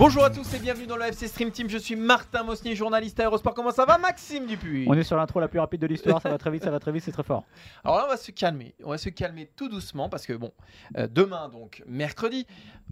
Bonjour 0.00 0.24
à 0.24 0.30
tous 0.30 0.54
et 0.54 0.58
bienvenue 0.58 0.86
dans 0.86 0.96
le 0.96 1.02
FC 1.04 1.28
Stream 1.28 1.50
Team. 1.50 1.68
Je 1.68 1.76
suis 1.76 1.94
Martin 1.94 2.42
Mosnier, 2.42 2.74
journaliste 2.74 3.20
à 3.20 3.26
Eurosport. 3.26 3.52
Comment 3.52 3.70
ça 3.70 3.84
va, 3.84 3.98
Maxime 3.98 4.46
Dupuis? 4.46 4.86
On 4.88 4.94
est 4.94 5.02
sur 5.02 5.14
l'intro 5.18 5.40
la 5.40 5.48
plus 5.48 5.58
rapide 5.58 5.82
de 5.82 5.86
l'histoire, 5.86 6.22
ça 6.22 6.30
va 6.30 6.38
très 6.38 6.50
vite, 6.50 6.64
ça 6.64 6.70
va 6.70 6.80
très 6.80 6.90
vite, 6.90 7.02
c'est 7.04 7.12
très 7.12 7.22
fort. 7.22 7.44
Alors 7.84 7.98
là, 7.98 8.04
on 8.06 8.08
va 8.08 8.16
se 8.16 8.30
calmer. 8.30 8.74
On 8.82 8.88
va 8.90 8.96
se 8.98 9.10
calmer 9.10 9.50
tout 9.56 9.68
doucement 9.68 10.08
parce 10.08 10.24
que, 10.24 10.32
bon, 10.32 10.52
euh, 10.96 11.06
demain, 11.06 11.50
donc 11.50 11.82
mercredi, 11.86 12.46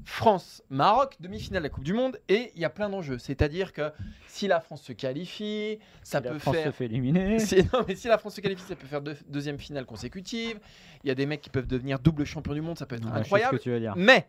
France-Maroc, 0.04 1.14
demi-finale 1.18 1.62
de 1.62 1.68
la 1.68 1.70
Coupe 1.70 1.84
du 1.84 1.94
Monde 1.94 2.18
et 2.28 2.52
il 2.54 2.60
y 2.60 2.66
a 2.66 2.70
plein 2.70 2.90
d'enjeux. 2.90 3.16
C'est-à-dire 3.16 3.72
que 3.72 3.90
si 4.26 4.46
la 4.46 4.60
France 4.60 4.82
se 4.82 4.92
qualifie, 4.92 5.78
ça 6.02 6.18
Si 6.18 6.24
peut 6.24 6.34
la 6.34 6.38
France 6.40 6.56
faire. 6.56 6.66
se 6.66 6.70
fait 6.72 6.84
éliminer. 6.84 7.38
Si, 7.48 7.56
non, 7.72 7.86
mais 7.88 7.94
si 7.94 8.08
la 8.08 8.18
France 8.18 8.34
se 8.34 8.42
qualifie, 8.42 8.64
ça 8.64 8.76
peut 8.76 8.86
faire 8.86 9.00
deux- 9.00 9.16
deuxième 9.28 9.58
finale 9.58 9.86
consécutive. 9.86 10.60
Il 11.04 11.08
y 11.08 11.10
a 11.10 11.14
des 11.14 11.24
mecs 11.24 11.40
qui 11.40 11.48
peuvent 11.48 11.66
devenir 11.66 12.00
double 12.00 12.26
champion 12.26 12.52
du 12.52 12.60
monde, 12.60 12.76
ça 12.76 12.84
peut 12.84 12.96
être 12.96 13.04
Ouais, 13.04 13.10
je 13.10 13.14
sais 13.14 13.20
incroyable. 13.20 13.52
ce 13.54 13.56
que 13.58 13.62
tu 13.62 13.70
veux 13.70 13.80
dire. 13.80 13.94
Mais, 13.96 14.28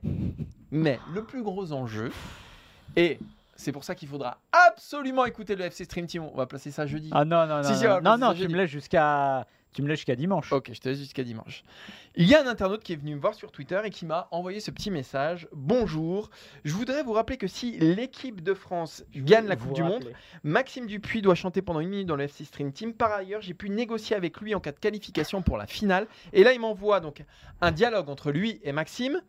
mais 0.72 0.98
le 1.14 1.26
plus 1.26 1.44
gros 1.44 1.74
enjeu, 1.74 2.10
et 3.00 3.18
c'est 3.56 3.72
pour 3.72 3.86
ça 3.86 3.96
qu'il 3.96 4.10
faudra 4.10 4.40
absolument 4.52 5.26
écouter 5.26 5.56
le 5.56 5.64
FC 5.64 5.86
Stream 5.86 6.06
Team. 6.06 6.24
On 6.24 6.36
va 6.36 6.46
placer 6.46 6.70
ça 6.70 6.86
jeudi. 6.86 7.10
Ah 7.14 7.24
non, 7.24 7.48
non, 7.48 7.62
non, 7.62 7.64
Si, 7.64 7.86
non, 7.86 8.02
non, 8.02 8.18
non, 8.18 8.34
tu 8.34 8.48
me 8.50 8.58
laisses 8.58 8.70
jusqu'à 8.70 9.48
tu 9.72 9.84
me 9.84 9.88
laisses 9.88 10.00
jusqu'à 10.00 10.18
dimanche. 10.18 10.52
Ok, 10.52 10.72
je 10.74 10.80
te 10.82 10.90
laisse 10.90 10.98
jusqu'à 10.98 11.24
dimanche. 11.24 11.64
Il 12.16 12.28
y 12.28 12.36
a 12.36 12.44
un 12.44 12.48
internaute 12.48 12.84
qui 12.84 12.92
est 12.92 12.96
venu 12.98 13.16
me 13.16 13.22
voir 13.22 13.36
sur 13.36 13.54
Twitter 13.54 13.80
et 13.86 13.90
qui 13.90 14.06
m'a 14.06 14.28
envoyé 14.32 14.60
ce 14.60 14.72
petit 14.72 14.92
message. 14.92 15.48
Bonjour, 15.54 16.30
je 16.66 16.74
voudrais 16.74 17.04
vous 17.04 17.14
rappeler 17.14 17.38
que 17.38 17.48
si 17.48 17.78
l'équipe 17.80 18.42
de 18.42 18.54
France 18.54 19.06
gagne 19.16 19.48
la 19.48 19.56
Coupe 19.56 19.74
du 19.74 19.84
Monde. 19.84 20.12
Maxime 20.44 20.86
Dupuis 20.86 21.22
doit 21.22 21.36
chanter 21.36 21.62
pendant 21.62 21.80
une 21.80 21.90
minute 21.90 22.08
dans 22.08 22.18
le 22.18 22.24
FC 22.24 22.44
Stream 22.44 22.74
Team. 22.74 22.94
Par 22.94 23.14
ailleurs, 23.14 23.42
j'ai 23.42 23.54
pu 23.54 23.70
négocier 23.70 24.18
avec 24.18 24.42
lui 24.42 24.56
en 24.56 24.60
cas 24.60 24.74
de 24.74 24.80
qualification 24.80 25.42
pour 25.42 25.58
la 25.58 25.68
finale. 25.68 26.08
Et 26.34 26.44
là, 26.44 26.52
il 26.52 26.60
m'envoie 26.60 27.00
donc 27.00 27.24
un 27.62 27.72
dialogue 27.72 28.10
entre 28.10 28.32
lui 28.32 28.60
et 28.64 28.74
Maxime. 28.74 29.22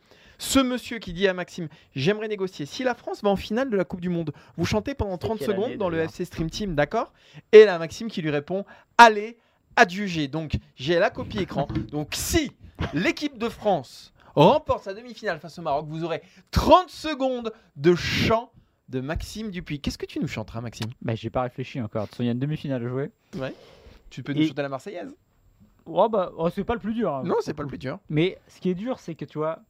Ce 0.43 0.59
monsieur 0.59 0.99
qui 0.99 1.13
dit 1.13 1.29
à 1.29 1.35
Maxime 1.35 1.69
J'aimerais 1.95 2.27
négocier. 2.27 2.65
Si 2.65 2.83
la 2.83 2.95
France 2.95 3.23
va 3.23 3.29
en 3.29 3.37
finale 3.37 3.69
de 3.69 3.77
la 3.77 3.85
Coupe 3.85 4.01
du 4.01 4.09
Monde, 4.09 4.33
vous 4.57 4.65
chantez 4.65 4.95
pendant 4.95 5.19
30 5.19 5.39
quelle 5.39 5.49
secondes 5.49 5.77
dans 5.77 5.91
le 5.91 5.99
FC 5.99 6.25
Stream 6.25 6.49
Team, 6.49 6.75
d'accord? 6.75 7.13
Et 7.53 7.67
là, 7.67 7.79
Maxime 7.79 8.09
qui 8.09 8.23
lui 8.23 8.31
répond 8.31 8.65
Allez, 8.97 9.37
adjugé. 9.77 10.29
Donc, 10.29 10.55
j'ai 10.77 10.99
la 10.99 11.11
copie 11.11 11.41
écran. 11.41 11.69
Donc, 11.93 12.09
si 12.15 12.53
l'équipe 12.95 13.37
de 13.37 13.51
France 13.51 14.15
remporte 14.35 14.85
sa 14.85 14.95
demi-finale 14.95 15.39
face 15.41 15.59
au 15.59 15.63
Maroc, 15.63 15.85
vous 15.89 16.05
aurez 16.05 16.23
30 16.53 16.89
secondes 16.89 17.53
de 17.77 17.95
chant 17.95 18.51
de 18.89 19.01
Maxime 19.01 19.51
Dupuis. 19.51 19.79
Qu'est-ce 19.81 19.99
que 19.99 20.07
tu 20.07 20.21
nous 20.21 20.29
chanteras, 20.29 20.63
Maxime? 20.63 20.91
Bah, 21.03 21.15
j'ai 21.15 21.29
pas 21.29 21.43
réfléchi 21.43 21.83
encore. 21.83 22.05
De 22.05 22.07
toute 22.07 22.15
façon, 22.15 22.23
il 22.23 22.27
y 22.27 22.29
a 22.31 22.33
une 22.33 22.39
demi-finale 22.39 22.83
à 22.87 22.89
jouer. 22.89 23.11
Tu 24.09 24.23
peux 24.23 24.33
nous 24.33 24.41
Et- 24.41 24.49
chanter 24.49 24.63
la 24.63 24.71
Marseillaise? 24.71 25.15
Oh 25.85 26.09
bah, 26.09 26.33
oh, 26.39 26.49
c'est 26.49 26.65
pas 26.65 26.75
le 26.75 26.81
plus 26.81 26.95
dur. 26.95 27.13
hein. 27.15 27.23
Non, 27.27 27.37
c'est 27.43 27.53
pas 27.55 27.63
le 27.63 27.69
plus 27.69 27.79
dur. 27.79 27.99
Mais 28.09 28.39
ce 28.49 28.59
qui 28.61 28.71
est 28.71 28.75
dur, 28.75 28.99
c'est 29.01 29.15
que 29.15 29.25
tu 29.27 29.39
vois, 29.39 29.61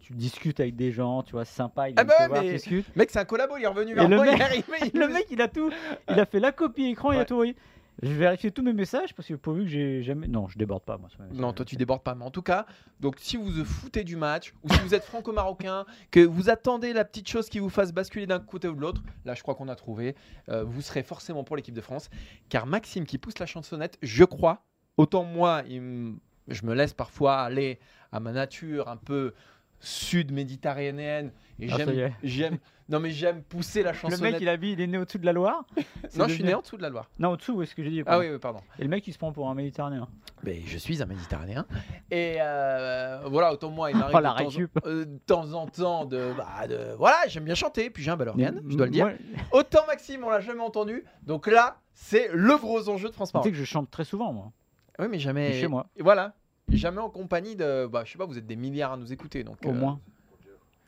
tu 0.00 0.12
discutes 0.14 0.60
avec 0.60 0.74
des 0.76 0.90
gens, 0.92 1.22
tu 1.22 1.32
vois, 1.32 1.44
c'est 1.44 1.54
sympa, 1.56 1.88
il 1.88 1.94
Ah 1.96 2.04
bah 2.04 2.14
ouais, 2.20 2.28
voir, 2.28 2.42
mais- 2.42 2.58
tu. 2.58 2.84
Mec, 2.96 3.10
c'est 3.10 3.18
un 3.20 3.24
collabo, 3.24 3.56
il 3.56 3.62
est 3.64 3.66
revenu 3.66 3.94
vers 3.94 4.08
le 4.08 4.16
moi, 4.16 4.24
mec- 4.26 4.34
il 4.36 4.40
est 4.40 4.44
arrivé, 4.44 4.64
il 4.94 5.00
Le 5.00 5.08
mec, 5.08 5.26
il 5.30 5.40
a 5.40 5.48
tout, 5.48 5.70
il 6.08 6.18
a 6.18 6.26
fait 6.26 6.40
la 6.40 6.52
copie 6.52 6.86
écran, 6.86 7.12
il 7.12 7.18
a 7.18 7.24
tout. 7.24 7.40
oui. 7.40 7.54
Je 8.02 8.08
vais 8.08 8.14
vérifier 8.14 8.50
tous 8.50 8.62
mes 8.62 8.72
messages 8.72 9.14
parce 9.14 9.28
que 9.28 9.34
pourvu 9.34 9.64
que 9.64 9.68
j'ai 9.68 10.02
jamais. 10.02 10.26
Non, 10.26 10.48
je 10.48 10.56
déborde 10.56 10.82
pas 10.82 10.96
moi. 10.96 11.10
Non, 11.34 11.52
toi 11.52 11.64
tu 11.66 11.76
débordes 11.76 12.02
pas, 12.02 12.14
mais 12.14 12.24
en 12.24 12.30
tout 12.30 12.40
cas, 12.42 12.64
donc 13.00 13.16
si 13.18 13.36
vous 13.36 13.44
vous 13.50 13.64
foutez 13.66 14.02
du 14.02 14.16
match, 14.16 14.54
ou 14.64 14.72
si 14.72 14.80
vous 14.80 14.94
êtes 14.94 15.04
franco-marocain, 15.04 15.84
que 16.10 16.20
vous 16.20 16.48
attendez 16.48 16.94
la 16.94 17.04
petite 17.04 17.28
chose 17.28 17.50
qui 17.50 17.58
vous 17.58 17.68
fasse 17.68 17.92
basculer 17.92 18.26
d'un 18.26 18.40
côté 18.40 18.66
ou 18.66 18.74
de 18.74 18.80
l'autre, 18.80 19.02
là 19.26 19.34
je 19.34 19.42
crois 19.42 19.54
qu'on 19.54 19.68
a 19.68 19.76
trouvé, 19.76 20.16
euh, 20.48 20.64
vous 20.64 20.80
serez 20.80 21.02
forcément 21.02 21.44
pour 21.44 21.54
l'équipe 21.54 21.74
de 21.74 21.82
France, 21.82 22.08
car 22.48 22.64
Maxime 22.66 23.04
qui 23.04 23.18
pousse 23.18 23.38
la 23.38 23.46
chansonnette, 23.46 23.98
je 24.00 24.24
crois, 24.24 24.62
autant 24.96 25.22
moi, 25.24 25.62
il 25.68 25.82
me- 25.82 26.14
je 26.48 26.64
me 26.66 26.74
laisse 26.74 26.92
parfois 26.94 27.40
aller 27.40 27.78
à 28.12 28.20
ma 28.20 28.32
nature 28.32 28.88
un 28.88 28.96
peu 28.96 29.32
sud-méditerranéenne, 29.80 31.32
et 31.58 31.68
Ah, 31.70 31.76
j'aime, 31.76 32.12
j'aime, 32.22 32.58
non 32.88 33.00
mais 33.00 33.10
j'aime 33.10 33.42
pousser 33.42 33.82
la 33.82 33.92
Le 33.92 33.96
chansonnette. 33.98 34.32
mec, 34.34 34.40
il 34.40 34.60
dit, 34.60 34.72
il 34.72 34.80
est 34.80 34.86
né 34.86 34.98
au-dessus 34.98 35.18
de 35.18 35.26
la 35.26 35.32
Loire. 35.32 35.64
Non, 36.16 36.28
je 36.28 36.34
suis 36.34 36.44
né 36.44 36.54
en 36.54 36.60
dessous 36.60 36.76
de 36.76 36.82
la 36.82 36.88
Loire. 36.90 37.08
Non, 37.18 37.30
au-dessous, 37.30 37.62
est-ce 37.62 37.74
que 37.74 37.82
j'ai 37.82 37.90
dit 37.90 38.02
Ah 38.06 38.18
oui, 38.18 38.28
oui, 38.30 38.38
pardon. 38.38 38.60
Et 38.78 38.82
le 38.82 38.88
mec, 38.88 39.06
il 39.06 39.12
se 39.12 39.18
prend 39.18 39.32
pour 39.32 39.48
un 39.48 39.54
Méditerranéen. 39.54 40.08
Mais 40.44 40.60
je 40.66 40.76
suis 40.76 41.02
un 41.02 41.06
Méditerranéen. 41.06 41.66
Et 42.10 42.36
euh, 42.40 43.22
voilà, 43.26 43.52
autant 43.52 43.70
moi, 43.70 43.90
il 43.90 43.96
m'arrive 43.98 44.14
Oh, 44.16 44.18
de, 44.20 44.24
temps, 44.24 44.34
récup. 44.34 44.78
euh, 44.86 45.04
de 45.06 45.18
temps 45.26 45.52
en 45.54 45.66
temps 45.66 46.04
de, 46.04 46.32
bah, 46.36 46.66
de- 46.68 46.94
Voilà, 46.98 47.16
j'aime 47.28 47.44
bien 47.44 47.54
chanter, 47.54 47.90
puis 47.90 48.02
j'ai 48.02 48.10
un 48.10 48.16
bel 48.16 48.28
organe, 48.28 48.60
je 48.68 48.76
dois 48.76 48.86
le 48.86 48.92
dire. 48.92 49.06
Moi, 49.06 49.14
Autant 49.52 49.86
Maxime, 49.86 50.22
on 50.24 50.30
l'a 50.30 50.40
jamais 50.40 50.60
entendu. 50.62 51.04
Donc 51.22 51.46
là, 51.46 51.78
c'est 51.94 52.28
le 52.32 52.56
gros 52.58 52.88
enjeu 52.88 53.08
de 53.08 53.14
France 53.14 53.32
tu 53.32 53.42
sais 53.42 53.50
que 53.50 53.56
je 53.56 53.64
chante 53.64 53.90
très 53.90 54.04
souvent, 54.04 54.32
moi. 54.32 54.52
Oui, 54.98 55.06
mais 55.10 55.18
jamais. 55.18 55.52
Chez 55.54 55.68
moi. 55.68 55.86
Et 55.96 56.02
voilà. 56.02 56.34
Jamais 56.68 57.00
en 57.00 57.10
compagnie 57.10 57.56
de. 57.56 57.86
Bah, 57.86 58.02
je 58.04 58.12
sais 58.12 58.18
pas, 58.18 58.26
vous 58.26 58.38
êtes 58.38 58.46
des 58.46 58.56
milliards 58.56 58.92
à 58.92 58.96
nous 58.96 59.12
écouter. 59.12 59.44
Donc, 59.44 59.58
Au 59.64 59.70
euh, 59.70 59.72
moins. 59.72 60.00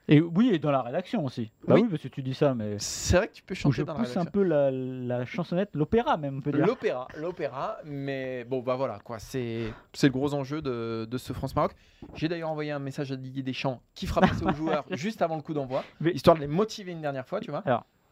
Et 0.06 0.20
oui, 0.20 0.50
et 0.52 0.58
dans 0.58 0.70
la 0.70 0.82
rédaction 0.82 1.24
aussi. 1.24 1.50
Bah 1.66 1.74
Oui. 1.76 1.82
oui, 1.82 1.88
parce 1.88 2.02
que 2.02 2.08
tu 2.08 2.22
dis 2.22 2.34
ça, 2.34 2.54
mais. 2.54 2.76
C'est 2.78 3.16
vrai 3.16 3.28
que 3.28 3.32
tu 3.32 3.42
peux 3.42 3.54
chanter 3.54 3.76
je 3.78 3.82
dans 3.84 3.94
la 3.94 4.00
pousse 4.00 4.14
un 4.16 4.20
rédaction. 4.20 4.32
peu 4.32 4.42
la, 4.46 4.70
la 4.70 5.24
chansonnette, 5.24 5.70
l'opéra 5.72 6.18
même, 6.18 6.38
on 6.38 6.40
peut 6.42 6.52
dire. 6.52 6.66
L'opéra, 6.66 7.08
l'opéra, 7.16 7.78
mais 7.86 8.44
bon, 8.44 8.60
bah 8.60 8.76
voilà, 8.76 8.98
quoi, 9.02 9.18
c'est 9.18 9.72
le 10.02 10.08
gros 10.10 10.34
enjeu 10.34 10.60
de, 10.60 11.06
de 11.10 11.18
ce 11.18 11.32
France-Maroc. 11.32 11.72
J'ai 12.14 12.28
d'ailleurs 12.28 12.50
envoyé 12.50 12.70
un 12.70 12.78
message 12.78 13.12
à 13.12 13.16
Didier 13.16 13.42
Deschamps 13.42 13.80
qui 13.94 14.06
fera 14.06 14.20
passer 14.20 14.44
aux 14.44 14.52
joueurs 14.54 14.84
juste 14.90 15.22
avant 15.22 15.36
le 15.36 15.42
coup 15.42 15.54
d'envoi, 15.54 15.82
histoire 16.12 16.36
de 16.36 16.42
les 16.42 16.48
motiver 16.48 16.92
une 16.92 17.00
dernière 17.00 17.26
fois, 17.26 17.40
tu 17.40 17.50
vois. 17.50 17.62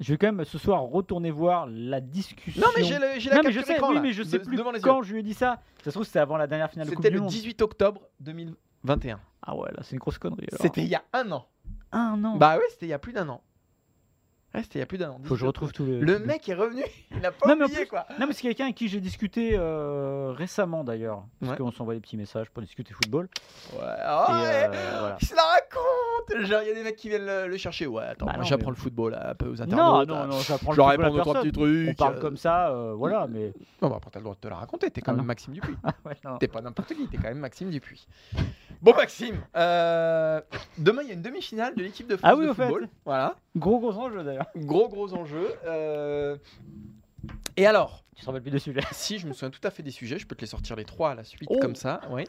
Je 0.01 0.13
vais 0.13 0.19
quand 0.19 0.33
même 0.33 0.45
ce 0.45 0.59
soir 0.59 0.83
retourner 0.83 1.31
voir 1.31 1.67
la 1.71 2.01
discussion. 2.01 2.61
Non, 2.61 2.69
mais 2.77 2.83
j'ai 2.85 2.99
le- 2.99 3.19
j'ai 3.19 3.31
la 3.31 3.37
Non, 3.37 3.43
mais 3.45 3.53
je 3.53 3.61
sais, 3.61 3.75
écran, 3.75 3.91
oui, 3.91 4.01
mais 4.01 4.13
je 4.13 4.23
sais 4.23 4.39
de- 4.39 4.45
plus 4.45 4.59
quand 4.83 5.03
je 5.03 5.13
lui 5.13 5.21
ai 5.21 5.23
dit 5.23 5.35
ça. 5.35 5.61
Ça 5.85 5.87
se 5.87 5.91
trouve, 5.91 6.05
c'était 6.05 6.19
avant 6.19 6.37
la 6.37 6.47
dernière 6.47 6.71
finale 6.71 6.89
de 6.89 6.95
Coupe 6.95 7.03
C'était 7.05 7.11
du 7.11 7.17
le 7.17 7.23
Monde. 7.23 7.31
18 7.31 7.63
octobre 7.63 8.01
2021. 8.21 9.21
Ah 9.43 9.57
ouais, 9.57 9.71
là, 9.73 9.79
c'est 9.83 9.93
une 9.93 9.99
grosse 9.99 10.19
connerie. 10.19 10.47
C'était 10.61 10.83
il 10.83 10.89
y 10.89 10.95
a 10.95 11.03
un 11.13 11.31
an. 11.33 11.47
un 11.93 12.25
an. 12.25 12.37
Bah 12.37 12.57
oui, 12.59 12.65
c'était 12.71 12.87
il 12.87 12.91
y 12.91 12.93
a 12.95 12.99
plus 12.99 13.13
d'un 13.13 13.29
an. 13.29 13.43
Ouais, 14.55 14.63
c'était 14.63 14.79
il 14.79 14.81
y 14.81 14.83
a 14.83 14.87
plus 14.87 14.99
d'un 14.99 15.11
an. 15.11 15.19
Faut 15.25 15.35
que 15.35 15.41
je 15.41 15.47
retrouve 15.47 15.73
tous 15.73 15.87
les. 15.87 15.99
Le 15.99 16.19
mec 16.19 16.47
est 16.49 16.55
revenu, 16.55 16.83
il 17.17 17.25
a 17.25 17.33
pas 17.33 17.49
Non, 17.49 17.57
mais 17.57 17.65
oublié 17.65 17.81
plus- 17.81 17.89
quoi. 17.89 18.05
Non, 18.21 18.27
mais 18.27 18.35
c'est 18.35 18.43
quelqu'un 18.43 18.65
avec 18.65 18.77
qui 18.77 18.87
j'ai 18.89 19.01
discuté 19.01 19.53
euh, 19.55 20.33
récemment 20.37 20.85
d'ailleurs. 20.85 21.25
Parce 21.41 21.53
Ouais. 21.53 21.59
qu'on 21.59 21.73
s'envoie 21.73 21.95
des 21.95 22.01
petits 22.01 22.19
messages 22.19 22.51
pour 22.51 22.63
discuter 22.63 22.93
football. 22.93 23.29
Ouais, 23.73 23.79
oh, 23.81 23.83
ouais. 23.83 24.69
euh, 24.71 24.97
voilà. 25.01 25.17
Il 25.21 25.27
se 25.27 25.35
la 25.35 25.43
raconte 25.43 26.47
Genre, 26.47 26.63
il 26.63 26.69
y 26.69 26.71
a 26.71 26.75
des 26.75 26.83
mecs 26.83 26.97
qui 26.97 27.09
viennent 27.09 27.25
le, 27.27 27.49
le 27.49 27.57
chercher. 27.57 27.87
Ouais, 27.87 28.05
attends, 28.05 28.27
Bah 28.27 28.33
moi 28.35 28.43
non, 28.43 28.49
j'apprends 28.49 28.71
mais- 28.71 28.77
le 28.77 28.81
football 28.83 29.13
là, 29.13 29.31
un 29.31 29.35
peu 29.35 29.47
aux 29.47 29.55
Non, 29.57 29.63
internautes. 29.63 30.09
non, 30.09 30.15
là. 30.15 30.27
non, 30.27 30.39
j'apprends 30.41 30.73
Je 30.73 30.77
le 30.77 30.83
leur 30.83 30.91
football 30.91 31.05
à 31.05 31.09
réponds 31.09 31.15
deux, 31.17 31.21
trois 31.23 31.35
petits 31.41 31.53
trucs. 31.53 31.89
On 31.91 31.95
parle 31.95 32.17
euh. 32.17 32.21
comme 32.21 32.37
ça, 32.37 32.69
euh, 32.71 32.93
voilà, 32.95 33.27
mais. 33.29 33.53
Non, 33.81 33.89
bah 33.89 33.97
après, 33.97 34.11
t'as 34.11 34.19
le 34.21 34.25
droit 34.25 34.35
de 34.35 34.41
te 34.41 34.49
la 34.49 34.57
raconter. 34.57 34.91
T'es 34.91 35.01
quand 35.01 35.13
Ah 35.13 35.15
même 35.15 35.23
non. 35.23 35.27
Maxime 35.29 35.55
Dupuis. 35.55 35.77
Ouais, 36.05 36.17
non. 36.25 36.37
T'es 36.39 36.49
pas 36.49 36.61
n'importe 36.61 36.95
qui, 36.95 37.07
t'es 37.09 37.17
quand 37.17 37.29
même 37.29 37.39
Maxime 37.39 37.71
Dupuis. 37.71 38.07
Bon, 38.83 38.93
Maxime, 38.95 39.37
euh, 39.57 40.41
demain 40.79 41.03
il 41.03 41.09
y 41.09 41.11
a 41.13 41.15
une 41.15 41.23
demi-finale 41.23 41.75
de 41.77 41.83
l'équipe 41.83 42.07
de 42.09 42.17
France 42.17 42.31
Ah 42.33 42.37
oui, 42.37 42.45
de 42.47 42.51
au 42.51 42.55
fait. 42.55 42.65
football. 42.67 42.89
Voilà, 43.05 43.37
Gros, 43.57 43.79
gros 43.79 43.93
enjeu 43.93 44.25
d'ailleurs. 44.25 44.42
Gros 44.57 44.89
gros 44.89 45.13
enjeu. 45.15 45.49
euh, 45.67 46.37
Et 47.57 47.67
alors, 47.67 48.05
Tu 48.17 48.23
te 48.23 48.27
rappelles 48.27 48.43
plus 48.43 48.51
des 48.51 48.59
sujets. 48.59 48.81
si 48.93 49.19
je 49.19 49.27
me 49.27 49.33
souviens 49.33 49.51
tout 49.51 49.61
à 49.67 49.71
fait 49.71 49.83
des 49.83 49.91
sujets, 49.91 50.19
je 50.19 50.27
peux 50.27 50.35
te 50.35 50.41
les 50.41 50.47
sortir 50.47 50.77
les 50.77 50.85
trois 50.85 51.11
à 51.11 51.15
la 51.15 51.25
suite 51.25 51.49
Oh. 51.51 51.59
comme 51.61 51.75
ça. 51.77 52.01
Oui. 52.11 52.25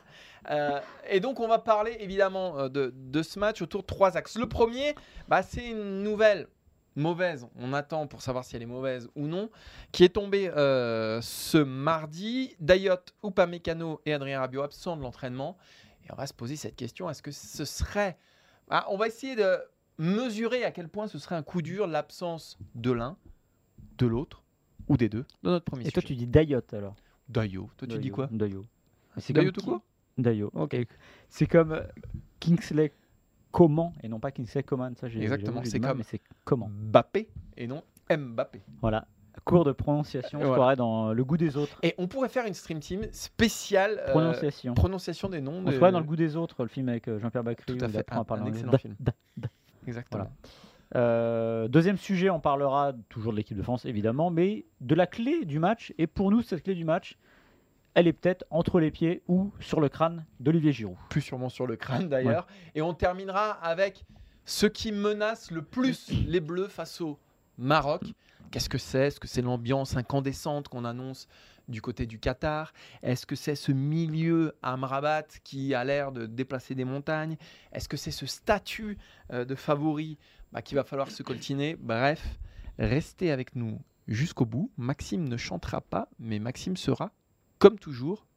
Euh, 0.49 0.79
et 1.09 1.19
donc 1.19 1.39
on 1.39 1.47
va 1.47 1.59
parler 1.59 1.95
évidemment 1.99 2.57
euh, 2.59 2.69
de, 2.69 2.93
de 2.95 3.23
ce 3.23 3.39
match 3.39 3.61
autour 3.61 3.81
de 3.81 3.87
trois 3.87 4.17
axes. 4.17 4.37
Le 4.37 4.47
premier, 4.47 4.95
bah, 5.27 5.41
c'est 5.43 5.69
une 5.69 6.03
nouvelle 6.03 6.47
mauvaise, 6.95 7.47
on 7.57 7.73
attend 7.73 8.05
pour 8.05 8.21
savoir 8.21 8.45
si 8.45 8.55
elle 8.55 8.61
est 8.61 8.67
mauvaise 8.67 9.09
ou 9.15 9.25
non, 9.25 9.49
qui 9.91 10.03
est 10.03 10.09
tombée 10.09 10.49
euh, 10.49 11.21
ce 11.21 11.57
mardi. 11.57 12.55
Dayot, 12.59 12.93
Upamecano 13.23 13.99
et 14.05 14.13
Adrien 14.13 14.39
Rabiot 14.41 14.61
absents 14.61 14.95
de 14.95 15.01
l'entraînement. 15.01 15.57
Et 16.05 16.11
on 16.11 16.15
va 16.15 16.27
se 16.27 16.33
poser 16.33 16.55
cette 16.55 16.75
question, 16.75 17.09
est-ce 17.09 17.23
que 17.23 17.31
ce 17.31 17.65
serait... 17.65 18.15
Ah, 18.69 18.85
on 18.89 18.97
va 18.97 19.07
essayer 19.07 19.35
de 19.35 19.57
mesurer 19.97 20.63
à 20.63 20.71
quel 20.71 20.87
point 20.89 21.07
ce 21.07 21.19
serait 21.19 21.35
un 21.35 21.43
coup 21.43 21.61
dur 21.61 21.87
l'absence 21.87 22.57
de 22.75 22.91
l'un, 22.91 23.17
de 23.97 24.05
l'autre 24.07 24.43
ou 24.87 24.97
des 24.97 25.09
deux 25.09 25.25
dans 25.43 25.51
notre 25.51 25.65
premier 25.65 25.87
Et 25.87 25.91
toi, 25.91 26.01
tu 26.01 26.15
dis 26.15 26.27
Dayot 26.27 26.61
alors. 26.71 26.95
Dayot, 27.29 27.69
toi 27.77 27.87
tu 27.87 27.93
dis 27.97 28.09
Dayo, 28.09 28.13
quoi 28.15 28.27
Dayo. 28.31 28.65
Mais 29.15 29.21
C'est 29.21 29.33
comme 29.33 29.51
tout 29.51 29.61
court 29.65 29.81
Dayo. 30.17 30.51
Ok. 30.53 30.75
C'est 31.29 31.47
comme 31.47 31.71
euh, 31.71 31.81
Kingsley 32.39 32.91
comment 33.51 33.93
et 34.03 34.07
non 34.07 34.19
pas 34.19 34.31
Kingsley 34.31 34.63
Coman. 34.63 34.95
Ça, 34.95 35.07
j'ai 35.07 35.21
Exactement, 35.21 35.61
c'est 35.63 35.79
comme- 35.79 35.97
mais 35.97 36.03
c'est 36.03 36.21
comment. 36.43 36.69
Mbappé 36.69 37.29
et 37.57 37.67
non 37.67 37.83
Mbappé. 38.09 38.61
Voilà. 38.81 39.07
Cours 39.45 39.65
de 39.65 39.71
prononciation, 39.71 40.39
je 40.39 40.45
Voilà. 40.45 40.75
dans 40.75 41.11
le 41.11 41.25
goût 41.25 41.37
des 41.37 41.57
autres. 41.57 41.77
Et 41.81 41.95
on 41.97 42.07
pourrait 42.07 42.29
faire 42.29 42.45
une 42.45 42.53
stream 42.53 42.79
team 42.79 43.01
spéciale 43.11 43.99
euh, 43.99 44.11
Prononciation. 44.11 44.73
prononciation 44.73 45.27
des 45.29 45.41
noms. 45.41 45.63
On 45.65 45.71
se 45.71 45.77
dans 45.79 45.99
le 45.99 46.05
goût 46.05 46.15
des 46.15 46.35
autres, 46.35 46.61
le 46.63 46.69
film 46.69 46.87
avec 46.89 47.07
euh, 47.07 47.19
Jean-Pierre 47.19 47.43
Bacry. 47.43 47.65
Tout 47.77 47.83
à 47.83 47.89
fait, 47.89 48.05
à 48.09 48.19
un- 48.19 48.23
parler 48.23 48.43
un 48.43 48.47
excellent 48.47 48.71
Da- 48.71 48.77
film. 48.77 48.95
da- 48.99 49.13
da. 49.37 49.47
Exactement. 49.87 50.29
Euh, 50.95 51.67
deuxième 51.67 51.97
sujet, 51.97 52.29
on 52.29 52.39
parlera 52.39 52.93
toujours 53.09 53.31
de 53.31 53.37
l'équipe 53.37 53.57
de 53.57 53.63
France, 53.63 53.85
évidemment, 53.85 54.29
mais 54.29 54.65
de 54.81 54.95
la 54.95 55.07
clé 55.07 55.45
du 55.45 55.59
match. 55.59 55.93
Et 55.97 56.07
pour 56.07 56.29
nous, 56.29 56.41
cette 56.41 56.63
clé 56.63 56.75
du 56.75 56.85
match, 56.85 57.17
elle 57.95 58.07
est 58.07 58.13
peut-être 58.13 58.45
entre 58.49 58.79
les 58.79 58.91
pieds 58.91 59.23
ou 59.27 59.51
sur 59.59 59.79
le 59.79 59.89
crâne 59.89 60.25
d'Olivier 60.39 60.71
Giroud. 60.71 60.97
Plus 61.09 61.21
sûrement 61.21 61.49
sur 61.49 61.67
le 61.67 61.75
crâne 61.75 62.09
d'ailleurs. 62.09 62.47
Et 62.75 62.81
on 62.81 62.93
terminera 62.93 63.51
avec 63.51 64.05
ce 64.45 64.65
qui 64.65 64.91
menace 64.91 65.51
le 65.51 65.61
plus 65.61 66.11
les 66.27 66.39
Bleus 66.39 66.67
face 66.67 67.01
au 67.01 67.19
Maroc. 67.57 68.03
Qu'est-ce 68.53 68.69
que 68.69 68.77
c'est? 68.77 69.07
Est-ce 69.07 69.19
que 69.19 69.27
c'est 69.27 69.41
l'ambiance 69.41 69.97
incandescente 69.97 70.67
qu'on 70.67 70.85
annonce 70.85 71.27
du 71.67 71.81
côté 71.81 72.05
du 72.05 72.19
Qatar? 72.19 72.71
Est-ce 73.01 73.25
que 73.25 73.35
c'est 73.35 73.55
ce 73.55 73.71
milieu 73.71 74.53
Amrabat 74.61 75.23
qui 75.43 75.73
a 75.73 75.83
l'air 75.83 76.11
de 76.11 76.27
déplacer 76.27 76.75
des 76.75 76.85
montagnes? 76.85 77.35
Est-ce 77.71 77.89
que 77.89 77.97
c'est 77.97 78.11
ce 78.11 78.27
statut 78.27 78.99
euh, 79.31 79.43
de 79.43 79.55
favori 79.55 80.19
bah, 80.51 80.61
qu'il 80.61 80.75
va 80.75 80.83
falloir 80.83 81.09
se 81.09 81.23
coltiner? 81.23 81.75
Bref, 81.79 82.37
restez 82.77 83.31
avec 83.31 83.55
nous 83.55 83.81
jusqu'au 84.07 84.45
bout. 84.45 84.71
Maxime 84.77 85.27
ne 85.27 85.35
chantera 85.35 85.81
pas, 85.81 86.07
mais 86.19 86.37
Maxime 86.37 86.77
sera, 86.77 87.11
comme 87.57 87.79
toujours, 87.79 88.27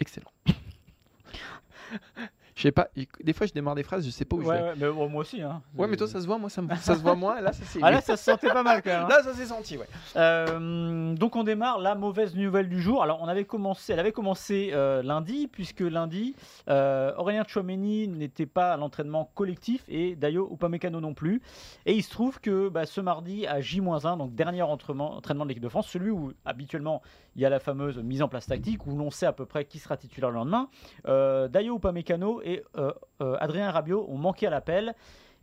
excellent. 0.00 0.32
Je 2.54 2.62
sais 2.62 2.72
pas, 2.72 2.88
des 3.22 3.32
fois 3.32 3.46
je 3.46 3.52
démarre 3.52 3.74
des 3.74 3.82
phrases, 3.82 4.04
je 4.04 4.10
sais 4.10 4.24
pas 4.26 4.36
où 4.36 4.42
je 4.42 4.48
vais. 4.48 4.74
mais 4.76 4.90
moi 5.08 5.20
aussi. 5.22 5.40
Hein. 5.40 5.62
Ouais, 5.76 5.86
mais 5.88 5.96
toi 5.96 6.06
ça 6.06 6.20
se 6.20 6.26
voit, 6.26 6.36
moi 6.38 6.50
ça, 6.50 6.60
me- 6.62 6.68
ça 6.76 6.94
se 6.94 7.00
voit 7.00 7.14
moins. 7.14 7.40
Là, 7.40 7.52
ça 7.52 7.64
s'est 7.64 7.78
Ah 7.82 7.90
là, 7.90 8.00
ça 8.02 8.16
se 8.16 8.24
sentait 8.24 8.48
pas 8.48 8.62
mal 8.62 8.82
quand 8.82 8.90
même. 8.90 9.04
hein. 9.04 9.08
Là, 9.10 9.22
ça 9.22 9.32
s'est 9.32 9.46
senti, 9.46 9.78
ouais. 9.78 9.86
Euh, 10.16 11.14
donc 11.14 11.36
on 11.36 11.44
démarre 11.44 11.78
la 11.78 11.94
mauvaise 11.94 12.34
nouvelle 12.36 12.68
du 12.68 12.80
jour. 12.82 13.02
Alors 13.02 13.20
on 13.22 13.28
avait 13.28 13.44
commencé, 13.44 13.92
elle 13.92 14.00
avait 14.00 14.12
commencé 14.12 14.70
euh, 14.72 15.02
lundi 15.02 15.48
puisque 15.48 15.80
lundi 15.80 16.34
euh, 16.68 17.12
Aurélien 17.16 17.44
Chouameni 17.46 18.08
n'était 18.08 18.46
pas 18.46 18.72
à 18.72 18.76
l'entraînement 18.76 19.30
collectif 19.34 19.84
et 19.88 20.14
Dayo 20.16 20.48
Upamecano 20.52 21.00
non 21.00 21.14
plus. 21.14 21.40
Et 21.86 21.94
il 21.94 22.02
se 22.02 22.10
trouve 22.10 22.40
que 22.40 22.68
bah, 22.68 22.86
ce 22.86 23.00
mardi 23.00 23.46
à 23.46 23.60
J-1, 23.60 24.18
donc 24.18 24.34
dernier 24.34 24.62
entraînement, 24.62 25.16
entraînement 25.16 25.44
de 25.44 25.48
l'équipe 25.48 25.62
de 25.64 25.68
France, 25.68 25.88
celui 25.88 26.10
où 26.10 26.32
habituellement 26.44 27.02
il 27.34 27.40
y 27.42 27.46
a 27.46 27.50
la 27.50 27.60
fameuse 27.60 27.98
mise 27.98 28.20
en 28.22 28.28
place 28.28 28.46
tactique 28.46 28.86
où 28.86 28.96
l'on 28.96 29.10
sait 29.10 29.26
à 29.26 29.32
peu 29.32 29.46
près 29.46 29.64
qui 29.64 29.78
sera 29.78 29.96
titulaire 29.96 30.30
le 30.30 30.36
lendemain. 30.36 30.68
Dayo 31.04 31.76
Upamecano 31.76 32.41
et 32.44 32.62
euh, 32.76 32.92
euh, 33.20 33.36
Adrien 33.40 33.70
Rabiot 33.70 34.06
ont 34.08 34.18
manqué 34.18 34.46
à 34.46 34.50
l'appel. 34.50 34.94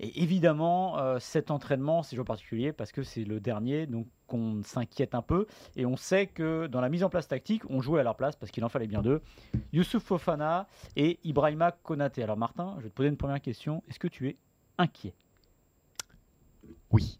Et 0.01 0.23
évidemment, 0.23 0.97
euh, 0.97 1.19
cet 1.19 1.51
entraînement, 1.51 2.03
c'est 2.03 2.11
toujours 2.11 2.25
particulier 2.25 2.71
parce 2.71 2.93
que 2.93 3.03
c'est 3.03 3.25
le 3.25 3.41
dernier, 3.41 3.85
donc 3.85 4.07
on 4.29 4.63
s'inquiète 4.63 5.13
un 5.13 5.21
peu. 5.21 5.45
Et 5.75 5.85
on 5.85 5.97
sait 5.97 6.27
que 6.27 6.67
dans 6.67 6.79
la 6.79 6.87
mise 6.87 7.03
en 7.03 7.09
place 7.09 7.27
tactique, 7.27 7.63
on 7.69 7.81
jouait 7.81 7.99
à 7.99 8.03
leur 8.03 8.15
place 8.15 8.37
parce 8.37 8.51
qu'il 8.51 8.63
en 8.63 8.69
fallait 8.69 8.87
bien 8.87 9.01
deux. 9.01 9.21
Youssouf 9.73 10.03
Fofana 10.03 10.67
et 10.95 11.19
Ibrahima 11.25 11.73
Konaté. 11.73 12.23
Alors 12.23 12.37
Martin, 12.37 12.75
je 12.77 12.83
vais 12.83 12.89
te 12.89 12.95
poser 12.95 13.09
une 13.09 13.17
première 13.17 13.41
question. 13.41 13.83
Est-ce 13.89 13.99
que 13.99 14.07
tu 14.07 14.29
es 14.29 14.37
inquiet? 14.77 15.13
Oui. 16.91 17.19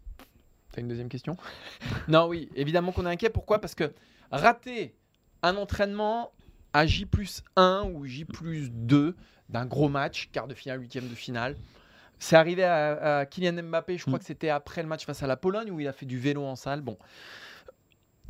T'as 0.72 0.80
une 0.80 0.88
deuxième 0.88 1.08
question? 1.08 1.36
Non, 2.08 2.28
oui, 2.28 2.48
évidemment 2.54 2.92
qu'on 2.92 3.04
est 3.04 3.10
inquiet. 3.10 3.30
Pourquoi? 3.30 3.60
Parce 3.60 3.74
que 3.74 3.92
rater 4.32 4.94
un 5.42 5.56
entraînement 5.56 6.30
à 6.72 6.86
J 6.86 7.04
plus 7.04 7.42
1 7.56 7.90
ou 7.92 8.06
J 8.06 8.24
plus 8.24 8.70
2 8.70 9.16
d'un 9.50 9.66
gros 9.66 9.88
match, 9.88 10.30
quart 10.32 10.46
de 10.48 10.54
finale, 10.54 10.80
huitième 10.80 11.08
de 11.08 11.14
finale, 11.14 11.56
c'est 12.18 12.36
arrivé 12.36 12.64
à, 12.64 13.18
à 13.20 13.26
Kylian 13.26 13.62
Mbappé, 13.62 13.96
je 13.98 14.04
crois 14.04 14.16
Mm. 14.16 14.20
que 14.20 14.24
c'était 14.26 14.50
après 14.50 14.82
le 14.82 14.88
match 14.88 15.06
face 15.06 15.22
à 15.22 15.26
la 15.26 15.36
Pologne 15.36 15.70
où 15.70 15.80
il 15.80 15.88
a 15.88 15.92
fait 15.92 16.06
du 16.06 16.18
vélo 16.18 16.44
en 16.44 16.54
salle. 16.56 16.80
Bon, 16.82 16.98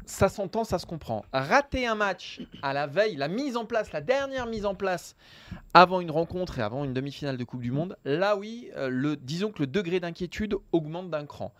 ça 0.06 0.28
s'entend, 0.28 0.64
ça 0.64 0.78
se 0.78 0.86
comprend. 0.86 1.24
Rater 1.32 1.86
un 1.86 1.94
match 1.94 2.40
à 2.62 2.72
la 2.72 2.86
veille, 2.86 3.16
la 3.16 3.28
mise 3.28 3.56
en 3.56 3.64
place, 3.64 3.92
la 3.92 4.00
dernière 4.00 4.46
mise 4.46 4.64
en 4.66 4.74
place 4.74 5.14
avant 5.74 6.00
une 6.00 6.10
rencontre 6.10 6.58
et 6.58 6.62
avant 6.62 6.84
une 6.84 6.94
demi-finale 6.94 7.36
de 7.36 7.44
Coupe 7.44 7.60
du 7.62 7.70
Monde, 7.70 7.96
là 8.04 8.36
oui, 8.36 8.70
euh, 8.76 8.88
le, 8.88 9.16
disons 9.16 9.52
que 9.52 9.60
le 9.60 9.66
degré 9.66 10.00
d'inquiétude 10.00 10.56
augmente 10.72 11.10
d'un 11.10 11.26
cran. 11.26 11.52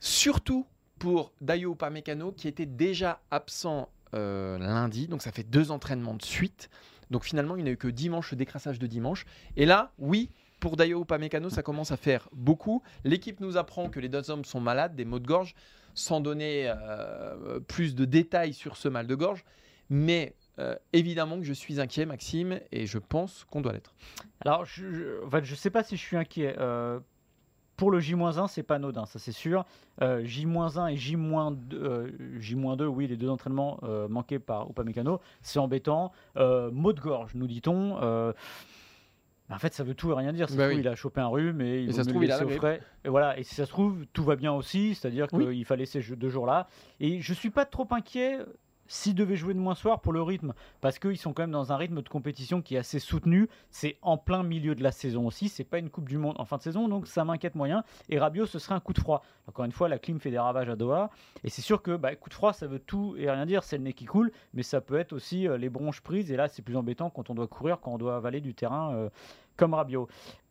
Surtout 0.00 0.66
pour 0.98 1.32
Dayo 1.40 1.72
Upamecano 1.72 2.32
qui 2.32 2.48
était 2.48 2.66
déjà 2.66 3.20
absent 3.30 3.88
euh, 4.14 4.58
lundi, 4.58 5.08
donc 5.08 5.22
ça 5.22 5.32
fait 5.32 5.42
deux 5.44 5.70
entraînements 5.70 6.14
de 6.14 6.22
suite. 6.22 6.68
Donc 7.12 7.24
finalement, 7.24 7.56
il 7.56 7.64
n'a 7.64 7.70
eu 7.70 7.76
que 7.76 7.88
dimanche, 7.88 8.34
décrassage 8.34 8.78
de 8.78 8.86
dimanche. 8.88 9.26
Et 9.56 9.66
là, 9.66 9.92
oui, 9.98 10.30
pour 10.58 10.76
Dayo 10.76 11.02
Upamecano, 11.02 11.50
ça 11.50 11.62
commence 11.62 11.92
à 11.92 11.96
faire 11.96 12.28
beaucoup. 12.32 12.82
L'équipe 13.04 13.38
nous 13.40 13.56
apprend 13.56 13.88
que 13.90 14.00
les 14.00 14.08
deux 14.08 14.30
hommes 14.30 14.44
sont 14.44 14.60
malades, 14.60 14.96
des 14.96 15.04
maux 15.04 15.18
de 15.18 15.26
gorge, 15.26 15.54
sans 15.94 16.20
donner 16.20 16.64
euh, 16.66 17.60
plus 17.60 17.94
de 17.94 18.04
détails 18.06 18.54
sur 18.54 18.76
ce 18.76 18.88
mal 18.88 19.06
de 19.06 19.14
gorge. 19.14 19.44
Mais 19.90 20.34
euh, 20.58 20.74
évidemment 20.94 21.36
que 21.36 21.44
je 21.44 21.52
suis 21.52 21.80
inquiet, 21.80 22.06
Maxime, 22.06 22.60
et 22.72 22.86
je 22.86 22.98
pense 22.98 23.44
qu'on 23.44 23.60
doit 23.60 23.72
l'être. 23.72 23.94
Alors, 24.40 24.64
je, 24.64 24.90
je, 24.90 25.24
en 25.24 25.30
fait, 25.30 25.44
sais 25.44 25.70
pas 25.70 25.82
si 25.82 25.96
je 25.96 26.00
suis 26.00 26.16
inquiet. 26.16 26.54
Euh, 26.58 26.98
pour 27.76 27.90
le 27.90 28.00
J-1, 28.00 28.48
c'est 28.48 28.62
pas 28.62 28.76
anodin, 28.76 29.06
ça 29.06 29.18
c'est 29.18 29.32
sûr. 29.32 29.64
Euh, 30.02 30.22
J-1 30.24 30.92
et 30.92 30.96
J-2, 30.96 31.74
euh, 31.74 32.10
J-2, 32.38 32.84
oui, 32.84 33.06
les 33.06 33.16
deux 33.16 33.28
entraînements 33.28 33.80
euh, 33.82 34.08
manqués 34.08 34.38
par 34.38 34.70
Upamecano, 34.70 35.20
c'est 35.42 35.58
embêtant. 35.58 36.12
Euh, 36.36 36.70
mot 36.70 36.92
de 36.92 37.00
gorge, 37.00 37.34
nous 37.34 37.46
dit-on. 37.46 37.98
Euh, 38.02 38.32
en 39.50 39.58
fait, 39.58 39.74
ça 39.74 39.84
veut 39.84 39.94
tout 39.94 40.10
et 40.10 40.14
rien 40.14 40.32
dire. 40.32 40.48
Ça 40.48 40.56
Bah 40.56 40.68
trouve, 40.68 40.80
il 40.80 40.88
a 40.88 40.94
chopé 40.94 41.20
un 41.20 41.26
rhume 41.26 41.60
et 41.60 41.82
il 41.82 41.90
Et 41.90 41.92
ça 41.92 42.04
se 42.04 42.08
trouve, 42.08 42.24
il 42.24 42.32
a 42.32 42.44
au 42.44 42.48
frais. 42.48 42.80
Et 43.04 43.08
voilà. 43.08 43.38
Et 43.38 43.42
si 43.42 43.54
ça 43.54 43.66
se 43.66 43.70
trouve, 43.70 44.06
tout 44.12 44.24
va 44.24 44.36
bien 44.36 44.52
aussi. 44.52 44.94
C'est-à-dire 44.94 45.28
qu'il 45.28 45.64
fallait 45.64 45.86
ces 45.86 46.00
deux 46.00 46.30
jours-là. 46.30 46.68
Et 47.00 47.20
je 47.20 47.34
suis 47.34 47.50
pas 47.50 47.66
trop 47.66 47.86
inquiet 47.90 48.38
s'ils 48.92 49.14
devaient 49.14 49.36
jouer 49.36 49.54
de 49.54 49.58
moins 49.58 49.74
soir 49.74 50.00
pour 50.00 50.12
le 50.12 50.20
rythme, 50.20 50.52
parce 50.82 50.98
qu'ils 50.98 51.16
sont 51.16 51.32
quand 51.32 51.44
même 51.44 51.50
dans 51.50 51.72
un 51.72 51.76
rythme 51.76 52.02
de 52.02 52.08
compétition 52.08 52.60
qui 52.60 52.74
est 52.74 52.78
assez 52.78 52.98
soutenu. 52.98 53.48
C'est 53.70 53.96
en 54.02 54.18
plein 54.18 54.42
milieu 54.42 54.74
de 54.74 54.82
la 54.82 54.92
saison 54.92 55.26
aussi. 55.26 55.48
C'est 55.48 55.64
pas 55.64 55.78
une 55.78 55.88
Coupe 55.88 56.10
du 56.10 56.18
Monde 56.18 56.36
en 56.38 56.44
fin 56.44 56.58
de 56.58 56.62
saison, 56.62 56.88
donc 56.88 57.06
ça 57.06 57.24
m'inquiète 57.24 57.54
moyen. 57.54 57.84
Et 58.10 58.18
Rabiot, 58.18 58.44
ce 58.44 58.58
serait 58.58 58.74
un 58.74 58.80
coup 58.80 58.92
de 58.92 59.00
froid. 59.00 59.24
Encore 59.48 59.64
une 59.64 59.72
fois, 59.72 59.88
la 59.88 59.98
clim 59.98 60.20
fait 60.20 60.30
des 60.30 60.38
ravages 60.38 60.68
à 60.68 60.76
Doha. 60.76 61.10
Et 61.42 61.48
c'est 61.48 61.62
sûr 61.62 61.80
que 61.80 61.96
bah, 61.96 62.14
coup 62.16 62.28
de 62.28 62.34
froid, 62.34 62.52
ça 62.52 62.66
veut 62.66 62.80
tout 62.80 63.14
et 63.16 63.30
rien 63.30 63.46
dire. 63.46 63.64
C'est 63.64 63.78
le 63.78 63.84
nez 63.84 63.94
qui 63.94 64.04
coule, 64.04 64.30
mais 64.52 64.62
ça 64.62 64.82
peut 64.82 64.98
être 64.98 65.14
aussi 65.14 65.48
euh, 65.48 65.56
les 65.56 65.70
bronches 65.70 66.02
prises. 66.02 66.30
Et 66.30 66.36
là, 66.36 66.48
c'est 66.48 66.60
plus 66.60 66.76
embêtant 66.76 67.08
quand 67.08 67.30
on 67.30 67.34
doit 67.34 67.48
courir, 67.48 67.80
quand 67.80 67.92
on 67.92 67.98
doit 67.98 68.16
avaler 68.16 68.42
du 68.42 68.52
terrain 68.52 68.94
euh, 68.94 69.08
comme 69.56 69.72
Rabiot. 69.72 70.06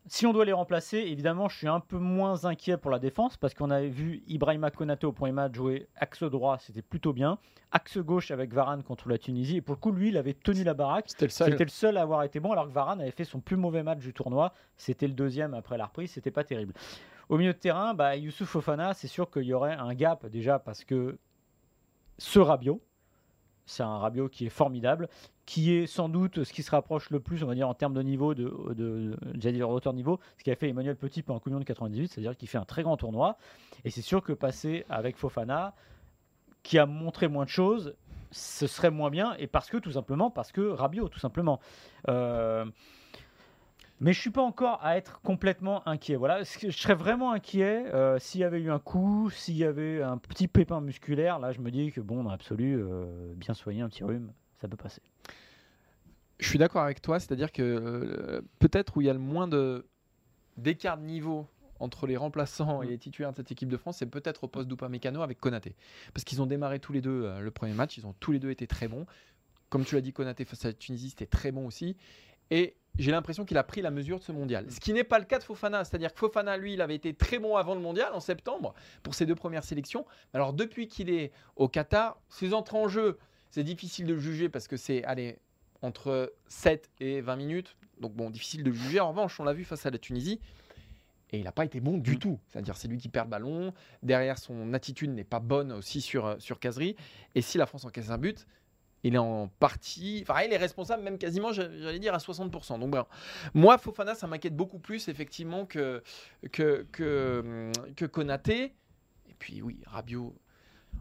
Si 0.07 0.25
on 0.25 0.33
doit 0.33 0.45
les 0.45 0.53
remplacer, 0.53 0.97
évidemment, 0.97 1.47
je 1.47 1.57
suis 1.57 1.67
un 1.67 1.79
peu 1.79 1.97
moins 1.97 2.45
inquiet 2.45 2.77
pour 2.77 2.89
la 2.89 2.97
défense 2.97 3.37
parce 3.37 3.53
qu'on 3.53 3.69
avait 3.69 3.89
vu 3.89 4.23
Ibrahima 4.27 4.71
Konaté 4.71 5.05
au 5.05 5.11
premier 5.11 5.31
match 5.31 5.53
jouer 5.53 5.87
axe 5.95 6.23
droit, 6.23 6.57
c'était 6.57 6.81
plutôt 6.81 7.13
bien. 7.13 7.37
Axe 7.71 7.99
gauche 7.99 8.31
avec 8.31 8.51
Varane 8.51 8.83
contre 8.83 9.09
la 9.09 9.17
Tunisie. 9.17 9.57
Et 9.57 9.61
pour 9.61 9.75
le 9.75 9.79
coup, 9.79 9.91
lui, 9.91 10.09
il 10.09 10.17
avait 10.17 10.33
tenu 10.33 10.63
la 10.63 10.73
baraque. 10.73 11.05
C'était 11.07 11.25
le 11.25 11.31
seul. 11.31 11.51
C'était 11.51 11.63
le 11.63 11.69
seul 11.69 11.97
à 11.97 12.01
avoir 12.01 12.23
été 12.23 12.39
bon, 12.39 12.51
alors 12.51 12.67
que 12.67 12.73
Varane 12.73 12.99
avait 12.99 13.11
fait 13.11 13.25
son 13.25 13.39
plus 13.39 13.57
mauvais 13.57 13.83
match 13.83 13.99
du 13.99 14.11
tournoi. 14.11 14.53
C'était 14.75 15.07
le 15.07 15.13
deuxième 15.13 15.53
après 15.53 15.77
la 15.77 15.85
reprise, 15.85 16.11
c'était 16.11 16.31
pas 16.31 16.43
terrible. 16.43 16.73
Au 17.29 17.37
milieu 17.37 17.53
de 17.53 17.57
terrain, 17.57 17.93
bah, 17.93 18.15
Youssouf 18.15 18.49
Fofana, 18.49 18.93
c'est 18.93 19.07
sûr 19.07 19.29
qu'il 19.29 19.43
y 19.43 19.53
aurait 19.53 19.75
un 19.75 19.93
gap 19.93 20.25
déjà 20.25 20.59
parce 20.59 20.83
que 20.83 21.17
ce 22.17 22.39
Rabiot, 22.39 22.81
c'est 23.65 23.83
un 23.83 23.97
Rabiot 23.97 24.29
qui 24.29 24.45
est 24.45 24.49
formidable, 24.49 25.07
qui 25.45 25.73
est 25.73 25.87
sans 25.87 26.09
doute 26.09 26.43
ce 26.43 26.53
qui 26.53 26.63
se 26.63 26.71
rapproche 26.71 27.09
le 27.09 27.19
plus, 27.19 27.43
on 27.43 27.47
va 27.47 27.55
dire, 27.55 27.67
en 27.67 27.73
termes 27.73 27.93
de 27.93 28.01
niveau, 28.01 28.33
de, 28.33 28.43
de, 28.73 29.15
de- 29.33 29.91
niveau, 29.91 30.19
ce 30.37 30.43
qu'a 30.43 30.55
fait 30.55 30.69
Emmanuel 30.69 30.95
Petit 30.95 31.21
pendant 31.23 31.37
la 31.37 31.39
Coupe 31.41 31.53
Monde 31.53 31.65
98, 31.65 32.07
c'est-à-dire 32.07 32.35
qu'il 32.37 32.47
fait 32.47 32.57
un 32.57 32.65
très 32.65 32.83
grand 32.83 32.97
tournoi. 32.97 33.37
Et 33.83 33.89
c'est 33.89 34.01
sûr 34.01 34.23
que 34.23 34.33
passer 34.33 34.85
avec 34.89 35.17
Fofana, 35.17 35.73
qui 36.63 36.77
a 36.77 36.85
montré 36.85 37.27
moins 37.27 37.45
de 37.45 37.49
choses, 37.49 37.95
ce 38.31 38.67
serait 38.67 38.91
moins 38.91 39.09
bien. 39.09 39.35
Et 39.39 39.47
parce 39.47 39.69
que, 39.69 39.77
tout 39.77 39.91
simplement, 39.91 40.29
parce 40.29 40.51
que 40.51 40.61
Rabiot, 40.69 41.09
tout 41.09 41.19
simplement. 41.19 41.59
Euh, 42.07 42.65
mais 44.01 44.13
je 44.13 44.19
suis 44.19 44.31
pas 44.31 44.41
encore 44.41 44.83
à 44.83 44.97
être 44.97 45.21
complètement 45.21 45.87
inquiet. 45.87 46.15
Voilà, 46.15 46.41
je 46.43 46.71
serais 46.71 46.95
vraiment 46.95 47.31
inquiet 47.31 47.85
euh, 47.93 48.17
s'il 48.17 48.41
y 48.41 48.43
avait 48.43 48.59
eu 48.59 48.71
un 48.71 48.79
coup, 48.79 49.29
s'il 49.29 49.55
y 49.55 49.63
avait 49.63 50.01
un 50.01 50.17
petit 50.17 50.47
pépin 50.47 50.81
musculaire. 50.81 51.37
Là, 51.37 51.51
je 51.51 51.61
me 51.61 51.69
dis 51.69 51.91
que 51.91 52.01
bon, 52.01 52.23
dans 52.23 52.31
l'absolu, 52.31 52.77
euh, 52.81 53.33
bien 53.35 53.53
soigné, 53.53 53.81
un 53.81 53.89
petit 53.89 54.03
rhume, 54.03 54.33
ça 54.59 54.67
peut 54.67 54.75
passer. 54.75 55.03
Je 56.39 56.49
suis 56.49 56.57
d'accord 56.57 56.81
avec 56.81 57.03
toi, 57.03 57.19
c'est-à-dire 57.19 57.51
que 57.51 57.61
euh, 57.61 58.41
peut-être 58.57 58.97
où 58.97 59.01
il 59.01 59.05
y 59.05 59.09
a 59.09 59.13
le 59.13 59.19
moins 59.19 59.47
de 59.47 59.85
d'écart 60.57 60.97
de 60.97 61.03
niveau 61.03 61.47
entre 61.79 62.07
les 62.07 62.17
remplaçants 62.17 62.81
et 62.81 62.87
les 62.87 62.97
titulaires 62.97 63.31
de 63.31 63.37
cette 63.37 63.51
équipe 63.51 63.69
de 63.69 63.77
France, 63.77 63.97
c'est 63.97 64.09
peut-être 64.09 64.45
au 64.45 64.47
poste 64.47 64.67
d'Upamecano 64.67 65.21
avec 65.21 65.39
Konaté. 65.39 65.75
Parce 66.11 66.23
qu'ils 66.23 66.41
ont 66.41 66.47
démarré 66.47 66.79
tous 66.79 66.91
les 66.91 67.01
deux 67.01 67.39
le 67.39 67.51
premier 67.51 67.73
match, 67.73 67.97
ils 67.97 68.07
ont 68.07 68.15
tous 68.19 68.31
les 68.31 68.39
deux 68.39 68.49
été 68.49 68.65
très 68.65 68.87
bons. 68.87 69.05
Comme 69.69 69.85
tu 69.85 69.93
l'as 69.95 70.01
dit, 70.01 70.11
Konaté 70.11 70.43
face 70.43 70.65
à 70.65 70.69
la 70.69 70.73
Tunisie, 70.73 71.11
c'était 71.11 71.27
très 71.27 71.51
bon 71.51 71.65
aussi. 71.65 71.95
Et 72.49 72.75
j'ai 72.97 73.11
l'impression 73.11 73.45
qu'il 73.45 73.57
a 73.57 73.63
pris 73.63 73.81
la 73.81 73.91
mesure 73.91 74.19
de 74.19 74.23
ce 74.23 74.31
mondial. 74.31 74.65
Ce 74.69 74.79
qui 74.79 74.93
n'est 74.93 75.03
pas 75.03 75.17
le 75.19 75.25
cas 75.25 75.39
de 75.39 75.43
Fofana, 75.43 75.83
c'est-à-dire 75.85 76.13
que 76.13 76.19
Fofana, 76.19 76.57
lui, 76.57 76.73
il 76.73 76.81
avait 76.81 76.95
été 76.95 77.13
très 77.13 77.39
bon 77.39 77.55
avant 77.55 77.73
le 77.73 77.81
mondial, 77.81 78.13
en 78.13 78.19
septembre, 78.19 78.73
pour 79.03 79.15
ses 79.15 79.25
deux 79.25 79.35
premières 79.35 79.63
sélections. 79.63 80.05
Alors 80.33 80.53
depuis 80.53 80.87
qu'il 80.87 81.09
est 81.09 81.31
au 81.55 81.67
Qatar, 81.67 82.19
ses 82.29 82.53
entrées 82.53 82.77
en 82.77 82.87
jeu, 82.87 83.17
c'est 83.49 83.63
difficile 83.63 84.05
de 84.07 84.13
le 84.13 84.19
juger 84.19 84.49
parce 84.49 84.67
que 84.67 84.77
c'est, 84.77 85.03
allez, 85.05 85.37
entre 85.81 86.33
7 86.47 86.89
et 86.99 87.21
20 87.21 87.35
minutes. 87.37 87.75
Donc 87.99 88.13
bon, 88.13 88.29
difficile 88.29 88.63
de 88.63 88.71
juger. 88.71 88.99
En 88.99 89.09
revanche, 89.09 89.39
on 89.39 89.43
l'a 89.43 89.53
vu 89.53 89.63
face 89.63 89.85
à 89.85 89.89
la 89.89 89.97
Tunisie. 89.97 90.39
Et 91.33 91.37
il 91.37 91.43
n'a 91.45 91.51
pas 91.53 91.63
été 91.63 91.79
bon 91.79 91.97
du 91.97 92.15
Mm. 92.15 92.19
tout. 92.19 92.39
C'est-à-dire, 92.49 92.75
c'est 92.75 92.89
lui 92.89 92.97
qui 92.97 93.07
perd 93.07 93.27
le 93.27 93.31
ballon. 93.31 93.73
Derrière, 94.03 94.37
son 94.37 94.73
attitude 94.73 95.11
n'est 95.11 95.23
pas 95.23 95.39
bonne 95.39 95.71
aussi 95.71 96.01
sur, 96.01 96.25
euh, 96.25 96.35
sur 96.39 96.59
Casery. 96.59 96.95
Et 97.35 97.41
si 97.41 97.57
la 97.57 97.65
France 97.65 97.85
encaisse 97.85 98.09
un 98.09 98.17
but, 98.17 98.45
il 99.03 99.15
est 99.15 99.19
en 99.19 99.47
partie. 99.59 100.23
Enfin, 100.27 100.41
il 100.43 100.53
est 100.53 100.57
responsable, 100.57 101.03
même 101.03 101.17
quasiment, 101.17 101.51
j'a- 101.51 101.75
j'allais 101.77 101.99
dire, 101.99 102.13
à 102.13 102.19
60%. 102.19 102.79
Donc, 102.79 102.91
bon. 102.91 103.05
moi, 103.53 103.77
Fofana, 103.77 104.15
ça 104.15 104.27
m'inquiète 104.27 104.55
beaucoup 104.55 104.79
plus, 104.79 105.07
effectivement, 105.07 105.65
que, 105.65 106.03
que, 106.51 106.85
hum, 107.43 107.71
que 107.95 108.05
Konaté. 108.05 108.73
Et 109.29 109.33
puis, 109.39 109.61
oui, 109.61 109.79
Rabiot. 109.87 110.35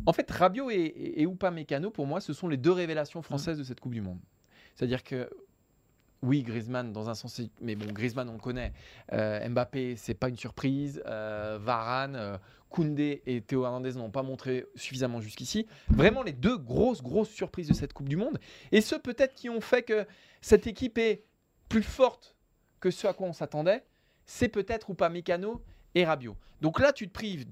En 0.06 0.12
fait, 0.12 0.30
Rabiot 0.30 0.70
et, 0.70 0.74
et, 0.76 1.20
et 1.22 1.24
Upamecano, 1.24 1.90
pour 1.90 2.06
moi, 2.06 2.20
ce 2.20 2.32
sont 2.32 2.48
les 2.48 2.56
deux 2.56 2.72
révélations 2.72 3.22
françaises 3.22 3.58
de 3.58 3.64
cette 3.64 3.80
Coupe 3.80 3.92
du 3.94 4.00
Monde. 4.00 4.20
C'est-à-dire 4.74 5.02
que. 5.02 5.28
Oui, 6.22 6.42
Griezmann, 6.42 6.92
dans 6.92 7.08
un 7.08 7.14
sens, 7.14 7.40
mais 7.62 7.74
bon, 7.74 7.90
Griezmann, 7.94 8.28
on 8.28 8.34
le 8.34 8.38
connaît. 8.38 8.74
Euh, 9.14 9.48
Mbappé, 9.48 9.96
c'est 9.96 10.12
pas 10.12 10.28
une 10.28 10.36
surprise. 10.36 11.02
Euh, 11.06 11.58
Varane, 11.58 12.14
euh, 12.14 12.36
Koundé 12.70 13.22
et 13.26 13.42
Théo 13.42 13.64
Hernandez 13.64 13.92
n'ont 13.94 14.10
pas 14.10 14.22
montré 14.22 14.64
suffisamment 14.76 15.20
jusqu'ici. 15.20 15.66
Vraiment 15.88 16.22
les 16.22 16.32
deux 16.32 16.56
grosses, 16.56 17.02
grosses 17.02 17.28
surprises 17.28 17.68
de 17.68 17.74
cette 17.74 17.92
Coupe 17.92 18.08
du 18.08 18.16
Monde. 18.16 18.38
Et 18.72 18.80
ceux 18.80 18.98
peut-être 18.98 19.34
qui 19.34 19.50
ont 19.50 19.60
fait 19.60 19.82
que 19.82 20.06
cette 20.40 20.66
équipe 20.66 20.96
est 20.96 21.24
plus 21.68 21.82
forte 21.82 22.36
que 22.78 22.90
ce 22.90 23.06
à 23.06 23.12
quoi 23.12 23.26
on 23.26 23.32
s'attendait, 23.32 23.84
c'est 24.24 24.48
peut-être 24.48 24.90
Upamecano 24.90 25.62
et 25.94 26.04
Rabiot. 26.04 26.36
Donc 26.60 26.80
là, 26.80 26.92
tu 26.92 27.08
te 27.08 27.12
prives 27.12 27.46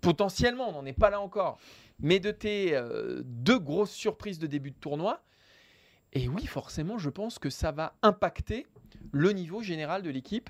potentiellement, 0.00 0.68
on 0.68 0.72
n'en 0.72 0.86
est 0.86 0.98
pas 0.98 1.10
là 1.10 1.20
encore, 1.20 1.58
mais 1.98 2.20
de 2.20 2.30
tes 2.30 2.74
euh, 2.74 3.22
deux 3.24 3.58
grosses 3.58 3.90
surprises 3.90 4.38
de 4.38 4.46
début 4.46 4.70
de 4.70 4.76
tournoi. 4.76 5.22
Et 6.12 6.28
oui, 6.28 6.46
forcément, 6.46 6.96
je 6.98 7.10
pense 7.10 7.38
que 7.38 7.50
ça 7.50 7.72
va 7.72 7.94
impacter 8.02 8.66
le 9.12 9.32
niveau 9.32 9.62
général 9.62 10.02
de 10.02 10.10
l'équipe 10.10 10.48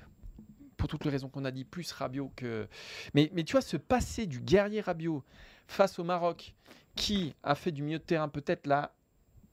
pour 0.79 0.87
toutes 0.87 1.03
les 1.05 1.11
raisons 1.11 1.29
qu'on 1.29 1.45
a 1.45 1.51
dit, 1.51 1.65
plus 1.65 1.91
Rabiot 1.91 2.31
que. 2.35 2.67
Mais, 3.13 3.29
tu 3.45 3.51
vois, 3.51 3.61
ce 3.61 3.77
passé 3.77 4.25
du 4.25 4.39
guerrier 4.39 4.81
Rabiot 4.81 5.23
face 5.67 5.99
au 5.99 6.03
Maroc, 6.03 6.55
qui 6.95 7.35
a 7.43 7.53
fait 7.53 7.71
du 7.71 7.83
milieu 7.83 7.99
de 7.99 8.03
terrain 8.03 8.29
peut-être 8.29 8.65
là. 8.65 8.93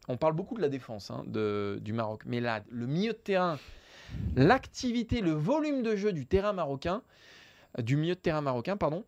On 0.08 0.16
parle 0.16 0.34
beaucoup 0.34 0.54
de 0.54 0.62
la 0.62 0.68
défense 0.68 1.10
hein, 1.10 1.24
du 1.26 1.92
Maroc, 1.92 2.22
mais 2.26 2.40
là, 2.40 2.62
le 2.70 2.86
milieu 2.86 3.12
de 3.12 3.18
terrain, 3.18 3.58
l'activité, 4.36 5.20
le 5.20 5.32
volume 5.32 5.82
de 5.82 5.96
jeu 5.96 6.12
du 6.12 6.26
terrain 6.26 6.52
marocain, 6.52 7.02
du 7.82 7.96
milieu 7.96 8.14
de 8.14 8.20
terrain 8.20 8.40
marocain, 8.40 8.76
pardon. 8.76 9.04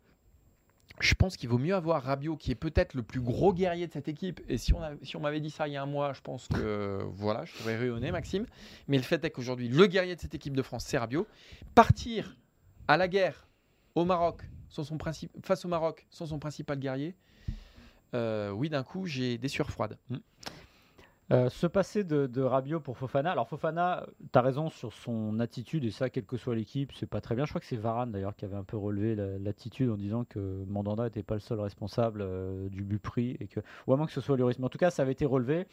Je 1.00 1.14
pense 1.14 1.37
qu'il 1.37 1.49
vaut 1.49 1.59
mieux 1.59 1.75
avoir 1.75 2.02
Rabiot, 2.02 2.37
qui 2.37 2.50
est 2.50 2.57
peut-être 2.57 2.95
le 2.95 3.02
plus 3.02 3.21
gros 3.21 3.52
guerrier 3.52 3.87
de 3.87 3.93
cette 3.93 4.09
équipe. 4.09 4.40
Et 4.49 4.59
si 4.59 4.73
on, 4.75 5.21
m'avait 5.21 5.40
dit 5.40 5.50
ça 5.50 5.69
il 5.69 5.75
y 5.75 5.76
a 5.76 5.83
un 5.83 5.87
mois, 5.87 6.12
je 6.12 6.21
pense 6.21 6.49
que 6.49 7.02
voilà, 7.12 7.45
je 7.45 7.52
serais 7.55 7.76
rayonné, 7.76 8.11
Maxime. 8.11 8.47
Mais 8.88 8.97
le 8.97 9.02
fait 9.02 9.25
est 9.25 9.31
qu'aujourd'hui, 9.31 9.69
le 9.69 9.87
guerrier 9.87 10.17
de 10.17 10.21
cette 10.21 10.35
équipe 10.35 10.57
de 10.57 10.62
France, 10.62 10.85
c'est 10.87 10.99
Rabiot. 10.99 11.26
Partir 11.75 12.37
à 12.88 12.97
la 12.97 13.09
guerre 13.09 13.47
au 13.95 14.05
Maroc, 14.05 14.43
sans 14.69 14.85
son 14.85 14.99
face 15.43 15.64
au 15.64 15.69
Maroc, 15.69 16.07
sans 16.11 16.26
son 16.26 16.38
principal 16.38 16.78
guerrier, 16.78 17.14
euh, 18.14 18.50
oui, 18.50 18.69
d'un 18.69 18.83
coup, 18.83 19.07
j'ai 19.07 19.38
des 19.38 19.49
sueurs 19.49 19.71
froides. 19.71 19.99
Euh, 21.30 21.50
se 21.50 21.66
passer 21.66 22.04
de, 22.04 22.26
de 22.26 22.40
Rabiot 22.40 22.80
pour 22.80 22.97
Fofana. 22.97 23.30
Alors 23.30 23.47
Fofana, 23.49 24.06
tu 24.32 24.38
as 24.38 24.40
raison 24.40 24.70
sur 24.70 24.94
son 24.94 25.40
attitude 25.40 25.85
et 25.85 25.90
ça, 25.90 26.08
quelle 26.08 26.25
que 26.25 26.38
soit 26.38 26.54
l'équipe, 26.54 26.90
c'est 26.94 27.06
pas 27.06 27.20
très 27.20 27.35
bien. 27.35 27.44
Je 27.44 27.50
crois 27.50 27.61
que 27.61 27.66
c'est 27.66 27.76
Varane 27.76 28.11
d'ailleurs 28.12 28.35
qui 28.35 28.47
avait 28.47 28.56
un 28.56 28.64
peu 28.64 28.78
relevé 28.78 29.14
la- 29.14 29.38
l'attitude 29.38 29.90
en 29.90 29.99
disant 29.99 30.25
que 30.25 30.64
Mandanda 30.66 31.04
n'était 31.04 31.23
pas 31.23 31.35
le 31.35 31.40
seul 31.40 31.61
responsable 31.61 32.23
euh, 32.23 32.70
du 32.70 32.82
but 32.82 32.99
pris 32.99 33.37
et 33.40 33.47
que, 33.47 33.61
ou 33.87 33.92
à 33.92 33.99
moins 33.99 34.06
que 34.06 34.12
ce 34.12 34.23
soit 34.23 34.38
Lloris. 34.38 34.58
Mais 34.58 34.64
en 34.64 34.70
tout 34.70 34.78
cas, 34.78 34.90
ça 34.90 35.02
avait 35.02 35.12
été 35.12 35.26
relevé. 35.26 35.66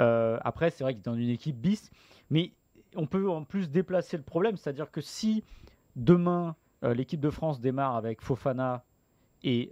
Euh, 0.00 0.38
après, 0.42 0.68
c'est 0.70 0.84
vrai 0.84 0.92
qu'il 0.92 1.00
est 1.00 1.06
dans 1.06 1.14
une 1.14 1.30
équipe 1.30 1.56
bis, 1.56 1.90
mais 2.28 2.52
on 2.94 3.06
peut 3.06 3.30
en 3.30 3.44
plus 3.44 3.70
déplacer 3.70 4.18
le 4.18 4.22
problème, 4.22 4.58
c'est-à-dire 4.58 4.90
que 4.90 5.00
si 5.00 5.44
demain 5.96 6.56
l'équipe 6.82 7.20
de 7.20 7.30
France 7.30 7.60
démarre 7.60 7.96
avec 7.96 8.20
Fofana 8.20 8.84
et 9.44 9.70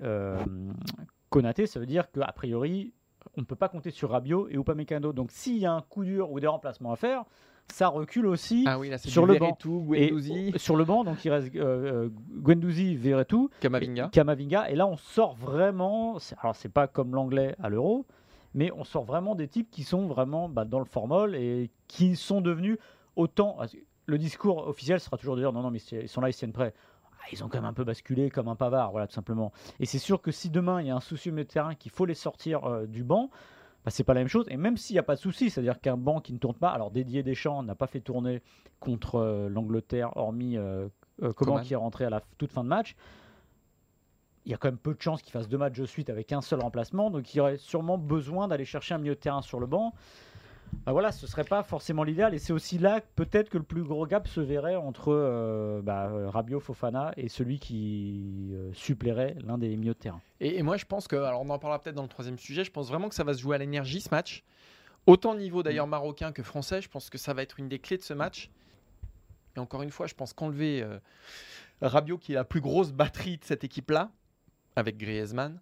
Konaté, 1.29 1.67
ça 1.67 1.81
veut 1.81 1.87
dire 1.87 2.11
qu'a 2.11 2.33
priori 2.33 2.95
on 3.39 3.43
ne 3.43 3.47
peut 3.47 3.57
pas 3.57 3.69
compter 3.69 3.93
sur 3.93 4.11
Rabiot 4.11 4.49
et 4.49 4.57
Upamecano. 4.57 5.13
Donc 5.13 5.31
s'il 5.31 5.59
y 5.59 5.67
a 5.67 5.73
un 5.73 5.81
coup 5.81 6.05
dur 6.05 6.31
ou 6.33 6.41
des 6.41 6.49
remplacements 6.49 6.93
à 6.93 6.97
faire, 6.97 7.25
ça 7.69 7.87
recule 7.89 8.27
aussi 8.27 8.65
Ah 8.67 8.79
oui, 8.79 8.91
là, 8.91 8.99
c'est 8.99 9.11
Sur 9.11 9.27
le 9.27 9.39
banc. 9.39 9.57
Et 9.95 10.59
sur 10.59 10.75
le 10.75 10.85
banc. 10.85 11.05
Donc 11.05 11.25
il 11.25 11.31
reste 11.31 11.55
euh, 11.55 12.07
euh, 12.07 12.09
Guendouzi, 12.33 12.97
Verretou, 12.97 13.49
Kamavinga. 13.61 14.09
Kamavinga. 14.09 14.71
Et 14.71 14.75
là, 14.75 14.89
on 14.89 14.97
sort 14.97 15.37
vraiment. 15.37 16.19
Alors 16.43 16.57
c'est 16.57 16.69
pas 16.69 16.89
comme 16.89 17.15
l'anglais 17.15 17.55
à 17.63 17.69
l'Euro, 17.69 18.07
mais 18.55 18.73
on 18.73 18.83
sort 18.83 19.05
vraiment 19.05 19.37
des 19.37 19.47
types 19.47 19.71
qui 19.71 19.85
sont 19.85 20.07
vraiment 20.07 20.49
bah, 20.49 20.65
dans 20.65 20.81
le 20.81 20.85
formol 20.85 21.37
et 21.37 21.71
qui 21.87 22.17
sont 22.17 22.41
devenus 22.41 22.79
autant. 23.15 23.59
Le 24.07 24.19
discours 24.19 24.67
officiel 24.67 24.99
sera 24.99 25.17
toujours 25.17 25.37
de 25.37 25.43
dire 25.43 25.53
non, 25.53 25.63
non, 25.63 25.71
mais 25.71 25.79
ils 25.79 26.09
sont 26.09 26.21
là, 26.21 26.29
ils 26.29 26.35
tiennent 26.35 26.53
prêts. 26.53 26.75
Ah, 27.29 27.33
Ils 27.33 27.45
ont 27.45 27.49
quand 27.49 27.59
même 27.59 27.65
un 27.65 27.75
peu 27.75 27.85
basculé 27.85 28.31
comme 28.31 28.49
un 28.49 28.57
pavard, 28.57 28.91
voilà, 28.91 29.07
tout 29.07 29.15
simplement. 29.15 29.53
Et 29.81 29.87
c'est 29.87 29.99
sûr 29.99 30.23
que 30.23 30.31
si 30.31 30.51
demain 30.51 30.81
il 30.81 30.87
y 30.87 30.91
a 30.91 30.97
un 30.97 31.01
souci 31.01 31.29
au 31.29 31.33
milieu 31.33 31.45
de 31.45 31.51
terrain 31.51 31.75
qu'il 31.75 31.93
faut 31.93 32.07
les 32.07 32.15
sortir 32.15 32.65
euh, 32.65 32.87
du 32.87 33.05
banc, 33.05 33.31
bah, 33.85 33.91
c'est 33.91 34.05
pas 34.05 34.15
la 34.15 34.21
même 34.21 34.29
chose. 34.29 34.47
Et 34.51 34.57
même 34.57 34.77
s'il 34.77 34.95
n'y 34.95 35.01
a 35.01 35.05
pas 35.05 35.15
de 35.15 35.21
souci, 35.21 35.51
c'est-à-dire 35.51 35.81
qu'un 35.81 35.97
banc 35.97 36.21
qui 36.21 36.33
ne 36.33 36.39
tourne 36.39 36.57
pas, 36.57 36.71
alors 36.71 36.91
Didier 36.91 37.23
Deschamps 37.23 37.63
n'a 37.63 37.75
pas 37.75 37.87
fait 37.87 38.01
tourner 38.01 38.43
contre 38.81 39.17
euh, 39.17 39.49
l'Angleterre, 39.49 40.17
hormis 40.17 40.57
euh, 40.57 40.89
euh, 41.23 41.33
Coman. 41.33 41.63
qui 41.63 41.73
est 41.73 41.77
rentré 41.77 42.05
à 42.05 42.11
la 42.11 42.23
toute 42.39 42.53
fin 42.53 42.65
de 42.65 42.69
match. 42.69 42.97
Il 44.45 44.51
y 44.53 44.55
a 44.55 44.57
quand 44.57 44.69
même 44.69 44.79
peu 44.79 44.95
de 44.95 45.01
chances 45.03 45.23
qu'il 45.23 45.33
fasse 45.33 45.49
deux 45.49 45.59
matchs 45.59 45.79
de 45.79 45.85
suite 45.85 46.11
avec 46.11 46.33
un 46.33 46.41
seul 46.41 46.61
remplacement, 46.61 47.11
donc 47.11 47.35
il 47.35 47.41
aurait 47.41 47.59
sûrement 47.59 47.99
besoin 47.99 48.49
d'aller 48.49 48.65
chercher 48.65 48.95
un 48.95 48.99
milieu 48.99 49.15
de 49.15 49.21
terrain 49.21 49.43
sur 49.43 49.61
le 49.61 49.67
banc. 49.67 49.95
Bah 50.85 50.93
voilà, 50.93 51.13
ce 51.13 51.27
serait 51.27 51.45
pas 51.45 51.63
forcément 51.63 52.03
l'idéal, 52.03 52.35
et 52.35 52.39
c'est 52.39 52.53
aussi 52.53 52.79
là 52.79 53.01
peut-être 53.17 53.51
que 53.51 53.59
le 53.59 53.65
plus 53.65 53.83
gros 53.83 54.07
gap 54.07 54.27
se 54.27 54.41
verrait 54.41 54.77
entre 54.77 55.13
euh, 55.13 55.83
bah, 55.83 56.11
Fofana 56.61 57.13
et 57.17 57.29
celui 57.29 57.59
qui 57.59 58.51
euh, 58.53 58.73
suppléerait 58.73 59.37
l'un 59.45 59.59
des 59.59 59.77
milieux 59.77 59.95
de 59.95 59.99
terrain. 59.99 60.21
Et, 60.41 60.63
moi, 60.63 60.77
je 60.77 60.87
pense 60.87 61.09
que, 61.09 61.17
alors 61.17 61.43
on 61.43 61.51
en 61.51 61.59
parlera 61.59 61.81
peut-être 61.81 61.97
dans 61.97 62.03
le 62.03 62.09
troisième 62.09 62.39
sujet, 62.39 62.65
je 62.65 62.71
pense 62.71 62.89
vraiment 62.89 63.09
que 63.09 63.15
ça 63.15 63.25
va 63.25 63.35
se 63.35 63.41
jouer 63.41 63.57
à 63.57 63.59
l'énergie 63.59 64.01
ce 64.01 64.11
match. 64.11 64.45
Autant 65.07 65.33
au 65.33 65.37
niveau 65.37 65.63
d'ailleurs 65.63 65.87
marocain 65.87 66.33
que 66.33 66.43
français, 66.43 66.83
je 66.83 66.89
pense 66.89 67.11
que 67.11 67.19
ça 67.19 67.35
va 67.35 67.43
être 67.43 67.59
une 67.59 67.69
des 67.69 67.79
clés 67.79 67.97
de 67.97 68.03
ce 68.03 68.15
match. 68.15 68.51
Et 69.57 69.61
encore 69.61 69.83
une 69.83 69.91
fois, 69.91 70.07
je 70.07 70.15
pense 70.15 70.33
qu'enlever 70.33 70.83
euh, 70.83 72.19
qui 72.21 72.33
est 72.33 72.35
la 72.35 72.45
plus 72.45 72.61
grosse 72.61 72.93
batterie 72.93 73.39
de 73.39 73.45
cette 73.45 73.65
équipe-là, 73.65 74.11
avec 74.77 74.99
Griezmann, 74.99 75.61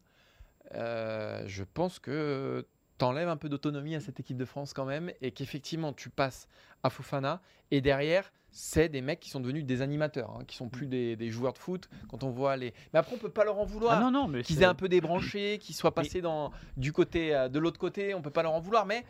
euh, 0.74 1.42
je 1.46 1.64
pense 1.64 1.98
que 1.98 2.66
t'enlèves 2.98 3.28
un 3.28 3.36
peu 3.36 3.48
d'autonomie 3.48 3.94
à 3.94 4.00
cette 4.00 4.20
équipe 4.20 4.36
de 4.36 4.44
France 4.44 4.72
quand 4.72 4.84
même, 4.84 5.12
et 5.20 5.30
qu'effectivement 5.32 5.92
tu 5.92 6.08
passes 6.10 6.48
à 6.82 6.90
Fofana, 6.90 7.40
et 7.70 7.80
derrière, 7.80 8.32
c'est 8.50 8.88
des 8.88 9.02
mecs 9.02 9.20
qui 9.20 9.28
sont 9.28 9.40
devenus 9.40 9.64
des 9.66 9.82
animateurs, 9.82 10.30
hein, 10.30 10.44
qui 10.46 10.56
sont 10.56 10.68
plus 10.70 10.86
des, 10.86 11.14
des 11.16 11.30
joueurs 11.30 11.52
de 11.52 11.58
foot. 11.58 11.88
Quand 12.08 12.22
on 12.24 12.30
voit 12.30 12.56
les, 12.56 12.72
mais 12.92 12.98
après 12.98 13.14
on 13.14 13.18
peut 13.18 13.28
pas 13.28 13.44
leur 13.44 13.58
en 13.58 13.64
vouloir 13.66 13.98
Ah 13.98 14.00
non, 14.00 14.10
non, 14.10 14.28
mais 14.28 14.42
qu'ils 14.42 14.62
aient 14.62 14.66
un 14.66 14.74
peu 14.74 14.88
débranché, 14.88 15.58
qu'ils 15.58 15.74
soient 15.74 15.94
passés 15.94 16.20
dans, 16.22 16.52
du 16.76 16.92
côté, 16.92 17.34
euh, 17.34 17.48
de 17.48 17.58
l'autre 17.58 17.78
côté, 17.78 18.14
on 18.14 18.22
peut 18.22 18.30
pas 18.30 18.42
leur 18.42 18.52
en 18.52 18.60
vouloir, 18.60 18.86
mais 18.86 19.04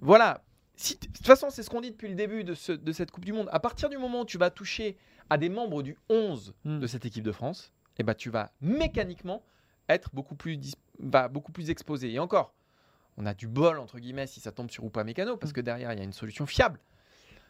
voilà. 0.00 0.42
Si 0.74 0.94
de 0.98 1.06
toute 1.06 1.26
façon, 1.26 1.50
c'est 1.50 1.62
ce 1.62 1.70
qu'on 1.70 1.80
dit 1.82 1.90
depuis 1.90 2.08
le 2.08 2.14
début 2.14 2.44
de, 2.44 2.54
ce- 2.54 2.72
de 2.72 2.92
cette 2.92 3.10
Coupe 3.10 3.24
du 3.26 3.32
Monde. 3.32 3.48
À 3.52 3.60
partir 3.60 3.88
du 3.90 3.98
moment 3.98 4.22
où 4.22 4.24
tu 4.24 4.38
vas 4.38 4.50
toucher 4.50 4.96
à 5.30 5.36
des 5.38 5.48
membres 5.50 5.82
du 5.82 5.96
11 6.08 6.54
Hmm. 6.64 6.80
de 6.80 6.86
cette 6.86 7.04
équipe 7.04 7.22
de 7.24 7.30
France, 7.30 7.72
eh 7.98 8.02
ben, 8.02 8.14
tu 8.14 8.30
vas 8.30 8.50
mécaniquement 8.62 9.42
être 9.88 10.10
beaucoup 10.14 10.34
plus, 10.34 10.56
dis- 10.56 10.74
bah, 10.98 11.28
beaucoup 11.28 11.52
plus 11.52 11.68
exposé. 11.70 12.10
Et 12.12 12.18
encore, 12.18 12.54
on 13.16 13.26
a 13.26 13.34
du 13.34 13.46
bol, 13.46 13.78
entre 13.78 13.98
guillemets, 13.98 14.26
si 14.26 14.40
ça 14.40 14.52
tombe 14.52 14.70
sur 14.70 14.84
Upamecano, 14.84 15.36
parce 15.36 15.52
que 15.52 15.60
derrière, 15.60 15.92
il 15.92 15.98
y 15.98 16.00
a 16.00 16.04
une 16.04 16.12
solution 16.12 16.46
fiable. 16.46 16.78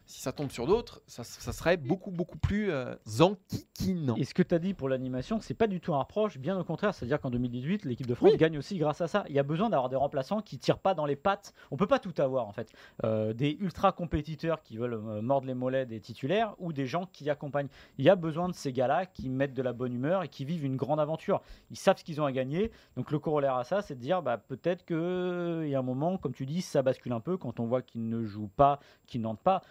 Si 0.06 0.20
ça 0.20 0.32
tombe 0.32 0.50
sur 0.50 0.66
d'autres, 0.66 1.00
ça, 1.06 1.24
ça 1.24 1.52
serait 1.52 1.76
beaucoup, 1.76 2.10
beaucoup 2.10 2.38
plus 2.38 2.70
euh, 2.70 2.94
enquiquinant. 3.20 4.16
Et 4.16 4.24
ce 4.24 4.34
que 4.34 4.42
tu 4.42 4.54
as 4.54 4.58
dit 4.58 4.74
pour 4.74 4.88
l'animation, 4.88 5.40
c'est 5.40 5.54
pas 5.54 5.66
du 5.66 5.80
tout 5.80 5.94
un 5.94 6.00
reproche, 6.00 6.38
bien 6.38 6.58
au 6.58 6.64
contraire. 6.64 6.92
C'est-à-dire 6.94 7.20
qu'en 7.20 7.30
2018, 7.30 7.84
l'équipe 7.84 8.06
de 8.06 8.14
France 8.14 8.30
Oui. 8.32 8.36
gagne 8.36 8.58
aussi 8.58 8.76
grâce 8.78 9.00
à 9.00 9.08
ça. 9.08 9.24
Il 9.28 9.34
y 9.34 9.38
a 9.38 9.42
besoin 9.42 9.70
d'avoir 9.70 9.88
des 9.88 9.96
remplaçants 9.96 10.40
qui 10.42 10.58
tirent 10.58 10.78
pas 10.78 10.94
dans 10.94 11.06
les 11.06 11.16
pattes. 11.16 11.54
On 11.70 11.76
peut 11.76 11.86
pas 11.86 11.98
tout 11.98 12.14
avoir 12.18 12.46
en 12.46 12.52
fait. 12.52 12.70
Euh, 13.04 13.32
des 13.32 13.56
ultra 13.60 13.92
compétiteurs 13.92 14.62
qui 14.62 14.76
veulent 14.76 14.94
euh, 14.94 15.22
mordre 15.22 15.46
les 15.46 15.54
mollets 15.54 15.86
des 15.86 16.00
titulaires 16.00 16.54
ou 16.58 16.72
des 16.72 16.86
gens 16.86 17.06
qui 17.12 17.30
accompagnent. 17.30 17.68
Il 17.98 18.04
y 18.04 18.10
a 18.10 18.16
besoin 18.16 18.48
de 18.48 18.54
ces 18.54 18.72
gars-là 18.72 19.06
qui 19.06 19.28
mettent 19.28 19.54
de 19.54 19.62
la 19.62 19.72
bonne 19.72 19.94
humeur 19.94 20.22
et 20.24 20.28
qui 20.28 20.44
vivent 20.44 20.64
une 20.64 20.76
grande 20.76 21.00
aventure. 21.00 21.40
Ils 21.70 21.76
savent 21.78 21.96
ce 21.98 22.04
qu'ils 22.04 22.20
ont 22.20 22.26
à 22.26 22.32
gagner. 22.32 22.70
Donc 22.96 23.10
le 23.10 23.18
corollaire 23.18 23.56
à 23.56 23.64
ça, 23.64 23.82
c'est 23.82 23.94
de 23.94 24.00
dire 24.00 24.22
bah, 24.22 24.36
peut-être 24.36 24.84
qu'il 24.84 25.68
y 25.68 25.74
a 25.74 25.78
un 25.78 25.82
moment, 25.82 26.18
comme 26.18 26.34
tu 26.34 26.44
dis, 26.46 26.60
ça 26.60 26.82
bascule 26.82 27.12
un 27.12 27.20
peu 27.20 27.36
quand 27.36 27.60
on 27.60 27.66
voit 27.66 27.82
qu'ils 27.82 28.08
ne 28.08 28.24
jouent 28.24 28.50
pas, 28.56 28.80
qu'ils 29.06 29.20
n'entrent 29.20 29.42
pas. 29.42 29.62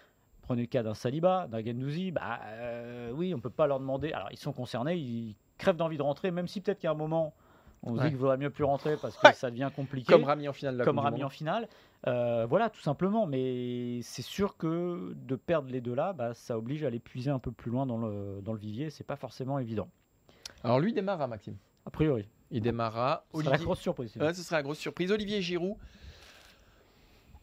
Prenez 0.51 0.63
le 0.63 0.67
cas 0.67 0.83
d'un 0.83 0.93
Saliba, 0.95 1.47
d'un 1.47 1.63
Gendouzi, 1.63 2.11
bah 2.11 2.41
euh, 2.43 3.09
oui, 3.13 3.33
on 3.33 3.39
peut 3.39 3.49
pas 3.49 3.67
leur 3.67 3.79
demander. 3.79 4.11
Alors 4.11 4.27
ils 4.31 4.37
sont 4.37 4.51
concernés, 4.51 4.97
ils 4.97 5.37
crèvent 5.57 5.77
d'envie 5.77 5.95
de 5.95 6.01
rentrer, 6.01 6.29
même 6.29 6.49
si 6.49 6.59
peut-être 6.59 6.79
qu'à 6.79 6.91
un 6.91 6.93
moment 6.93 7.33
on 7.83 7.93
se 7.95 7.99
Ouais. 7.99 8.03
dit 8.03 8.09
qu'il 8.09 8.17
vaudrait 8.17 8.35
mieux 8.37 8.49
plus 8.49 8.65
rentrer 8.65 8.97
parce 9.01 9.15
que 9.15 9.27
Ouais. 9.27 9.33
ça 9.33 9.49
devient 9.49 9.69
compliqué. 9.73 10.11
Comme 10.11 10.25
Rami 10.25 10.49
en 10.49 10.51
finale 10.53 10.75
la 10.75 10.83
comme 10.83 10.97
du 10.97 11.01
Rami 11.01 11.23
en 11.23 11.29
finale. 11.29 11.69
Euh, 12.07 12.45
voilà, 12.49 12.69
tout 12.69 12.81
simplement. 12.81 13.25
Mais 13.27 14.01
c'est 14.03 14.21
sûr 14.23 14.57
que 14.57 15.13
de 15.15 15.35
perdre 15.37 15.71
les 15.71 15.79
deux 15.79 15.95
là, 15.95 16.11
bah, 16.11 16.33
ça 16.33 16.57
oblige 16.57 16.83
à 16.83 16.89
les 16.89 16.99
puiser 16.99 17.31
un 17.31 17.39
peu 17.39 17.53
plus 17.53 17.71
loin 17.71 17.85
dans 17.85 17.97
le, 17.97 18.41
dans 18.43 18.51
le 18.51 18.59
vivier. 18.59 18.89
C'est 18.89 19.05
pas 19.05 19.15
forcément 19.15 19.57
évident. 19.57 19.87
Alors 20.65 20.81
lui 20.81 20.91
démarra, 20.91 21.27
Maxime. 21.27 21.55
A 21.85 21.91
priori. 21.91 22.27
Il 22.51 22.61
démarra. 22.61 23.23
Olivier- 23.31 23.57
grosse 23.63 23.79
surprise. 23.79 24.17
Ouais, 24.17 24.33
ce 24.33 24.43
serait 24.43 24.57
la 24.57 24.63
grosse 24.63 24.79
surprise. 24.79 25.13
Olivier 25.13 25.41
Giroud. 25.41 25.77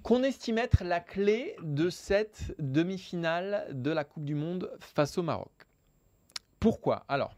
Qu'on 0.03 0.23
estime 0.23 0.59
être 0.59 0.85
la 0.85 1.01
clé 1.01 1.57
de 1.63 1.91
cette 1.91 2.55
demi-finale 2.59 3.69
de 3.73 3.91
la 3.91 4.05
Coupe 4.05 4.25
du 4.25 4.35
Monde 4.35 4.71
face 4.81 5.19
au 5.19 5.23
Maroc. 5.23 5.53
Pourquoi? 6.61 7.05
Alors, 7.09 7.37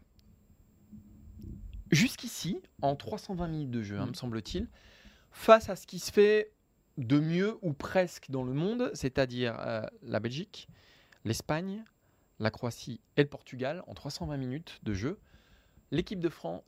jusqu'ici, 1.91 2.61
en 2.81 2.95
320 2.95 3.47
minutes 3.47 3.71
de 3.71 3.81
jeu, 3.81 3.97
hein, 3.99 4.07
me 4.07 4.13
semble-t-il, 4.13 4.67
face 5.31 5.69
à 5.69 5.75
ce 5.75 5.85
qui 5.85 5.99
se 5.99 6.11
fait 6.11 6.51
de 6.97 7.19
mieux 7.19 7.57
ou 7.61 7.73
presque 7.73 8.29
dans 8.29 8.43
le 8.43 8.53
monde, 8.53 8.91
c'est-à-dire 8.93 9.57
euh, 9.59 9.81
la 10.03 10.19
Belgique, 10.19 10.67
l'Espagne, 11.23 11.83
la 12.39 12.51
Croatie 12.51 12.99
et 13.17 13.21
le 13.21 13.29
Portugal, 13.29 13.83
en 13.87 13.93
320 13.93 14.37
minutes 14.37 14.79
de 14.83 14.93
jeu, 14.93 15.19
l'équipe 15.91 16.19
de 16.19 16.29
France, 16.29 16.61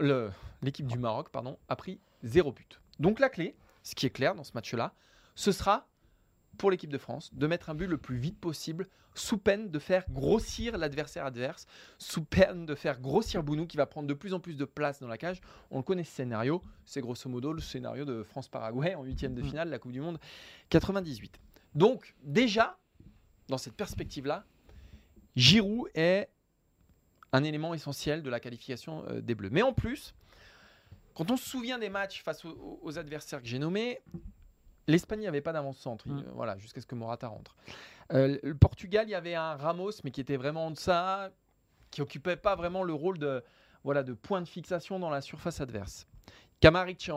l'équipe 0.62 0.88
du 0.88 1.00
Maroc, 1.00 1.30
pardon, 1.30 1.58
a 1.68 1.76
pris 1.76 2.00
zéro 2.24 2.52
but. 2.52 2.80
Donc 3.00 3.20
la 3.20 3.30
clé, 3.30 3.56
ce 3.82 3.96
qui 3.96 4.06
est 4.06 4.12
clair 4.12 4.36
dans 4.36 4.44
ce 4.44 4.52
match-là, 4.54 4.94
ce 5.36 5.52
sera 5.52 5.88
pour 6.58 6.72
l'équipe 6.72 6.92
de 6.92 6.98
France 6.98 7.34
de 7.34 7.48
mettre 7.48 7.70
un 7.70 7.76
but 7.76 7.88
le 7.88 7.98
plus 7.98 8.18
vite 8.18 8.40
possible, 8.40 8.88
sous 9.16 9.38
peine 9.38 9.70
de 9.70 9.80
faire 9.80 10.06
grossir 10.10 10.78
l'adversaire 10.78 11.26
adverse, 11.26 11.68
sous 11.98 12.24
peine 12.24 12.66
de 12.66 12.76
faire 12.76 13.00
grossir 13.00 13.44
Bounou 13.44 13.68
qui 13.68 13.78
va 13.78 13.86
prendre 13.86 14.08
de 14.08 14.14
plus 14.14 14.34
en 14.34 14.40
plus 14.40 14.56
de 14.56 14.66
place 14.66 15.00
dans 15.00 15.08
la 15.08 15.18
cage. 15.18 15.42
On 15.72 15.78
le 15.78 15.84
connaît 15.84 16.04
ce 16.04 16.12
scénario, 16.12 16.64
c'est 16.86 17.02
grosso 17.02 17.30
modo 17.30 17.54
le 17.54 17.62
scénario 17.62 18.06
de 18.06 18.24
France-Paraguay 18.24 18.96
en 18.96 19.04
huitième 19.04 19.36
de 19.36 19.42
mm. 19.42 19.46
finale 19.46 19.68
de 19.68 19.72
la 19.72 19.80
Coupe 19.80 19.92
du 19.92 20.02
Monde 20.02 20.20
98. 20.70 21.40
Donc 21.76 22.16
déjà, 22.24 22.78
dans 23.48 23.58
cette 23.58 23.76
perspective-là, 23.76 24.46
Giroud 25.36 25.90
est 25.96 26.30
un 27.32 27.44
élément 27.44 27.74
essentiel 27.74 28.22
de 28.22 28.30
la 28.30 28.40
qualification 28.40 29.04
euh, 29.10 29.22
des 29.22 29.34
Bleus. 29.34 29.50
Mais 29.52 29.64
en 29.64 29.74
plus, 29.74 30.14
quand 31.16 31.32
on 31.32 31.38
se 31.38 31.50
souvient 31.50 31.80
des 31.80 31.90
matchs 31.90 32.24
face 32.24 32.46
aux 32.46 32.98
adversaires 32.98 33.42
que 33.42 33.48
j'ai 33.48 33.60
nommés, 33.60 34.02
L'Espagne 34.88 35.22
n'avait 35.24 35.42
pas 35.42 35.54
d'avance-centre, 35.54 36.08
mm. 36.08 36.26
voilà, 36.34 36.58
jusqu'à 36.58 36.82
ce 36.82 36.86
que 36.86 36.96
Morata 36.96 37.28
rentre. 37.28 37.56
Euh, 38.12 38.38
le 38.44 38.56
Portugal, 38.56 39.08
il 39.08 39.12
y 39.12 39.16
avait 39.16 39.36
un 39.36 39.56
Ramos, 39.56 39.92
mais 40.04 40.12
qui 40.12 40.22
était 40.22 40.38
vraiment 40.38 40.68
en 40.68 40.72
deçà, 40.72 41.32
qui 41.92 42.02
occupait 42.02 42.36
pas 42.36 42.56
vraiment 42.56 42.84
le 42.84 42.94
rôle 42.94 43.18
de, 43.18 43.44
voilà, 43.84 44.04
de 44.04 44.14
point 44.14 44.42
de 44.42 44.48
fixation 44.48 45.00
dans 45.00 45.10
la 45.10 45.22
surface 45.22 45.62
adverse. 45.62 46.08
Kamaric 46.60 47.10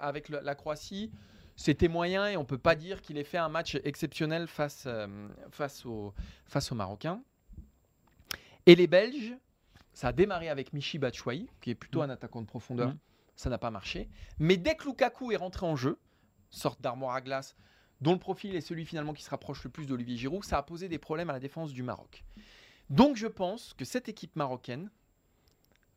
avec 0.00 0.28
la 0.28 0.54
Croatie, 0.54 1.10
c'était 1.56 1.88
moyen 1.88 2.28
et 2.28 2.36
on 2.36 2.44
peut 2.44 2.58
pas 2.58 2.74
dire 2.74 3.02
qu'il 3.02 3.18
ait 3.18 3.24
fait 3.24 3.38
un 3.38 3.48
match 3.48 3.76
exceptionnel 3.84 4.46
face, 4.46 4.84
euh, 4.86 5.28
face, 5.50 5.84
au, 5.86 6.14
face 6.46 6.70
aux 6.70 6.74
Marocains. 6.74 7.20
Et 8.66 8.76
les 8.76 8.86
Belges, 8.86 9.34
ça 9.92 10.08
a 10.08 10.12
démarré 10.12 10.48
avec 10.48 10.72
Michi 10.72 10.98
Batshuayi, 10.98 11.48
qui 11.60 11.70
est 11.70 11.74
plutôt 11.74 12.00
mm. 12.00 12.02
un 12.02 12.10
attaquant 12.10 12.42
de 12.42 12.46
profondeur. 12.46 12.90
Mm. 12.90 12.98
Ça 13.34 13.50
n'a 13.50 13.58
pas 13.58 13.70
marché. 13.70 14.08
Mais 14.38 14.56
dès 14.56 14.74
que 14.74 14.84
Lukaku 14.84 15.32
est 15.32 15.36
rentré 15.36 15.64
en 15.64 15.76
jeu, 15.76 15.98
sorte 16.50 16.80
d'armoire 16.80 17.14
à 17.14 17.20
glace, 17.20 17.56
dont 18.00 18.12
le 18.12 18.18
profil 18.18 18.54
est 18.54 18.60
celui 18.60 18.84
finalement 18.84 19.12
qui 19.12 19.22
se 19.22 19.30
rapproche 19.30 19.64
le 19.64 19.70
plus 19.70 19.86
d'Olivier 19.86 20.16
Giroud, 20.16 20.44
ça 20.44 20.58
a 20.58 20.62
posé 20.62 20.88
des 20.88 20.98
problèmes 20.98 21.30
à 21.30 21.32
la 21.32 21.40
défense 21.40 21.72
du 21.72 21.82
Maroc. 21.82 22.24
Donc 22.90 23.16
je 23.16 23.26
pense 23.26 23.74
que 23.74 23.84
cette 23.84 24.08
équipe 24.08 24.36
marocaine 24.36 24.90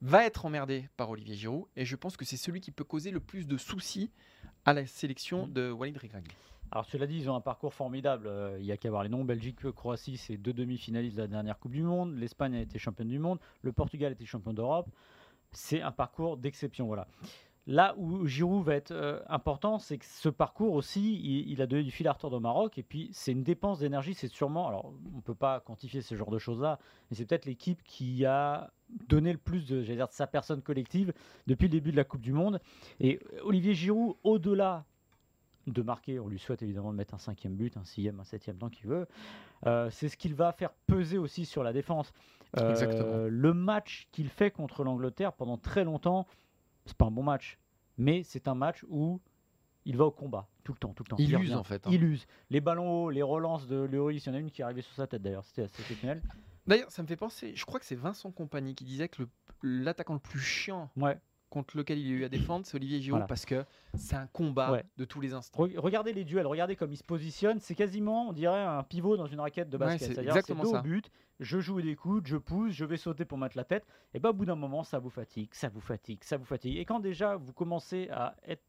va 0.02 0.26
être 0.26 0.46
emmerdée 0.46 0.90
par 0.98 1.10
Olivier 1.10 1.36
Giroud 1.36 1.66
et 1.76 1.86
je 1.86 1.96
pense 1.96 2.18
que 2.18 2.26
c'est 2.26 2.38
celui 2.38 2.60
qui 2.60 2.72
peut 2.72 2.84
causer 2.84 3.12
le 3.12 3.20
plus 3.20 3.48
de 3.48 3.58
soucis 3.58 4.12
à 4.66 4.74
la 4.74 4.86
sélection 4.86 5.48
mmh. 5.48 5.54
de 5.54 5.72
Walid 5.72 5.98
Regragui. 5.98 6.32
Alors 6.72 6.86
cela 6.86 7.06
dit, 7.06 7.18
ils 7.18 7.30
ont 7.30 7.36
un 7.36 7.42
parcours 7.42 7.74
formidable. 7.74 8.28
Euh, 8.28 8.58
il 8.60 8.66
y 8.66 8.72
a 8.72 8.78
qu'à 8.78 8.90
voir 8.90 9.04
les 9.04 9.10
noms. 9.10 9.26
Belgique, 9.26 9.70
Croatie, 9.72 10.18
c'est 10.18 10.38
deux 10.38 10.54
demi-finalistes 10.54 11.18
de 11.18 11.22
la 11.22 11.28
dernière 11.28 11.60
Coupe 11.60 11.74
du 11.74 11.84
Monde. 11.84 12.16
L'Espagne 12.18 12.56
a 12.56 12.62
été 12.62 12.80
championne 12.80 13.10
du 13.10 13.20
monde. 13.20 13.40
Le 13.62 13.74
Portugal 13.74 14.12
a 14.12 14.14
été 14.14 14.26
champion 14.26 14.54
d'Europe. 14.54 14.90
C'est 15.52 15.82
un 15.82 15.92
parcours 15.92 16.38
d'exception. 16.38 16.88
Voilà. 16.88 17.08
Là 17.68 17.94
où 17.98 18.26
Giroud 18.26 18.66
va 18.66 18.76
être 18.76 18.92
euh, 18.92 19.20
important, 19.30 19.78
c'est 19.78 20.00
que 20.00 20.06
ce 20.06 20.30
parcours 20.30 20.74
aussi, 20.74 21.46
il, 21.48 21.62
a 21.62 21.68
donné 21.68 21.84
du 21.84 21.92
fil 21.92 22.08
à 22.08 22.14
retordre 22.14 22.38
au 22.38 22.40
Maroc. 22.40 22.78
Et 22.80 22.84
puis, 22.84 23.10
c'est 23.14 23.32
une 23.32 23.44
dépense 23.44 23.80
d'énergie. 23.80 24.16
C'est 24.16 24.28
sûrement, 24.28 24.68
alors, 24.68 24.94
on 25.14 25.18
ne 25.18 25.22
peut 25.22 25.36
pas 25.36 25.60
quantifier 25.60 26.02
ce 26.02 26.16
genre 26.16 26.32
de 26.32 26.40
choses-là, 26.40 26.80
mais 27.10 27.18
c'est 27.18 27.26
peut-être 27.26 27.46
l'équipe 27.46 27.84
qui 27.84 28.26
a 28.26 28.72
donné 29.08 29.32
le 29.32 29.38
plus 29.38 29.68
de, 29.68 29.82
dire, 29.82 30.08
de 30.08 30.14
sa 30.14 30.26
personne 30.26 30.62
collective 30.62 31.14
depuis 31.46 31.66
le 31.66 31.72
début 31.72 31.92
de 31.92 31.98
la 31.98 32.04
Coupe 32.04 32.22
du 32.22 32.34
Monde. 32.34 32.60
Et 33.00 33.20
Olivier 33.44 33.76
Giroud, 33.76 34.16
au-delà 34.24 34.86
de 35.68 35.82
marquer, 35.84 36.20
on 36.20 36.28
lui 36.28 36.40
souhaite 36.40 36.64
évidemment 36.64 36.92
de 36.92 36.98
mettre 36.98 37.14
un 37.14 37.20
cinquième 37.20 37.56
but, 37.56 37.78
un 37.78 37.84
sixième, 37.84 38.20
un 38.20 38.24
septième 38.24 38.58
tant 38.58 38.70
qu'il 38.70 38.88
veut. 38.88 39.08
Euh, 39.68 39.90
c'est 39.92 40.10
ce 40.10 40.18
qu'il 40.18 40.34
va 40.34 40.52
faire 40.52 40.72
peser 40.88 41.20
aussi 41.20 41.46
sur 41.46 41.64
la 41.64 41.74
défense. 41.74 42.12
Euh, 42.58 43.30
le 43.30 43.54
match 43.54 44.08
qu'il 44.12 44.28
fait 44.28 44.52
contre 44.52 44.84
l'Angleterre 44.84 45.34
pendant 45.34 45.58
très 45.58 45.84
longtemps 45.84 46.28
c'est 46.92 46.98
pas 46.98 47.06
un 47.06 47.12
bon 47.12 47.24
match, 47.24 47.58
mais 47.98 48.24
c'est 48.24 48.48
un 48.48 48.56
match 48.56 48.86
où 48.90 49.20
il 49.86 49.98
va 49.98 50.06
au 50.06 50.12
combat 50.12 50.48
tout 50.64 50.74
le 50.74 50.78
temps, 50.78 50.94
tout 50.94 51.04
le 51.04 51.10
temps. 51.10 51.16
Il, 51.18 51.34
use 51.34 51.54
en 51.54 51.64
fait. 51.64 51.88
Hein. 51.88 51.90
Il 51.92 52.04
use. 52.04 52.28
Les 52.50 52.62
ballons 52.62 53.06
hauts, 53.06 53.10
les 53.10 53.24
relances 53.24 53.68
de 53.68 53.78
Lloris, 53.78 54.26
il 54.26 54.30
y 54.30 54.32
en 54.32 54.36
a 54.36 54.40
une 54.40 54.52
qui 54.52 54.62
est 54.62 54.66
arrivée 54.66 54.82
sur 54.82 54.94
sa 54.94 55.08
tête 55.08 55.22
d'ailleurs, 55.22 55.46
c'était 55.46 55.64
exceptionnel. 55.64 56.22
D'ailleurs, 56.68 56.92
ça 56.92 57.02
me 57.02 57.08
fait 57.08 57.16
penser, 57.16 57.56
je 57.56 57.66
crois 57.66 57.80
que 57.80 57.86
c'est 57.86 57.96
Vincent 57.96 58.32
Compagnie 58.32 58.76
qui 58.76 58.84
disait 58.84 59.10
que 59.10 59.24
l'attaquant 59.64 60.14
le, 60.14 60.20
plus 60.20 60.40
chiant 60.40 60.92
ouais 60.98 61.18
contre 61.52 61.78
lequel 61.78 62.00
il 62.00 62.08
y 62.08 62.12
a 62.12 62.16
eu 62.16 62.24
à 62.24 62.30
défendre, 62.30 62.66
c'est 62.66 62.76
Olivier 62.76 63.02
Giroud 63.02 63.28
parce 63.28 63.46
que 63.46 63.66
c'est 63.94 64.16
un 64.16 64.26
combat 64.28 64.82
de 64.98 65.06
tous 65.06 65.22
les 65.22 65.34
instants. 65.34 65.68
regardez 65.78 66.14
les 66.14 66.24
duels, 66.24 66.48
regardez 66.48 66.76
comme 66.76 66.92
il 66.92 66.98
se 66.98 67.04
positionne. 67.04 67.60
C'est 67.60 67.76
quasiment, 67.76 68.30
on 68.30 68.34
dirait, 68.34 68.64
un 68.64 68.82
pivot 68.84 69.18
dans 69.18 69.28
une 69.28 69.40
raquette 69.40 69.70
de 69.70 69.78
basket. 69.78 70.14
C'est-à-dire 70.14 70.34
c'est 70.44 70.56
dos 70.56 70.76
au 70.76 70.82
but, 70.82 71.12
je 71.40 71.60
joue 71.60 71.82
des 71.82 71.96
coudes, 71.96 72.26
je 72.26 72.38
pousse, 72.38 72.72
je 72.72 72.86
vais 72.86 72.98
sauter 72.98 73.26
pour 73.26 73.38
mettre 73.38 73.58
la 73.58 73.66
tête. 73.66 73.86
Et 74.14 74.20
bah, 74.20 74.30
au 74.30 74.34
bout 74.34 74.46
d'un 74.46 74.56
moment, 74.56 74.84
ça 74.84 74.98
vous 74.98 75.10
fatigue, 75.10 75.50
ça 75.52 75.68
vous 75.68 75.82
fatigue, 75.82 76.24
ça 76.24 76.38
vous 76.38 76.46
fatigue. 76.46 76.78
Et 76.78 76.86
quand 76.86 77.00
déjà 77.00 77.36
vous 77.36 77.52
commencez 77.52 78.10
à 78.12 78.36
être 78.48 78.64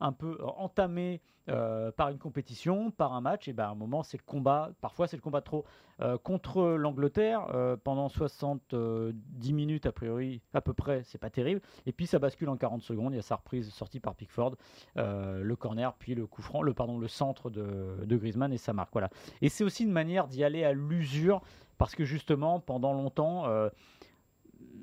un 0.00 0.12
peu 0.12 0.38
euh, 0.40 0.46
entamé 0.56 1.20
euh, 1.50 1.92
par 1.92 2.08
une 2.08 2.18
compétition, 2.18 2.90
par 2.90 3.12
un 3.12 3.20
match, 3.20 3.48
et 3.48 3.52
ben 3.52 3.64
à 3.64 3.68
un 3.68 3.74
moment 3.74 4.02
c'est 4.02 4.16
le 4.16 4.22
combat, 4.24 4.70
parfois 4.80 5.06
c'est 5.06 5.16
le 5.16 5.22
combat 5.22 5.42
trop. 5.42 5.64
Euh, 6.00 6.16
contre 6.16 6.62
l'Angleterre, 6.62 7.46
pendant 7.84 8.08
70 8.08 9.52
minutes 9.52 9.86
a 9.86 9.92
priori, 9.92 10.40
à 10.54 10.60
peu 10.60 10.72
près, 10.72 11.02
c'est 11.04 11.18
pas 11.18 11.30
terrible, 11.30 11.60
et 11.86 11.92
puis 11.92 12.06
ça 12.06 12.18
bascule 12.18 12.48
en 12.48 12.56
40 12.56 12.82
secondes, 12.82 13.12
il 13.12 13.16
y 13.16 13.18
a 13.18 13.22
sa 13.22 13.36
reprise 13.36 13.70
sortie 13.70 14.00
par 14.00 14.14
Pickford, 14.14 14.56
le 14.96 15.54
corner, 15.54 15.92
puis 15.94 16.14
le 16.14 16.26
coup 16.26 16.42
franc, 16.42 16.62
le, 16.62 16.72
pardon, 16.72 16.98
le 16.98 17.08
centre 17.08 17.50
de, 17.50 18.04
de 18.04 18.16
Griezmann, 18.16 18.52
et 18.52 18.58
ça 18.58 18.72
marque. 18.72 18.92
Voilà. 18.92 19.10
Et 19.42 19.48
c'est 19.48 19.64
aussi 19.64 19.84
une 19.84 19.92
manière 19.92 20.26
d'y 20.26 20.42
aller 20.42 20.64
à 20.64 20.72
l'usure, 20.72 21.42
parce 21.78 21.94
que 21.94 22.04
justement, 22.04 22.58
pendant 22.60 22.92
longtemps, 22.92 23.44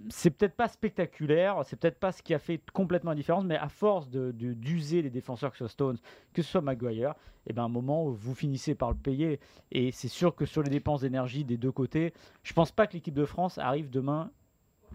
c'est 0.09 0.29
peut-être 0.31 0.55
pas 0.55 0.67
spectaculaire, 0.67 1.61
c'est 1.65 1.77
peut-être 1.77 1.99
pas 1.99 2.11
ce 2.11 2.21
qui 2.21 2.33
a 2.33 2.39
fait 2.39 2.61
complètement 2.71 3.11
la 3.11 3.15
différence, 3.15 3.43
mais 3.43 3.57
à 3.57 3.69
force 3.69 4.09
de, 4.09 4.31
d'user 4.31 5.01
les 5.01 5.09
défenseurs 5.09 5.51
que 5.51 5.57
ce 5.57 5.65
soit 5.65 5.71
Stones, 5.71 5.97
que 6.33 6.41
ce 6.41 6.49
soit 6.49 6.61
Maguire, 6.61 7.11
et 7.11 7.49
eh 7.51 7.53
ben, 7.53 7.63
à 7.63 7.65
un 7.65 7.69
moment, 7.69 8.09
vous 8.09 8.35
finissez 8.35 8.75
par 8.75 8.91
le 8.91 8.97
payer. 8.97 9.39
Et 9.71 9.91
c'est 9.91 10.07
sûr 10.07 10.35
que 10.35 10.45
sur 10.45 10.61
les 10.61 10.69
dépenses 10.69 11.01
d'énergie 11.01 11.43
des 11.43 11.57
deux 11.57 11.71
côtés, 11.71 12.13
je 12.43 12.53
pense 12.53 12.71
pas 12.71 12.85
que 12.85 12.93
l'équipe 12.93 13.15
de 13.15 13.25
France 13.25 13.57
arrive 13.57 13.89
demain 13.89 14.29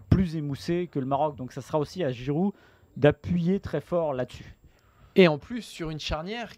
plus 0.09 0.35
émoussée 0.35 0.87
que 0.89 0.99
le 0.99 1.05
Maroc. 1.05 1.35
Donc 1.35 1.51
ça 1.51 1.61
sera 1.61 1.77
aussi 1.77 2.03
à 2.03 2.11
Giroud 2.11 2.53
d'appuyer 2.95 3.59
très 3.59 3.81
fort 3.81 4.13
là-dessus. 4.13 4.55
Et 5.15 5.27
en 5.27 5.37
plus, 5.37 5.61
sur 5.61 5.89
une 5.89 5.99
charnière 5.99 6.53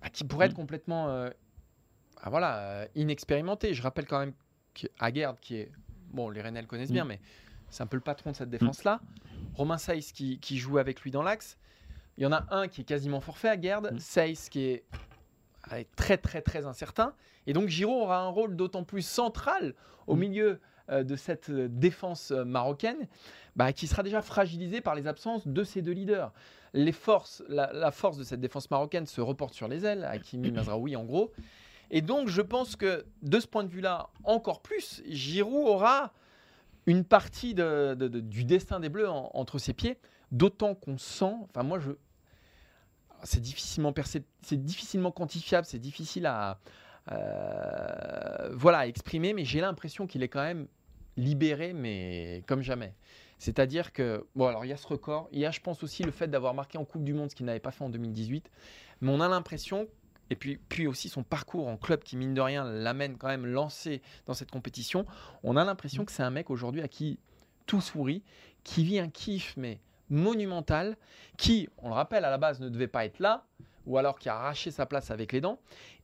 bah, 0.00 0.10
qui 0.10 0.22
pourrait 0.24 0.46
être 0.46 0.52
mm. 0.52 0.56
complètement 0.56 1.08
euh, 1.08 1.30
ah, 2.22 2.30
voilà, 2.30 2.58
euh, 2.58 2.86
inexpérimentée. 2.94 3.74
Je 3.74 3.82
rappelle 3.82 4.06
quand 4.06 4.20
même 4.20 4.34
qu'Aguerd, 4.74 5.38
qui 5.40 5.56
est 5.56 5.72
bon, 6.12 6.30
les 6.30 6.40
Rennais 6.40 6.60
le 6.60 6.68
connaissent 6.68 6.92
bien, 6.92 7.04
mm. 7.04 7.08
mais 7.08 7.20
c'est 7.74 7.82
un 7.82 7.86
peu 7.86 7.96
le 7.96 8.02
patron 8.02 8.30
de 8.30 8.36
cette 8.36 8.50
défense-là. 8.50 9.00
Romain 9.54 9.78
Saïs 9.78 10.12
qui, 10.12 10.58
joue 10.58 10.78
avec 10.78 11.00
lui 11.02 11.10
dans 11.10 11.22
l'axe. 11.22 11.58
Il 12.16 12.22
y 12.22 12.26
en 12.26 12.32
a 12.32 12.46
un 12.50 12.68
qui 12.68 12.82
est 12.82 12.84
quasiment 12.84 13.20
forfait 13.20 13.48
à 13.48 13.60
Gerd, 13.60 13.92
mmh. 13.92 13.98
Saïs 13.98 14.48
qui 14.48 14.66
est, 14.66 14.84
très 15.96 16.16
très 16.16 16.42
très 16.42 16.66
incertain. 16.66 17.14
Et 17.46 17.52
donc 17.52 17.68
Giroud 17.68 18.02
aura 18.02 18.20
un 18.20 18.28
rôle 18.28 18.56
d'autant 18.56 18.84
plus 18.84 19.02
central 19.02 19.74
au 20.06 20.14
mm. 20.14 20.18
milieu 20.18 20.60
euh, 20.90 21.02
de 21.02 21.16
cette 21.16 21.50
euh, 21.50 21.68
défense 21.68 22.30
euh, 22.30 22.44
marocaine, 22.44 23.08
bah, 23.56 23.72
qui 23.72 23.86
sera 23.86 24.02
déjà 24.02 24.22
fragilisée 24.22 24.80
par 24.80 24.94
les 24.94 25.06
absences 25.06 25.46
de 25.46 25.64
ces 25.64 25.82
deux 25.82 25.92
leaders. 25.92 26.32
Les 26.74 26.92
forces, 26.92 27.42
la, 27.48 27.90
force 27.90 28.18
de 28.18 28.24
cette 28.24 28.40
défense 28.40 28.70
marocaine 28.70 29.06
se 29.06 29.20
reporte 29.20 29.54
sur 29.54 29.68
les 29.68 29.86
ailes, 29.86 30.04
Hakimi 30.04 30.50
Mazraoui 30.52 30.96
en 30.96 31.04
gros. 31.04 31.32
Et 31.90 32.02
donc, 32.02 32.28
je 32.28 32.42
pense 32.42 32.76
que 32.76 33.04
de 33.22 33.40
ce 33.40 33.46
point 33.46 33.62
de 33.62 33.68
vue-là, 33.68 34.10
encore 34.24 34.60
plus, 34.60 35.02
Giroud 35.06 35.68
aura 35.68 36.12
une 36.86 37.04
partie 37.04 37.54
du 37.54 38.44
destin 38.44 38.80
des 38.80 38.88
Bleus 38.88 39.08
entre 39.08 39.58
ses 39.58 39.72
pieds, 39.72 39.98
d'autant 40.32 40.74
qu'on 40.74 40.98
sent, 40.98 41.34
enfin 41.48 41.62
moi 41.62 41.78
je, 41.78 41.92
c'est 43.22 43.40
difficilement 43.40 43.92
c'est 44.42 44.64
difficilement 44.64 45.10
quantifiable, 45.10 45.66
c'est 45.66 45.78
difficile 45.78 46.26
à, 46.26 46.58
euh, 47.12 48.50
voilà, 48.52 48.86
exprimer, 48.86 49.32
mais 49.34 49.44
j'ai 49.44 49.60
l'impression 49.60 50.06
qu'il 50.06 50.22
est 50.22 50.28
quand 50.28 50.42
même 50.42 50.66
libéré, 51.16 51.72
mais 51.72 52.42
comme 52.46 52.62
jamais. 52.62 52.94
C'est-à-dire 53.38 53.92
que, 53.92 54.26
bon, 54.34 54.46
alors 54.46 54.64
il 54.64 54.68
y 54.68 54.72
a 54.72 54.76
ce 54.76 54.86
record, 54.86 55.28
il 55.32 55.40
y 55.40 55.46
a, 55.46 55.50
je 55.50 55.60
pense 55.60 55.82
aussi, 55.82 56.02
le 56.02 56.10
fait 56.10 56.28
d'avoir 56.28 56.54
marqué 56.54 56.78
en 56.78 56.84
Coupe 56.84 57.04
du 57.04 57.12
Monde, 57.12 57.30
ce 57.30 57.34
qu'il 57.34 57.46
n'avait 57.46 57.60
pas 57.60 57.72
fait 57.72 57.84
en 57.84 57.90
2018, 57.90 58.50
mais 59.00 59.10
on 59.10 59.20
a 59.20 59.28
l'impression 59.28 59.86
et 60.34 60.36
puis, 60.36 60.58
puis 60.68 60.86
aussi 60.88 61.08
son 61.08 61.22
parcours 61.22 61.68
en 61.68 61.76
club 61.76 62.02
qui, 62.02 62.16
mine 62.16 62.34
de 62.34 62.40
rien, 62.40 62.64
l'amène 62.64 63.16
quand 63.16 63.28
même 63.28 63.46
lancé 63.46 64.02
dans 64.26 64.34
cette 64.34 64.50
compétition, 64.50 65.06
on 65.44 65.56
a 65.56 65.64
l'impression 65.64 66.04
que 66.04 66.10
c'est 66.12 66.24
un 66.24 66.30
mec 66.30 66.50
aujourd'hui 66.50 66.82
à 66.82 66.88
qui 66.88 67.18
tout 67.66 67.80
sourit, 67.80 68.22
qui 68.64 68.84
vit 68.84 68.98
un 68.98 69.08
kiff, 69.08 69.56
mais 69.56 69.80
monumental, 70.10 70.96
qui, 71.38 71.68
on 71.78 71.88
le 71.88 71.94
rappelle, 71.94 72.24
à 72.24 72.30
la 72.30 72.38
base 72.38 72.60
ne 72.60 72.68
devait 72.68 72.88
pas 72.88 73.04
être 73.04 73.20
là. 73.20 73.46
ou 73.86 73.98
alors 73.98 74.18
qui 74.18 74.30
a 74.30 74.34
arraché 74.36 74.70
sa 74.70 74.86
place 74.86 75.10
avec 75.10 75.30
les 75.32 75.42
dents, 75.42 75.58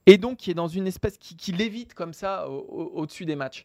et 0.05 0.19
donc 0.19 0.37
qui 0.37 0.51
est 0.51 0.55
dans 0.55 0.69
une 0.69 0.87
espèce 0.87 1.17
qui, 1.17 1.35
qui 1.35 1.51
lévite 1.53 1.95
comme 1.95 2.13
ça 2.13 2.47
au- 2.49 2.59
au- 2.69 2.91
au-dessus 3.01 3.25
des 3.25 3.37
matchs. 3.37 3.65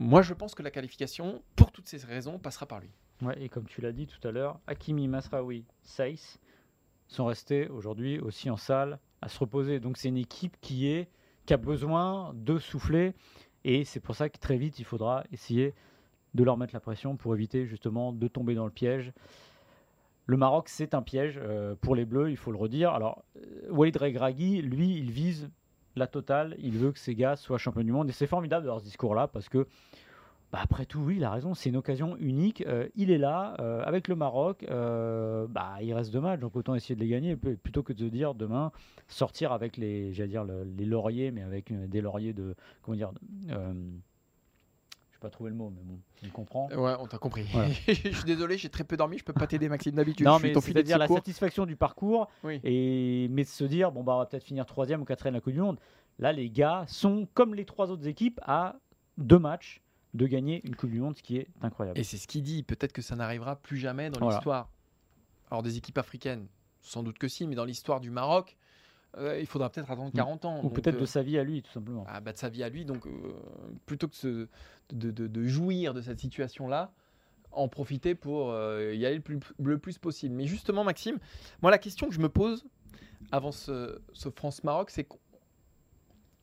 Moi, 0.00 0.22
je 0.22 0.34
pense 0.34 0.54
que 0.56 0.62
la 0.64 0.72
qualification, 0.72 1.40
pour 1.54 1.70
toutes 1.70 1.88
ces 1.88 1.98
raisons, 1.98 2.38
passera 2.40 2.66
par 2.66 2.80
lui. 2.80 2.90
Ouais, 3.22 3.40
et 3.40 3.48
comme 3.48 3.66
tu 3.66 3.80
l'as 3.80 3.92
dit 3.92 4.06
tout 4.08 4.26
à 4.26 4.32
l'heure, 4.32 4.58
Hakimi, 4.66 5.06
Masraoui, 5.06 5.64
Saïs 5.82 6.38
sont 7.06 7.26
restés 7.26 7.68
aujourd'hui 7.68 8.18
aussi 8.18 8.50
en 8.50 8.56
salle 8.56 8.98
à 9.24 9.28
se 9.28 9.38
reposer. 9.38 9.80
Donc 9.80 9.96
c'est 9.96 10.08
une 10.08 10.16
équipe 10.16 10.56
qui, 10.60 10.88
est, 10.88 11.08
qui 11.46 11.54
a 11.54 11.56
besoin 11.56 12.32
de 12.34 12.58
souffler 12.58 13.14
et 13.64 13.84
c'est 13.84 14.00
pour 14.00 14.14
ça 14.14 14.28
que 14.28 14.38
très 14.38 14.58
vite 14.58 14.78
il 14.78 14.84
faudra 14.84 15.24
essayer 15.32 15.74
de 16.34 16.44
leur 16.44 16.56
mettre 16.56 16.74
la 16.74 16.80
pression 16.80 17.16
pour 17.16 17.34
éviter 17.34 17.66
justement 17.66 18.12
de 18.12 18.28
tomber 18.28 18.54
dans 18.54 18.66
le 18.66 18.70
piège. 18.70 19.12
Le 20.26 20.36
Maroc, 20.36 20.68
c'est 20.68 20.94
un 20.94 21.02
piège 21.02 21.38
euh, 21.42 21.74
pour 21.80 21.94
les 21.94 22.04
Bleus, 22.04 22.30
il 22.30 22.36
faut 22.36 22.50
le 22.50 22.56
redire. 22.56 22.90
Alors, 22.90 23.24
euh, 23.36 23.70
Walid 23.70 23.96
Regragui, 23.96 24.62
lui, 24.62 24.96
il 24.96 25.10
vise 25.10 25.50
la 25.96 26.06
totale. 26.06 26.56
Il 26.58 26.78
veut 26.78 26.92
que 26.92 26.98
ces 26.98 27.14
gars 27.14 27.36
soient 27.36 27.58
champions 27.58 27.82
du 27.82 27.92
monde. 27.92 28.08
Et 28.08 28.12
c'est 28.12 28.26
formidable 28.26 28.64
d'avoir 28.64 28.80
ce 28.80 28.86
discours-là 28.86 29.28
parce 29.28 29.48
que 29.48 29.66
bah, 30.52 30.60
après 30.62 30.86
tout, 30.86 31.00
oui, 31.00 31.16
il 31.16 31.24
a 31.24 31.30
raison, 31.30 31.54
c'est 31.54 31.68
une 31.68 31.76
occasion 31.76 32.16
unique. 32.18 32.62
Euh, 32.66 32.88
il 32.94 33.10
est 33.10 33.18
là, 33.18 33.56
euh, 33.60 33.82
avec 33.84 34.06
le 34.08 34.14
Maroc, 34.14 34.64
euh, 34.70 35.46
bah, 35.48 35.74
il 35.82 35.92
reste 35.92 36.12
deux 36.12 36.20
matchs, 36.20 36.40
donc 36.40 36.54
autant 36.56 36.74
essayer 36.74 36.94
de 36.94 37.00
les 37.00 37.08
gagner, 37.08 37.34
plutôt 37.36 37.82
que 37.82 37.92
de 37.92 37.98
se 37.98 38.04
dire 38.04 38.34
demain, 38.34 38.70
sortir 39.08 39.52
avec 39.52 39.76
les, 39.76 40.12
j'allais 40.12 40.28
dire, 40.28 40.44
le- 40.44 40.62
les 40.64 40.84
lauriers, 40.84 41.30
mais 41.32 41.42
avec 41.42 41.72
des 41.88 42.00
lauriers 42.00 42.32
de, 42.32 42.54
comment 42.82 42.96
dire, 42.96 43.10
pas 45.20 45.30
trouver 45.30 45.48
le 45.48 45.56
mot, 45.56 45.70
mais 45.74 45.80
bon, 45.82 45.98
tu 46.16 46.26
me 46.26 46.30
comprends. 46.30 46.68
Ouais, 46.68 46.92
on 47.00 47.06
t'a 47.06 47.16
compris. 47.16 47.44
Voilà. 47.50 47.68
je 47.88 47.92
suis 47.94 48.24
désolé, 48.26 48.58
j'ai 48.58 48.68
très 48.68 48.84
peu 48.84 48.94
dormi, 48.98 49.16
je 49.16 49.24
peux 49.24 49.32
pas 49.32 49.46
t'aider, 49.46 49.70
Maxime, 49.70 49.94
d'habitude. 49.94 50.26
non, 50.26 50.38
mais 50.38 50.52
c'est-à-dire 50.60 50.98
la 50.98 51.08
satisfaction 51.08 51.64
du 51.64 51.76
parcours, 51.76 52.28
Oui. 52.42 52.60
et, 52.62 53.28
mais 53.30 53.44
de 53.44 53.48
se 53.48 53.64
dire, 53.64 53.90
bon, 53.90 54.04
bah, 54.04 54.16
on 54.16 54.18
va 54.18 54.26
peut-être 54.26 54.44
finir 54.44 54.66
troisième 54.66 55.00
ou 55.00 55.06
quatrième 55.06 55.34
à 55.34 55.38
la 55.38 55.40
Coupe 55.40 55.54
du 55.54 55.60
Monde. 55.62 55.78
Là, 56.18 56.30
les 56.32 56.50
gars 56.50 56.84
sont, 56.88 57.26
comme 57.32 57.54
les 57.54 57.64
trois 57.64 57.90
autres 57.90 58.06
équipes, 58.06 58.38
à 58.44 58.76
deux 59.16 59.38
matchs 59.38 59.80
de 60.14 60.26
gagner 60.26 60.60
une 60.64 60.76
Coupe 60.76 60.90
du 60.90 61.00
Monde, 61.00 61.16
ce 61.16 61.22
qui 61.22 61.36
est 61.38 61.48
incroyable. 61.60 61.98
Et 61.98 62.04
c'est 62.04 62.16
ce 62.16 62.26
qu'il 62.26 62.42
dit. 62.42 62.62
Peut-être 62.62 62.92
que 62.92 63.02
ça 63.02 63.16
n'arrivera 63.16 63.56
plus 63.56 63.76
jamais 63.78 64.10
dans 64.10 64.20
Voilà. 64.20 64.36
l'histoire. 64.36 64.70
Alors, 65.50 65.62
des 65.62 65.76
équipes 65.76 65.98
africaines, 65.98 66.46
sans 66.80 67.02
doute 67.02 67.18
que 67.18 67.28
si, 67.28 67.46
mais 67.46 67.54
dans 67.56 67.64
l'histoire 67.64 68.00
du 68.00 68.10
Maroc, 68.10 68.56
euh, 69.16 69.38
il 69.40 69.46
faudra 69.46 69.70
peut-être 69.70 69.90
attendre 69.90 70.12
40 70.12 70.44
ans. 70.44 70.60
Ou 70.64 70.70
peut-être 70.70 70.96
euh, 70.96 71.00
de 71.00 71.06
sa 71.06 71.22
vie 71.22 71.38
à 71.38 71.44
lui, 71.44 71.62
tout 71.62 71.70
simplement. 71.72 72.04
ah, 72.08 72.20
bah, 72.20 72.32
de 72.32 72.38
sa 72.38 72.48
vie 72.48 72.62
à 72.62 72.68
lui. 72.68 72.84
Donc, 72.84 73.06
euh, 73.06 73.10
plutôt 73.86 74.08
que 74.08 74.16
se- 74.16 74.48
de, 74.90 75.10
de- 75.10 75.26
de 75.26 75.44
jouir 75.44 75.94
de 75.94 76.00
cette 76.00 76.20
situation-là, 76.20 76.92
en 77.52 77.68
profiter 77.68 78.14
pour 78.16 78.50
y 78.52 79.06
aller 79.06 79.14
le 79.16 79.20
plus, 79.20 79.38
le 79.62 79.78
plus 79.78 79.98
possible. 79.98 80.34
Mais 80.34 80.46
justement, 80.46 80.82
Maxime, 80.82 81.18
moi, 81.62 81.70
la 81.70 81.78
question 81.78 82.08
que 82.08 82.14
je 82.14 82.18
me 82.20 82.28
pose 82.28 82.64
avant 83.30 83.52
ce, 83.52 84.00
ce 84.12 84.28
France-Maroc, 84.30 84.90
c'est 84.90 85.04
qu'on 85.04 85.18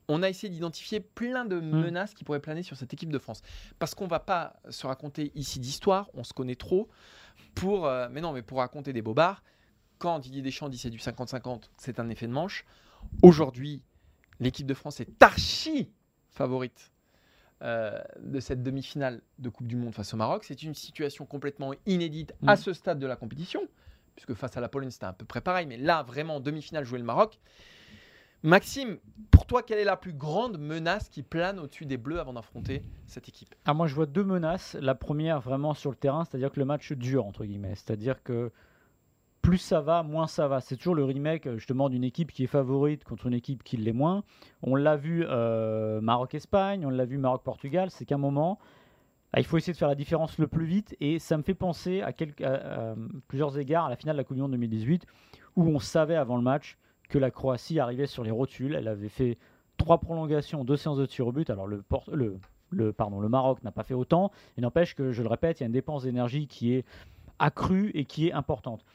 on 0.08 0.24
a 0.24 0.30
essayé 0.30 0.50
d'identifier 0.52 1.00
plein 1.00 1.46
de 1.46 1.60
menaces 1.60 2.14
qui 2.14 2.24
pourraient 2.24 2.40
planer 2.42 2.64
sur 2.64 2.76
cette 2.76 2.94
équipe 2.94 3.12
de 3.12 3.18
France. 3.20 3.42
Parce 3.80 3.96
qu'on 3.96 4.08
va 4.08 4.20
pas 4.20 4.58
se 4.70 4.86
raconter 4.88 5.32
ici 5.36 5.60
d'histoire, 5.60 6.10
on 6.14 6.24
se 6.24 6.34
connaît 6.34 6.56
trop, 6.56 6.90
pour, 7.56 7.86
euh, 7.88 8.08
mais 8.12 8.22
non, 8.22 8.34
mais 8.34 8.42
pour 8.42 8.58
raconter 8.60 8.94
des 8.94 9.02
bobards. 9.02 9.44
Quand 10.00 10.20
Didier 10.20 10.42
Deschamps 10.42 10.70
dit 10.70 10.78
c'est 10.78 10.90
du 10.90 10.98
50-50, 10.98 11.70
c'est 11.78 12.00
un 12.00 12.10
effet 12.10 12.28
de 12.28 12.34
manche. 12.34 12.66
Aujourd'hui, 13.22 13.84
l'équipe 14.40 14.66
de 14.66 14.74
France 14.74 15.00
est 15.00 15.22
archi 15.24 15.92
favorite 16.30 16.92
euh, 17.62 18.02
de 18.20 18.40
cette 18.40 18.64
demi-finale 18.64 19.22
de 19.38 19.50
Coupe 19.50 19.68
du 19.68 19.76
Monde 19.76 19.94
face 19.94 20.14
au 20.14 20.18
Maroc. 20.18 20.44
C'est 20.46 20.64
une 20.64 20.74
situation 20.74 21.26
complètement 21.26 21.74
inédite 21.86 22.34
à 22.48 22.54
Mm. 22.56 22.58
ce 22.58 22.74
stade 22.74 23.00
de 23.00 23.06
la 23.06 23.16
compétition, 23.16 23.62
puisque 24.16 24.34
face 24.34 24.58
à 24.58 24.62
la 24.62 24.68
Pologne, 24.70 24.90
c'était 24.90 25.06
à 25.06 25.14
peu 25.14 25.26
près 25.26 25.42
pareil. 25.42 25.68
Mais 25.68 25.78
là, 25.78 26.02
vraiment, 26.04 26.38
en 26.38 26.40
demi-finale, 26.40 26.86
jouer 26.86 26.98
le 27.00 27.06
Maroc. 27.06 27.40
Maxime, 28.44 28.98
pour 29.30 29.46
toi, 29.46 29.62
quelle 29.62 29.78
est 29.78 29.84
la 29.84 29.98
plus 29.98 30.14
grande 30.14 30.58
menace 30.58 31.10
qui 31.10 31.22
plane 31.22 31.60
au-dessus 31.60 31.86
des 31.86 31.98
Bleus 31.98 32.20
avant 32.20 32.34
d'affronter 32.34 32.84
cette 33.06 33.30
équipe? 33.30 33.54
Ah, 33.66 33.76
moi, 33.76 33.86
je 33.86 33.94
vois 33.94 34.08
deux 34.08 34.24
menaces. 34.24 34.76
La 34.82 34.96
première, 34.96 35.40
vraiment 35.42 35.76
sur 35.76 35.92
le 35.92 35.96
terrain, 35.96 36.26
c'est-à-dire 36.26 36.52
que 36.52 36.60
le 36.60 36.66
match 36.66 36.92
dure, 36.94 37.28
entre 37.28 37.46
guillemets. 37.46 37.76
C'est-à-dire 37.76 38.24
que 38.24 38.52
plus 39.44 39.60
ça 39.60 39.82
va, 39.82 40.02
moins 40.02 40.26
ça 40.26 40.48
va. 40.48 40.60
C'est 40.60 40.76
toujours 40.76 40.96
le 40.96 41.04
remake, 41.04 41.46
euh, 41.46 41.58
justement, 41.58 41.88
d'une 41.88 42.04
équipe 42.04 42.32
qui 42.32 42.44
est 42.44 42.48
favorite 42.48 43.04
contre 43.04 43.28
une 43.28 43.34
équipe 43.36 43.64
qui 43.64 43.78
l'est 43.78 43.94
moins. 43.94 44.24
On 44.64 44.76
l'a 44.76 44.96
vu 44.96 45.24
euh, 45.28 46.02
Maroc-Espagne, 46.02 46.84
on 46.84 46.90
l'a 46.90 47.06
vu 47.06 47.20
Maroc-Portugal. 47.20 47.92
C'est 47.92 48.06
qu'à 48.06 48.16
un 48.16 48.20
moment, 48.20 48.58
ah, 49.34 49.40
il 49.40 49.46
faut 49.46 49.58
essayer 49.58 49.74
de 49.74 49.78
faire 49.78 49.88
la 49.88 49.96
différence 49.96 50.40
le 50.40 50.48
plus 50.48 50.66
vite. 50.66 50.96
Et 51.00 51.20
ça 51.20 51.38
me 51.38 51.44
fait 51.44 51.54
penser 51.54 52.02
à, 52.02 52.08
à 52.08 52.96
plusieurs 53.28 53.60
égards 53.60 53.86
à 53.86 53.90
la 53.92 53.98
finale 53.98 54.16
de 54.16 54.22
la 54.22 54.24
Coupe 54.24 54.36
du 54.36 54.42
Monde 54.42 54.52
2018, 54.54 55.06
où 55.58 55.68
on 55.68 55.78
savait 55.78 56.16
avant 56.16 56.38
le 56.38 56.44
match 56.44 56.80
que 57.12 57.20
la 57.20 57.30
Croatie 57.30 57.80
arrivait 57.80 58.08
sur 58.08 58.24
les 58.24 58.32
rotules. 58.32 58.74
Elle 58.74 58.88
avait 58.88 59.10
fait 59.10 59.38
trois 59.78 60.00
prolongations, 60.00 60.64
deux 60.64 60.78
séances 60.78 60.98
de 60.98 61.06
tir 61.06 61.28
au 61.28 61.32
but. 61.32 61.50
Alors 61.50 61.68
le, 61.68 61.84
pardon, 62.94 63.20
le 63.20 63.30
Maroc 63.30 63.62
n'a 63.64 63.72
pas 63.72 63.84
fait 63.84 63.94
autant. 63.94 64.32
Il 64.58 64.62
n'empêche 64.62 64.96
que, 64.96 65.12
je 65.12 65.22
le 65.22 65.28
répète, 65.28 65.60
il 65.60 65.64
y 65.64 65.66
a 65.66 65.68
une 65.68 65.74
dépense 65.74 66.04
d'énergie 66.04 66.48
qui 66.48 66.74
est 66.74 66.86
accrue 67.38 67.92
et 67.94 68.06
qui 68.06 68.30
est 68.30 68.32
importante. 68.32 68.86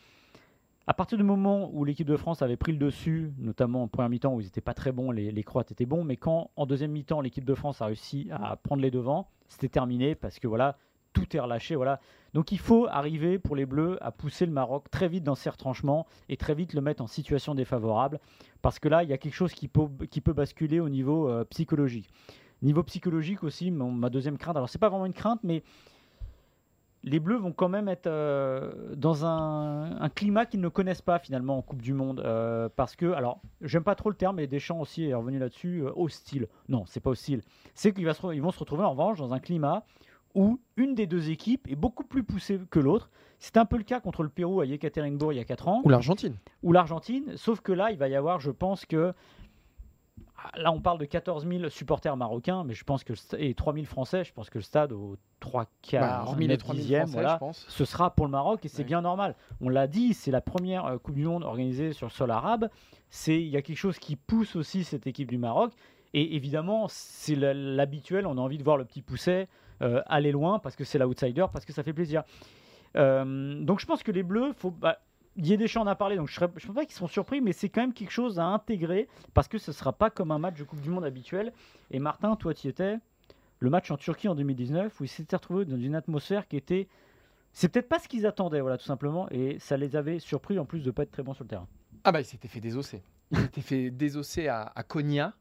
À 0.89 0.95
partir 0.95 1.19
du 1.19 1.25
moment 1.25 1.69
où 1.73 1.85
l'équipe 1.85 2.07
de 2.07 2.17
France 2.17 2.43
avait 2.43 2.57
pris 2.57 2.73
le 2.73 2.79
dessus, 2.79 3.33
notamment 3.39 3.83
en 3.83 3.89
première 3.89 4.09
mi-temps 4.09 4.33
où 4.35 4.41
ils 4.41 4.45
n'étaient 4.45 4.61
pas 4.61 4.75
très 4.75 4.93
bons, 4.93 5.11
les, 5.11 5.33
les 5.33 5.43
Croates 5.43 5.73
étaient 5.73 5.85
bons, 5.85 6.05
mais 6.05 6.17
quand 6.17 6.51
en 6.57 6.65
deuxième 6.65 6.93
mi-temps 6.93 7.21
l'équipe 7.21 7.45
de 7.45 7.55
France 7.55 7.83
a 7.83 7.87
réussi 7.87 8.29
à 8.31 8.57
prendre 8.57 8.81
les 8.81 8.93
devants, 8.93 9.29
c'était 9.49 9.69
terminé 9.69 10.15
parce 10.15 10.39
que 10.39 10.47
voilà, 10.47 10.77
tout 11.13 11.37
est 11.37 11.41
relâché. 11.41 11.75
Voilà. 11.75 12.01
Donc 12.37 12.53
il 12.53 12.59
faut 12.59 12.87
arriver 12.91 13.39
pour 13.39 13.57
les 13.57 13.65
Bleus 13.65 13.97
à 14.03 14.13
pousser 14.13 14.45
le 14.45 14.53
Maroc 14.53 14.91
très 14.91 15.09
vite 15.09 15.25
dans 15.25 15.35
ses 15.35 15.49
retranchements 15.49 16.07
et 16.29 16.37
très 16.37 16.55
vite 16.55 16.75
le 16.75 16.83
mettre 16.83 17.03
en 17.03 17.07
situation 17.07 17.55
défavorable 17.55 18.21
parce 18.61 18.79
que 18.79 18.91
là 18.91 19.03
il 19.03 19.09
y 19.09 19.15
a 19.15 19.17
quelque 19.17 19.33
chose 19.33 19.55
qui 19.55 19.69
peut, 19.69 19.89
qui 20.11 20.21
peut 20.21 20.35
basculer 20.35 20.79
au 20.79 20.91
niveau 20.91 21.31
euh, 21.31 21.45
psychologique. 21.45 22.11
Niveau 22.61 22.83
psychologique 22.83 23.43
aussi, 23.43 23.71
ma 23.71 24.11
deuxième 24.11 24.37
crainte, 24.37 24.55
alors 24.55 24.69
c'est 24.69 24.79
pas 24.79 24.91
vraiment 24.91 25.07
une 25.07 25.15
crainte, 25.15 25.41
mais 25.45 25.63
les 27.05 27.21
Bleus 27.21 27.39
vont 27.39 27.53
quand 27.53 27.71
même 27.71 27.89
être 27.89 28.07
euh, 28.07 28.95
dans 28.95 29.25
un, 29.25 30.07
climat 30.15 30.45
qu'ils 30.45 30.61
ne 30.61 30.69
connaissent 30.69 31.01
pas 31.01 31.19
finalement 31.19 31.57
en 31.57 31.63
Coupe 31.63 31.81
du 31.81 31.95
Monde. 31.95 32.21
euh, 32.21 32.69
parce 32.75 32.97
que, 32.97 33.13
alors, 33.13 33.41
j'aime 33.63 33.85
pas 33.85 33.95
trop 33.95 34.11
le 34.11 34.17
terme, 34.17 34.41
et 34.41 34.47
Deschamps 34.47 34.81
aussi 34.81 35.05
est 35.05 35.15
revenu 35.15 35.39
là-dessus, 35.39 35.85
hostile. 35.95 36.49
Non, 36.69 36.85
c'est 36.87 37.01
pas 37.01 37.11
hostile. 37.11 37.43
C'est 37.75 37.93
qu'ils 37.93 38.07
vont 38.43 38.51
se 38.51 38.59
retrouver 38.59 38.83
en 38.83 38.91
revanche 38.91 39.19
dans 39.19 39.33
un 39.33 39.39
climat 39.39 39.85
où 40.37 40.61
une 40.77 40.95
des 40.95 41.07
deux 41.09 41.31
équipes 41.31 41.67
est 41.69 41.75
beaucoup 41.77 42.05
plus 42.05 42.23
poussée 42.23 42.61
que 42.71 42.79
l'autre. 42.79 43.11
C'était 43.41 43.59
un 43.59 43.65
peu 43.65 43.77
le 43.79 43.83
cas 43.85 43.99
contre 44.01 44.23
le 44.23 44.29
Pérou 44.29 44.61
à 44.61 44.67
Yekaterinbourg 44.67 45.33
il 45.33 45.37
y 45.37 45.41
a 45.41 45.45
4 45.45 45.67
ans 45.69 45.81
Ou 45.85 45.89
l'Argentine 45.89 46.37
ou 46.63 46.73
l'Argentine, 46.73 47.33
sauf 47.37 47.61
que 47.61 47.73
là, 47.73 47.91
il 47.91 47.99
va 47.99 48.07
y 48.09 48.15
avoir, 48.15 48.39
je 48.41 48.51
pense 48.51 48.87
que. 48.87 49.13
ah, 50.39 50.51
Là, 50.59 50.73
on 50.73 50.81
parle 50.81 50.99
de 50.99 51.05
14 51.05 51.47
000 51.47 51.69
supporters 51.69 52.17
marocains, 52.17 52.65
mais 52.65 52.75
je 52.75 52.85
pense 52.85 53.03
que. 53.05 53.13
Et 53.39 53.55
3 53.55 53.73
000 53.75 53.85
Français, 53.87 54.25
je 54.25 54.33
pense 54.33 54.49
que 54.51 54.59
le 54.59 54.63
stade, 54.63 54.93
aux 54.93 55.17
3 55.41 55.65
Bah, 55.65 55.69
quarts, 55.83 56.37
les 56.39 56.47
9 56.49 56.59
3000 56.59 56.81
dixièmes, 56.81 57.01
Français, 57.09 57.13
voilà, 57.15 57.35
je 57.35 57.39
pense. 57.39 57.67
ce 57.69 57.85
sera 57.85 58.11
pour 58.11 58.27
le 58.27 58.31
Maroc 58.33 58.65
et 58.65 58.69
c'est 58.69 58.79
Ouais. 58.79 58.85
bien 58.85 59.01
normal. 59.03 59.35
On 59.61 59.69
l'a 59.69 59.87
dit, 59.87 60.15
c'est 60.15 60.31
la 60.31 60.41
première 60.41 60.87
euh, 60.87 60.99
Coupe 60.99 61.15
du 61.17 61.25
Monde 61.25 61.45
organisée 61.45 61.93
sur 61.93 62.07
le 62.07 62.13
sol 62.13 62.31
arabe. 62.31 62.69
C'est 63.11 63.41
il 63.41 63.49
y 63.49 63.57
a 63.57 63.63
quelque 63.63 63.77
chose 63.79 63.99
qui 63.99 64.17
pousse 64.17 64.57
aussi 64.57 64.85
cette 64.85 65.07
équipe 65.07 65.29
du 65.31 65.39
Maroc. 65.39 65.73
Et 66.15 66.37
évidemment, 66.37 66.87
c'est 66.89 67.35
l'habituel. 67.37 68.27
On 68.27 68.39
a 68.39 68.41
envie 68.41 68.59
de 68.59 68.65
voir 68.65 68.77
le 68.79 68.85
petit 68.85 69.03
pousset 69.03 69.49
euh, 69.83 70.03
aller 70.07 70.33
loin 70.33 70.59
parce 70.59 70.77
que 70.77 70.85
c'est 70.85 70.99
l'outsider, 70.99 71.47
parce 71.53 71.65
que 71.65 71.73
ça 71.73 71.83
fait 71.83 71.93
plaisir. 71.93 72.23
Euh, 72.97 73.61
donc 73.63 73.81
je 73.81 73.87
pense 73.87 74.03
que 74.03 74.13
les 74.13 74.23
Bleus, 74.23 74.53
faut, 74.55 74.71
bah, 74.71 74.99
Didier 75.37 75.57
Deschamps 75.57 75.83
en 75.83 75.87
a 75.87 75.95
parlé, 75.95 76.17
donc 76.17 76.29
je 76.29 76.41
ne 76.41 76.47
pense 76.47 76.75
pas 76.75 76.85
qu'ils 76.85 76.95
sont 76.95 77.09
surpris, 77.09 77.41
mais 77.41 77.53
c'est 77.53 77.69
quand 77.69 77.83
même 77.83 77.93
quelque 77.93 78.11
chose 78.11 78.39
à 78.39 78.45
intégrer 78.45 79.07
parce 79.35 79.49
que 79.49 79.59
ce 79.59 79.71
ne 79.71 79.75
sera 79.75 79.93
pas 79.93 80.09
comme 80.09 80.31
un 80.31 80.39
match 80.39 80.59
de 80.59 80.65
Coupe 80.65 80.81
du 80.81 80.89
Monde 80.89 81.05
habituel. 81.05 81.53
Et 81.91 81.99
Martin, 81.99 82.37
toi, 82.37 82.55
tu 82.55 82.69
étais. 82.69 82.99
Le 83.59 83.71
match 83.71 83.91
en 83.91 83.97
Turquie 83.97 84.29
en 84.29 84.35
2019 84.35 85.01
où 85.01 85.05
ils 85.05 85.09
s'étaient 85.09 85.37
retrouvés 85.37 85.65
dans 85.65 85.79
une 85.79 85.95
atmosphère 85.95 86.47
qui 86.47 86.59
était 86.59 86.89
c'est 87.57 87.71
peut-être 87.71 87.89
pas 87.89 87.99
ce 87.99 88.07
qu'ils 88.07 88.27
attendaient, 88.27 88.61
voilà, 88.61 88.77
tout 88.77 88.85
simplement, 88.85 89.31
et 89.31 89.59
ça 89.61 89.79
les 89.79 89.97
avait 89.97 90.19
surpris 90.19 90.59
en 90.59 90.67
plus 90.67 90.83
de 90.83 90.91
pas 90.91 91.05
être 91.05 91.11
très 91.11 91.23
bons 91.23 91.33
sur 91.33 91.45
le 91.45 91.49
terrain. 91.49 91.67
Ah 92.05 92.13
bah 92.13 92.21
il 92.21 92.27
s'était 92.27 92.49
fait 92.49 92.61
désosser. 92.61 93.03
Il 93.31 93.39
s'était 93.39 93.63
fait 93.63 93.91
désosser 93.91 94.47
à, 94.47 94.71
à 94.77 94.83
Konya. 94.83 95.33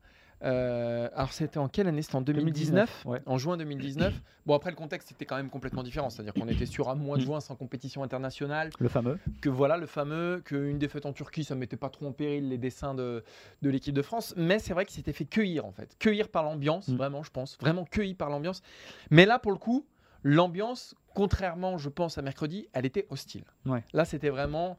Euh, 0.45 1.09
alors 1.15 1.33
c'était 1.33 1.57
en 1.57 1.67
quelle 1.67 1.87
année? 1.87 2.01
C'était 2.03 2.15
en 2.15 2.21
2019, 2.21 3.05
ouais. 3.05 3.21
En 3.25 3.37
juin 3.37 3.57
2019. 3.57 4.13
Bon 4.45 4.53
après 4.53 4.69
le 4.69 4.75
contexte 4.75 5.11
était 5.11 5.25
quand 5.25 5.37
même 5.37 5.49
complètement 5.49 5.81
différent. 5.81 6.11
C'est-à-dire 6.11 6.35
qu'on 6.35 6.47
était 6.47 6.67
sur 6.67 6.89
un 6.89 6.93
mois 6.95 7.17
de 7.17 7.23
Mm. 7.23 7.25
juin 7.25 7.39
sans 7.39 7.55
compétition 7.55 8.03
internationale. 8.03 8.69
Le 8.79 8.87
fameux. 8.89 9.17
Que 9.41 9.49
voilà 9.49 9.75
le 9.75 9.87
fameux, 9.87 10.39
qu'une 10.45 10.77
défaite 10.77 11.07
en 11.07 11.13
Turquie 11.13 11.43
ça 11.43 11.55
mettait 11.55 11.77
pas 11.77 11.89
trop 11.89 12.05
en 12.05 12.11
péril 12.11 12.47
les 12.49 12.59
dessins 12.59 12.93
de, 12.93 13.23
de 13.63 13.69
l'équipe 13.71 13.95
de 13.95 14.03
France. 14.03 14.35
Mais 14.37 14.59
c'est 14.59 14.73
vrai 14.75 14.85
qu'il 14.85 14.93
s'était 14.95 15.13
fait 15.13 15.25
cueillir 15.25 15.65
en 15.65 15.71
fait. 15.71 15.95
Cueillir 15.97 16.29
par 16.29 16.43
l'ambiance, 16.43 16.89
Mm. 16.89 16.95
vraiment 16.95 17.23
je 17.23 17.31
pense. 17.31 17.57
Vraiment 17.59 17.85
cueilli 17.85 18.13
par 18.13 18.29
l'ambiance. 18.29 18.61
Mais 19.09 19.25
là 19.25 19.39
pour 19.39 19.51
le 19.51 19.57
coup, 19.57 19.87
l'ambiance, 20.21 20.93
contrairement 21.15 21.79
je 21.79 21.89
pense 21.89 22.19
à 22.19 22.21
mercredi, 22.21 22.67
elle 22.73 22.85
était 22.85 23.07
hostile. 23.09 23.45
Ouais. 23.65 23.83
Là 23.93 24.05
c'était 24.05 24.29
vraiment... 24.29 24.77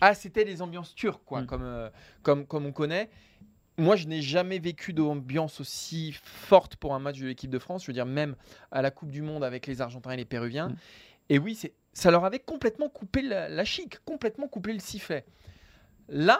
Ah 0.00 0.14
c'était 0.14 0.44
les 0.44 0.62
ambiances 0.62 0.94
turques 0.94 1.22
quoi, 1.26 1.42
Mm. 1.42 1.46
comme, 1.46 1.62
euh, 1.64 1.90
comme, 2.22 2.46
comme 2.46 2.64
on 2.64 2.72
connaît. 2.72 3.10
Moi, 3.78 3.96
je 3.96 4.06
n'ai 4.06 4.20
jamais 4.20 4.58
vécu 4.58 4.92
d'ambiance 4.92 5.60
aussi 5.60 6.12
forte 6.12 6.76
pour 6.76 6.94
un 6.94 6.98
match 6.98 7.18
de 7.18 7.26
l'équipe 7.26 7.50
de 7.50 7.58
France. 7.58 7.82
Je 7.82 7.86
veux 7.88 7.92
dire, 7.94 8.06
même 8.06 8.36
à 8.70 8.82
la 8.82 8.90
Coupe 8.90 9.10
du 9.10 9.22
Monde 9.22 9.42
avec 9.44 9.66
les 9.66 9.80
Argentins 9.80 10.10
et 10.10 10.16
les 10.16 10.24
Péruviens. 10.26 10.68
Mm. 10.68 10.76
Et 11.30 11.38
oui, 11.38 11.54
c'est, 11.54 11.72
ça 11.92 12.10
leur 12.10 12.24
avait 12.24 12.38
complètement 12.40 12.88
coupé 12.88 13.22
la, 13.22 13.48
la 13.48 13.64
chic, 13.64 13.98
complètement 14.04 14.46
coupé 14.48 14.72
le 14.74 14.78
sifflet. 14.78 15.24
Là, 16.08 16.38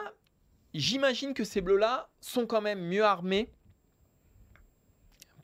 j'imagine 0.75 1.33
que 1.33 1.43
ces 1.43 1.61
bleus-là 1.61 2.09
sont 2.21 2.45
quand 2.45 2.61
même 2.61 2.81
mieux 2.81 3.03
armés 3.03 3.49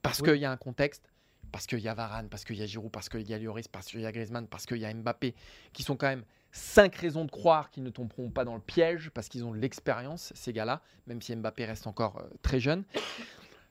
parce 0.02 0.19
Oui. 0.19 0.30
qu'il 0.30 0.38
y 0.41 0.45
a 0.45 0.52
un 0.52 0.58
contexte, 0.58 1.10
parce 1.52 1.65
qu'il 1.65 1.80
y 1.80 1.88
a 1.88 1.93
Varane, 1.93 2.30
parce 2.30 2.43
qu'il 2.43 2.58
y 2.58 2.62
a 2.62 2.65
Giroud, 2.65 2.91
parce 2.91 3.10
qu'il 3.10 3.28
y 3.28 3.34
a 3.34 3.39
Lloris, 3.39 3.67
parce 3.67 3.88
qu'il 3.88 4.02
y 4.02 4.06
a 4.06 4.12
Griezmann, 4.12 4.47
parce 4.47 4.65
qu'il 4.65 4.78
y 4.78 4.86
a 4.86 4.93
Mbappé, 4.93 5.36
qui 5.73 5.84
sont 5.84 5.95
quand 5.97 6.08
même 6.08 6.23
cinq 6.51 6.95
raisons 6.95 7.25
de 7.25 7.31
croire 7.31 7.69
qu'ils 7.69 7.83
ne 7.83 7.89
tomberont 7.89 8.29
pas 8.29 8.43
dans 8.43 8.55
le 8.55 8.62
piège 8.62 9.12
parce 9.12 9.29
qu'ils 9.29 9.43
ont 9.43 9.53
l'expérience, 9.53 10.31
ces 10.35 10.53
gars-là, 10.53 10.81
même 11.07 11.21
si 11.21 11.35
Mbappé 11.35 11.65
reste 11.65 11.88
encore 11.88 12.17
euh, 12.17 12.29
très 12.41 12.59
jeune. 12.59 12.83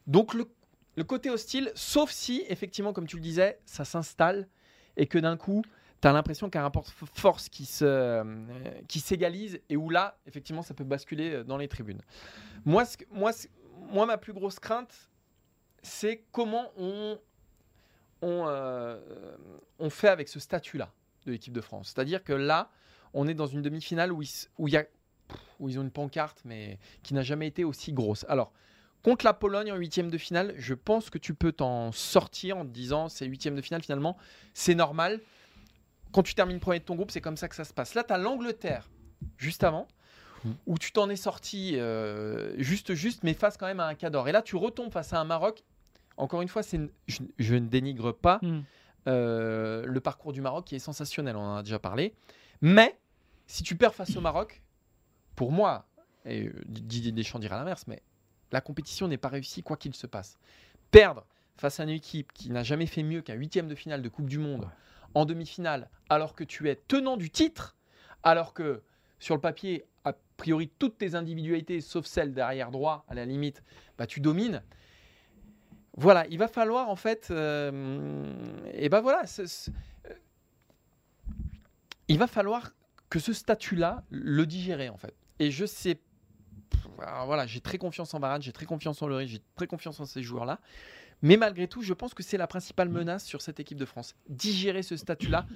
Donc 0.06 0.34
le, 0.34 0.48
le 0.96 1.04
côté 1.04 1.30
hostile, 1.30 1.72
sauf 1.74 2.10
si, 2.10 2.44
effectivement, 2.48 2.92
comme 2.92 3.06
tu 3.06 3.16
le 3.16 3.22
disais, 3.22 3.58
ça 3.64 3.84
s'installe 3.84 4.48
et 4.96 5.06
que 5.06 5.18
d'un 5.18 5.36
coup, 5.36 5.62
tu 6.00 6.08
as 6.08 6.12
l'impression 6.12 6.48
qu'il 6.48 6.54
y 6.54 6.58
a 6.58 6.60
un 6.60 6.64
rapport 6.64 6.86
force 6.86 7.50
euh, 7.82 8.46
qui 8.86 9.00
s'égalise 9.00 9.60
et 9.68 9.76
où 9.76 9.90
là, 9.90 10.16
effectivement, 10.26 10.62
ça 10.62 10.74
peut 10.74 10.84
basculer 10.84 11.32
euh, 11.32 11.44
dans 11.44 11.56
les 11.56 11.68
tribunes. 11.68 12.00
Moi, 12.64 12.84
moi, 13.10 13.32
moi 13.90 14.06
ma 14.06 14.18
plus 14.18 14.32
grosse 14.32 14.60
crainte, 14.60 15.08
c'est 15.82 16.24
comment 16.32 16.70
on, 16.76 17.18
on 18.22 19.90
fait 19.90 20.08
avec 20.08 20.28
ce 20.28 20.40
statut-là 20.40 20.92
de 21.26 21.32
l'équipe 21.32 21.52
de 21.52 21.60
France. 21.60 21.92
C'est-à-dire 21.94 22.24
que 22.24 22.32
là, 22.32 22.70
on 23.14 23.26
est 23.26 23.34
dans 23.34 23.46
une 23.46 23.62
demi-finale 23.62 24.12
où, 24.12 24.22
ils 24.22 25.78
ont 25.78 25.82
une 25.82 25.90
pancarte, 25.90 26.42
mais 26.44 26.78
qui 27.02 27.14
n'a 27.14 27.22
jamais 27.22 27.46
été 27.46 27.64
aussi 27.64 27.92
grosse. 27.92 28.24
Alors, 28.28 28.52
contre 29.02 29.24
la 29.24 29.32
Pologne 29.32 29.72
en 29.72 29.76
huitième 29.76 30.10
de 30.10 30.18
finale, 30.18 30.54
je 30.56 30.74
pense 30.74 31.10
que 31.10 31.18
tu 31.18 31.34
peux 31.34 31.52
t'en 31.52 31.92
sortir 31.92 32.58
en 32.58 32.64
te 32.64 32.70
disant 32.70 33.08
c'est 33.08 33.26
huitième 33.26 33.54
de 33.54 33.62
finale 33.62 33.82
finalement, 33.82 34.16
c'est 34.54 34.74
normal. 34.74 35.20
Quand 36.12 36.22
tu 36.22 36.34
termines 36.34 36.58
premier 36.58 36.80
de 36.80 36.84
ton 36.84 36.94
groupe, 36.94 37.10
c'est 37.10 37.20
comme 37.20 37.36
ça 37.36 37.48
que 37.48 37.54
ça 37.54 37.64
se 37.64 37.72
passe. 37.72 37.94
Là, 37.94 38.02
tu 38.02 38.12
as 38.12 38.18
l'Angleterre 38.18 38.88
juste 39.36 39.62
avant, 39.62 39.86
où 40.66 40.78
tu 40.78 40.92
t'en 40.92 41.10
es 41.10 41.16
sorti 41.16 41.72
euh, 41.76 42.54
juste, 42.58 42.94
juste, 42.94 43.24
mais 43.24 43.34
face 43.34 43.56
quand 43.56 43.66
même 43.66 43.80
à 43.80 43.86
un 43.86 43.94
cador. 43.94 44.28
Et 44.28 44.32
là, 44.32 44.42
tu 44.42 44.56
retombes 44.56 44.92
face 44.92 45.12
à 45.12 45.20
un 45.20 45.24
Maroc. 45.24 45.64
Encore 46.16 46.42
une 46.42 46.48
fois, 46.48 46.62
je 46.66 47.54
ne 47.54 47.66
dénigre 47.68 48.12
pas 48.12 48.40
Hmm. 48.42 48.60
Euh, 49.08 49.84
le 49.86 50.00
parcours 50.00 50.32
du 50.32 50.40
Maroc 50.40 50.66
qui 50.66 50.76
est 50.76 50.80
sensationnel, 50.80 51.36
on 51.36 51.40
en 51.40 51.56
a 51.56 51.62
déjà 51.62 51.78
parlé. 51.78 52.14
Mais 52.60 52.98
si 53.46 53.62
tu 53.62 53.74
perds 53.76 53.94
face 53.94 54.16
au 54.16 54.20
Maroc, 54.20 54.62
pour 55.34 55.50
moi, 55.50 55.86
et 56.24 56.46
euh, 56.46 56.52
Didier 56.66 57.12
Deschamps 57.12 57.38
dira 57.38 57.56
l'inverse, 57.56 57.86
mais 57.86 58.02
la 58.52 58.60
compétition 58.60 59.08
n'est 59.08 59.16
pas 59.16 59.28
réussie 59.28 59.62
quoi 59.62 59.76
qu'il 59.76 59.94
se 59.94 60.06
passe. 60.06 60.38
Perdre 60.90 61.24
face 61.56 61.80
à 61.80 61.84
une 61.84 61.90
équipe 61.90 62.32
qui 62.32 62.50
n'a 62.50 62.62
jamais 62.62 62.86
fait 62.86 63.02
mieux 63.02 63.22
qu'un 63.22 63.34
huitième 63.34 63.68
de 63.68 63.74
finale 63.74 64.02
de 64.02 64.08
Coupe 64.08 64.28
du 64.28 64.38
Monde 64.38 64.68
en 65.14 65.24
demi-finale, 65.24 65.88
alors 66.08 66.34
que 66.34 66.44
tu 66.44 66.68
es 66.68 66.76
tenant 66.76 67.16
du 67.16 67.30
titre, 67.30 67.76
alors 68.22 68.52
que 68.52 68.82
sur 69.18 69.34
le 69.34 69.40
papier, 69.40 69.84
a 70.04 70.14
priori, 70.36 70.70
toutes 70.78 70.98
tes 70.98 71.14
individualités, 71.14 71.80
sauf 71.80 72.06
celle 72.06 72.32
derrière 72.32 72.70
droit, 72.70 73.04
à 73.08 73.14
la 73.14 73.24
limite, 73.24 73.62
bah, 73.96 74.06
tu 74.06 74.20
domines. 74.20 74.62
Voilà, 76.00 76.28
il 76.28 76.38
va 76.38 76.46
falloir 76.46 76.88
en 76.90 76.94
fait, 76.94 77.28
et 77.30 78.88
ben 78.88 79.00
voilà, 79.00 79.22
euh, 79.40 80.14
il 82.06 82.18
va 82.18 82.28
falloir 82.28 82.70
que 83.10 83.18
ce 83.18 83.32
statut-là 83.32 84.04
le 84.10 84.46
digérer 84.46 84.90
en 84.90 84.96
fait. 84.96 85.12
Et 85.40 85.50
je 85.50 85.66
sais, 85.66 85.98
voilà, 87.26 87.46
j'ai 87.48 87.60
très 87.60 87.78
confiance 87.78 88.14
en 88.14 88.20
Varane, 88.20 88.40
j'ai 88.40 88.52
très 88.52 88.64
confiance 88.64 89.02
en 89.02 89.08
Lloris, 89.08 89.28
j'ai 89.28 89.42
très 89.56 89.66
confiance 89.66 89.98
en 89.98 90.04
ces 90.04 90.22
joueurs-là. 90.22 90.60
Mais 91.20 91.36
malgré 91.36 91.66
tout, 91.66 91.82
je 91.82 91.94
pense 91.94 92.14
que 92.14 92.22
c'est 92.22 92.38
la 92.38 92.46
principale 92.46 92.90
menace 92.90 93.24
sur 93.24 93.42
cette 93.42 93.58
équipe 93.58 93.78
de 93.78 93.84
France. 93.84 94.14
Digérer 94.28 94.84
ce 94.84 94.96
statut-là 94.96 95.46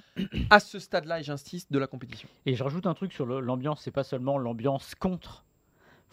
à 0.49 0.59
ce 0.59 0.77
stade-là, 0.77 1.21
et 1.21 1.23
j'insiste, 1.23 1.71
de 1.71 1.79
la 1.79 1.87
compétition. 1.87 2.27
Et 2.45 2.55
je 2.55 2.63
rajoute 2.65 2.85
un 2.85 2.93
truc 2.95 3.13
sur 3.13 3.25
l'ambiance, 3.25 3.81
c'est 3.81 3.91
pas 3.91 4.03
seulement 4.03 4.37
l'ambiance 4.37 4.93
contre. 4.93 5.45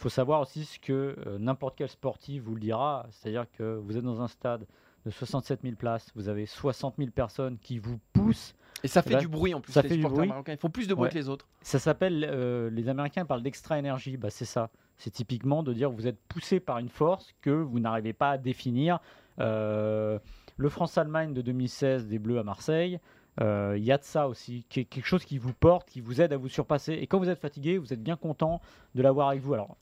Il 0.01 0.03
faut 0.05 0.09
savoir 0.09 0.41
aussi 0.41 0.65
ce 0.65 0.79
que 0.79 1.15
euh, 1.27 1.39
n'importe 1.39 1.75
quel 1.77 1.91
sportif 1.91 2.43
vous 2.45 2.55
le 2.55 2.61
dira, 2.63 3.07
c'est-à-dire 3.11 3.45
que 3.53 3.77
vous 3.85 3.99
êtes 3.99 4.03
dans 4.03 4.23
un 4.23 4.29
stade 4.29 4.67
de 5.05 5.11
67 5.11 5.61
000 5.63 5.75
places, 5.77 6.11
vous 6.15 6.31
avez 6.31 6.47
60 6.47 6.95
000 6.97 7.11
personnes 7.11 7.59
qui 7.59 7.79
vous 7.79 7.99
poussent. 8.15 8.55
Et 8.83 8.89
ça 8.89 9.03
fait 9.03 9.11
Là, 9.11 9.19
du 9.21 9.29
bruit 9.29 9.53
en 9.53 9.61
plus. 9.61 9.75
ça 9.75 9.83
les 9.83 9.91
fait 9.91 9.97
du 9.99 10.05
bruit. 10.05 10.31
Ils 10.49 10.57
font 10.57 10.71
plus 10.71 10.89
de 10.89 10.95
bruit 10.95 11.05
Ouais. 11.05 11.11
que 11.11 11.19
les 11.19 11.29
autres. 11.29 11.47
Ça 11.61 11.79
s'appelle, 11.79 12.27
euh, 12.27 12.71
les 12.71 12.89
Américains 12.89 13.27
parlent 13.27 13.43
d'extra 13.43 13.79
énergie, 13.79 14.17
bah, 14.17 14.31
c'est 14.31 14.47
ça. 14.47 14.71
C'est 14.97 15.11
typiquement 15.11 15.63
de 15.63 15.75
dire 15.75 15.91
que 15.91 15.95
vous 15.97 16.07
êtes 16.07 16.19
poussé 16.29 16.61
par 16.61 16.79
une 16.79 16.89
force 16.89 17.35
que 17.43 17.51
vous 17.51 17.79
n'arrivez 17.79 18.15
pas 18.15 18.31
à 18.31 18.39
définir. 18.39 19.01
Euh, 19.39 20.19
le 20.57 20.69
France-Allemagne 20.71 21.35
de 21.35 21.43
2016 21.43 22.07
des 22.07 22.19
Bleus 22.19 22.39
à 22.39 22.43
Marseille, 22.43 23.01
euh, 23.43 23.75
il 23.77 23.85
y 23.85 23.93
a 23.93 23.99
de 23.99 24.05
ça 24.05 24.29
aussi, 24.29 24.65
quelque 24.71 25.05
chose 25.05 25.27
qui 25.27 25.37
vous 25.37 25.53
porte, 25.53 25.91
qui 25.91 26.01
vous 26.01 26.23
aide 26.23 26.33
à 26.33 26.39
vous 26.39 26.49
surpasser. 26.49 26.95
Et 26.95 27.07
quand 27.07 27.19
vous 27.19 27.29
êtes 27.29 27.39
fatigué, 27.39 27.77
vous 27.77 27.93
êtes 27.93 28.03
bien 28.03 28.17
content 28.17 28.63
de 28.95 29.03
l'avoir 29.03 29.29
avec 29.29 29.43
vous. 29.43 29.53
Alors, 29.53 29.77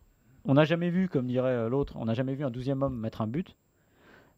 on 0.48 0.54
n'a 0.54 0.64
jamais 0.64 0.90
vu, 0.90 1.08
comme 1.08 1.26
dirait 1.26 1.50
euh, 1.50 1.68
l'autre, 1.68 1.94
on 1.96 2.06
n'a 2.06 2.14
jamais 2.14 2.34
vu 2.34 2.44
un 2.44 2.50
douzième 2.50 2.82
homme 2.82 2.98
mettre 2.98 3.20
un 3.20 3.26
but. 3.28 3.54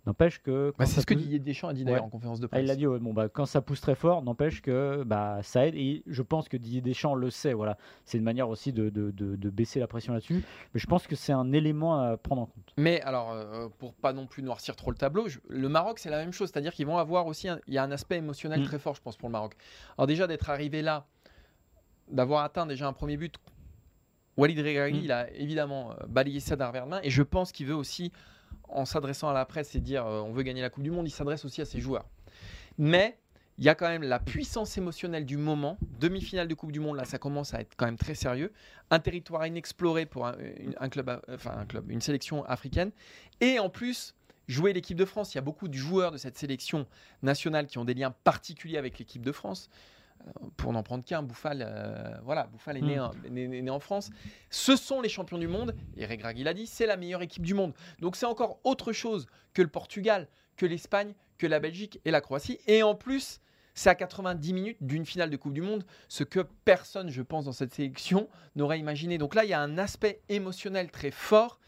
N'empêche 0.07 0.41
que. 0.41 0.73
Bah, 0.79 0.87
c'est 0.87 1.03
ce 1.03 1.07
que 1.07 1.13
Didier 1.13 1.39
Deschamps 1.39 1.69
a 1.69 1.75
dit 1.75 1.85
d'ailleurs 1.85 2.01
Ouais. 2.01 2.07
en 2.07 2.11
conférence 2.11 2.41
de 2.41 2.47
ah, 2.47 2.49
presse. 2.49 2.63
il 2.63 2.69
l'a 2.69 2.75
dit, 2.75 2.87
ouais, 2.87 2.99
bon, 2.99 3.13
bah, 3.13 3.29
quand 3.29 3.45
ça 3.45 3.61
pousse 3.61 3.83
très 3.83 3.95
fort, 3.95 4.23
n'empêche 4.23 4.63
que 4.63 5.03
bah, 5.05 5.41
ça 5.43 5.67
aide. 5.67 5.75
Et 5.75 6.03
je 6.07 6.23
pense 6.23 6.49
que 6.49 6.57
Didier 6.57 6.81
Deschamps 6.81 7.15
le 7.15 7.29
sait. 7.29 7.53
Voilà. 7.53 7.77
C'est 8.07 8.17
une 8.17 8.25
manière 8.25 8.49
aussi 8.49 8.73
de, 8.73 8.89
de- 8.89 9.11
de- 9.11 9.37
de 9.37 9.51
baisser 9.51 9.79
la 9.79 9.87
pression 9.87 10.15
là-dessus. 10.15 10.43
Mais 10.73 10.81
je 10.81 10.87
pense 10.87 11.07
que 11.07 11.15
c'est 11.17 11.35
un 11.35 11.53
élément 11.53 12.01
à 12.01 12.17
prendre 12.17 12.41
en 12.41 12.47
compte. 12.47 12.73
Mais 12.79 13.03
alors, 13.03 13.33
euh, 13.33 13.69
pour 13.79 13.93
pas 13.93 14.15
non 14.15 14.27
plus 14.27 14.43
noircir 14.43 14.75
trop 14.75 14.91
le 14.91 14.97
tableau, 14.97 15.29
je- 15.29 15.39
le 15.51 15.69
Maroc, 15.69 15.99
c'est 15.99 16.09
la 16.11 16.17
même 16.17 16.33
chose. 16.33 16.49
C'est-à-dire 16.51 16.73
qu'ils 16.73 16.87
vont 16.87 16.97
avoir 16.97 17.27
aussi. 17.27 17.49
un- 17.49 17.61
Il 17.67 17.75
y 17.75 17.79
a 17.79 17.83
un 17.85 17.91
aspect 17.93 18.17
émotionnel 18.17 18.61
Mm. 18.61 18.65
très 18.65 18.79
fort, 18.79 18.95
je 18.95 19.03
pense, 19.03 19.19
pour 19.19 19.29
le 19.29 19.33
Maroc. 19.33 19.55
Alors, 19.99 20.07
déjà, 20.07 20.27
d'être 20.27 20.49
arrivé 20.49 20.81
là, 20.81 21.05
d'avoir 22.11 22.43
atteint 22.45 22.65
déjà 22.65 22.89
un 22.89 22.95
premier 22.95 23.19
but, 23.19 23.37
Walid 24.41 24.59
Regragui, 24.59 25.01
Mm. 25.01 25.05
il 25.05 25.13
a 25.13 25.31
évidemment 25.35 25.93
euh, 25.93 26.07
balayé 26.09 26.41
ça 26.41 26.57
d'un 26.57 26.69
revers 26.69 26.85
de 26.87 26.91
main. 26.91 27.01
Et 27.03 27.11
je 27.11 27.23
pense 27.23 27.53
qu'il 27.53 27.67
veut 27.67 27.75
aussi, 27.75 28.11
en 28.69 28.85
s'adressant 28.85 29.29
à 29.29 29.33
la 29.35 29.45
presse 29.45 29.75
et 29.75 29.81
dire 29.81 30.07
euh, 30.07 30.21
on 30.21 30.33
veut 30.33 30.43
gagner 30.43 30.63
la 30.63 30.71
Coupe 30.71 30.83
du 30.85 30.91
Monde, 30.91 31.07
il 31.07 31.13
s'adresse 31.13 31.45
aussi 31.45 31.61
à 31.61 31.65
ses 31.65 31.81
joueurs. 31.81 32.07
Mais. 32.79 33.17
Il 33.59 33.65
y 33.65 33.69
a 33.69 33.75
quand 33.75 33.89
même 33.89 34.05
la 34.05 34.19
puissance 34.19 34.79
émotionnelle 34.79 35.27
du 35.27 35.37
moment. 35.37 35.77
Demi-finale 35.99 36.49
de 36.49 36.55
Coupe 36.55 36.73
du 36.73 36.81
Monde, 36.81 36.97
là, 36.97 37.05
ça 37.05 37.19
commence 37.19 37.53
à 37.53 37.61
être 37.61 37.75
quand 37.77 37.85
même 37.85 37.99
très 37.99 38.15
sérieux. 38.15 38.55
Un 38.91 39.01
territoire 39.01 39.47
inexploré 39.47 40.07
pour 40.07 40.27
un, 40.27 40.35
un 40.79 40.89
club, 40.89 41.11
euh, 41.11 41.19
enfin 41.35 41.53
un 41.59 41.67
club, 41.67 41.91
une 41.91 42.01
sélection 42.01 42.43
africaine. 42.47 42.91
Et 43.43 43.59
en 43.59 43.69
plus, 43.69 44.15
jouer 44.49 44.73
l'équipe 44.73 44.97
de 44.97 45.05
France. 45.05 45.35
Il 45.35 45.37
y 45.37 45.39
a 45.41 45.43
beaucoup 45.43 45.69
de 45.69 45.75
joueurs 45.75 46.11
de 46.11 46.17
cette 46.17 46.39
sélection 46.39 46.87
nationale 47.23 47.67
qui 47.67 47.77
ont 47.77 47.85
des 47.85 47.93
liens 47.93 48.15
particuliers 48.25 48.79
avec 48.79 48.99
l'équipe 48.99 49.27
de 49.27 49.33
France. 49.33 49.69
Pour 50.57 50.73
n'en 50.73 50.83
prendre 50.83 51.05
qu'un, 51.05 51.23
Bouffal, 51.23 51.65
euh, 51.67 52.15
voilà, 52.25 52.47
Bouffal 52.47 52.77
est 52.77 52.83
né, 52.83 52.97
Mm. 52.97 53.01
en- 53.01 53.15
né- 53.31 53.49
né- 53.49 53.63
né 53.63 53.71
en 53.71 53.81
France. 53.81 54.11
Ce 54.51 54.77
sont 54.77 55.01
les 55.01 55.09
champions 55.09 55.39
du 55.39 55.49
monde. 55.49 55.75
Et 55.97 56.05
Regragui 56.07 56.45
l'a 56.45 56.55
dit, 56.55 56.67
c'est 56.67 56.87
la 56.87 56.97
meilleure 56.97 57.23
équipe 57.23 57.45
du 57.45 57.55
monde. 57.55 57.73
Donc 58.01 58.17
c'est 58.17 58.27
encore 58.27 58.61
autre 58.65 58.93
chose 58.93 59.27
que 59.55 59.63
le 59.63 59.69
Portugal, 59.69 60.29
que 60.57 60.67
l'Espagne, 60.67 61.15
que 61.39 61.47
la 61.47 61.59
Belgique 61.61 62.01
et 62.05 62.11
la 62.11 62.21
Croatie. 62.21 62.59
Et 62.67 62.83
en 62.83 62.95
plus, 62.95 63.41
c'est 63.75 63.89
à 63.89 63.95
90 63.95 64.53
minutes 64.53 64.77
d'une 64.83 65.07
finale 65.07 65.31
de 65.31 65.37
Coupe 65.37 65.55
du 65.55 65.63
Monde, 65.63 65.85
ce 66.09 66.23
que 66.25 66.41
personne, 66.65 67.09
je 67.09 67.23
pense, 67.23 67.47
dans 67.47 67.53
cette 67.53 67.73
sélection 67.73 68.29
n'aurait 68.57 68.79
imaginé. 68.79 69.17
Donc 69.17 69.35
là, 69.35 69.45
il 69.45 69.51
y 69.51 69.55
a 69.55 69.61
un 69.61 69.79
aspect 69.79 70.21
émotionnel 70.29 70.91
très 70.91 71.11
fort 71.11 71.61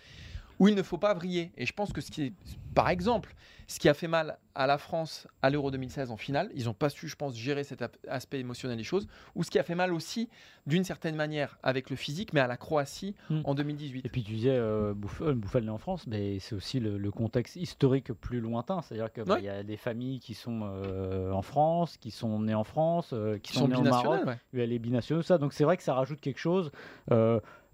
où 0.63 0.69
il 0.69 0.75
ne 0.77 0.83
faut 0.83 0.99
pas 0.99 1.13
vriller. 1.13 1.51
Et 1.57 1.67
je 1.67 1.73
pense 1.73 1.93
que 1.93 2.01
ce 2.01 2.11
qui 2.13 2.23
est, 2.23 2.33
par 2.73 2.89
exemple, 2.89 3.35
ce 3.67 3.81
qui 3.81 3.89
a 3.89 3.95
fait 3.95 4.07
mal 4.09 4.39
à 4.55 4.67
la 4.67 4.77
France 4.79 5.27
à 5.41 5.51
l'Euro 5.51 5.71
2016 5.71 6.11
en 6.11 6.17
finale, 6.17 6.51
ils 6.55 6.67
n'ont 6.67 6.75
pas 6.75 6.89
su, 6.91 7.09
je 7.09 7.17
pense, 7.17 7.35
gérer 7.35 7.65
cet 7.65 7.83
aspect 8.07 8.39
émotionnel 8.39 8.77
des 8.77 8.85
choses, 8.85 9.09
ou 9.35 9.43
ce 9.45 9.51
qui 9.51 9.59
a 9.59 9.63
fait 9.63 9.75
mal 9.75 9.93
aussi, 9.93 10.29
d'une 10.67 10.85
certaine 10.85 11.17
manière, 11.17 11.59
avec 11.63 11.89
le 11.91 11.97
physique, 11.97 12.33
mais 12.33 12.41
à 12.41 12.47
la 12.47 12.57
Croatie 12.57 13.15
Mm. 13.31 13.41
en 13.45 13.55
2018. 13.55 14.05
Et 14.07 14.09
puis 14.09 14.23
tu 14.23 14.35
disais 14.35 14.51
euh, 14.55 14.93
Bouffal, 14.95 15.35
Bouffal 15.35 15.65
né 15.65 15.71
en 15.71 15.79
France, 15.79 16.07
mais 16.07 16.39
c'est 16.39 16.55
aussi 16.55 16.79
le, 16.81 16.99
le 16.99 17.11
contexte 17.11 17.57
historique 17.57 18.13
plus 18.13 18.41
lointain. 18.41 18.83
C'est-à-dire 18.83 19.13
qu'il 19.13 19.23
Ouais. 19.25 19.43
y 19.43 19.49
a 19.49 19.63
des 19.65 19.77
familles 19.79 20.21
qui 20.21 20.35
sont 20.35 20.61
euh, 20.65 21.33
en 21.33 21.43
France, 21.43 21.97
qui 21.97 22.11
sont 22.13 22.39
nées 22.41 22.55
en 22.55 22.65
France, 22.65 23.11
euh, 23.15 23.39
qui 23.39 23.53
sont, 23.55 23.61
sont 23.61 23.69
nées 23.69 23.77
au 23.77 23.83
Maroc. 23.83 24.21
ouais. 24.27 24.63
a 24.63 24.67
les 24.67 24.79
binationaux, 24.79 25.23
ça. 25.23 25.39
Donc 25.39 25.55
c'est 25.55 25.65
vrai 25.65 25.77
que 25.77 25.83
ça 25.83 25.95
rajoute 25.95 26.21
quelque 26.21 26.39
chose. 26.41 26.71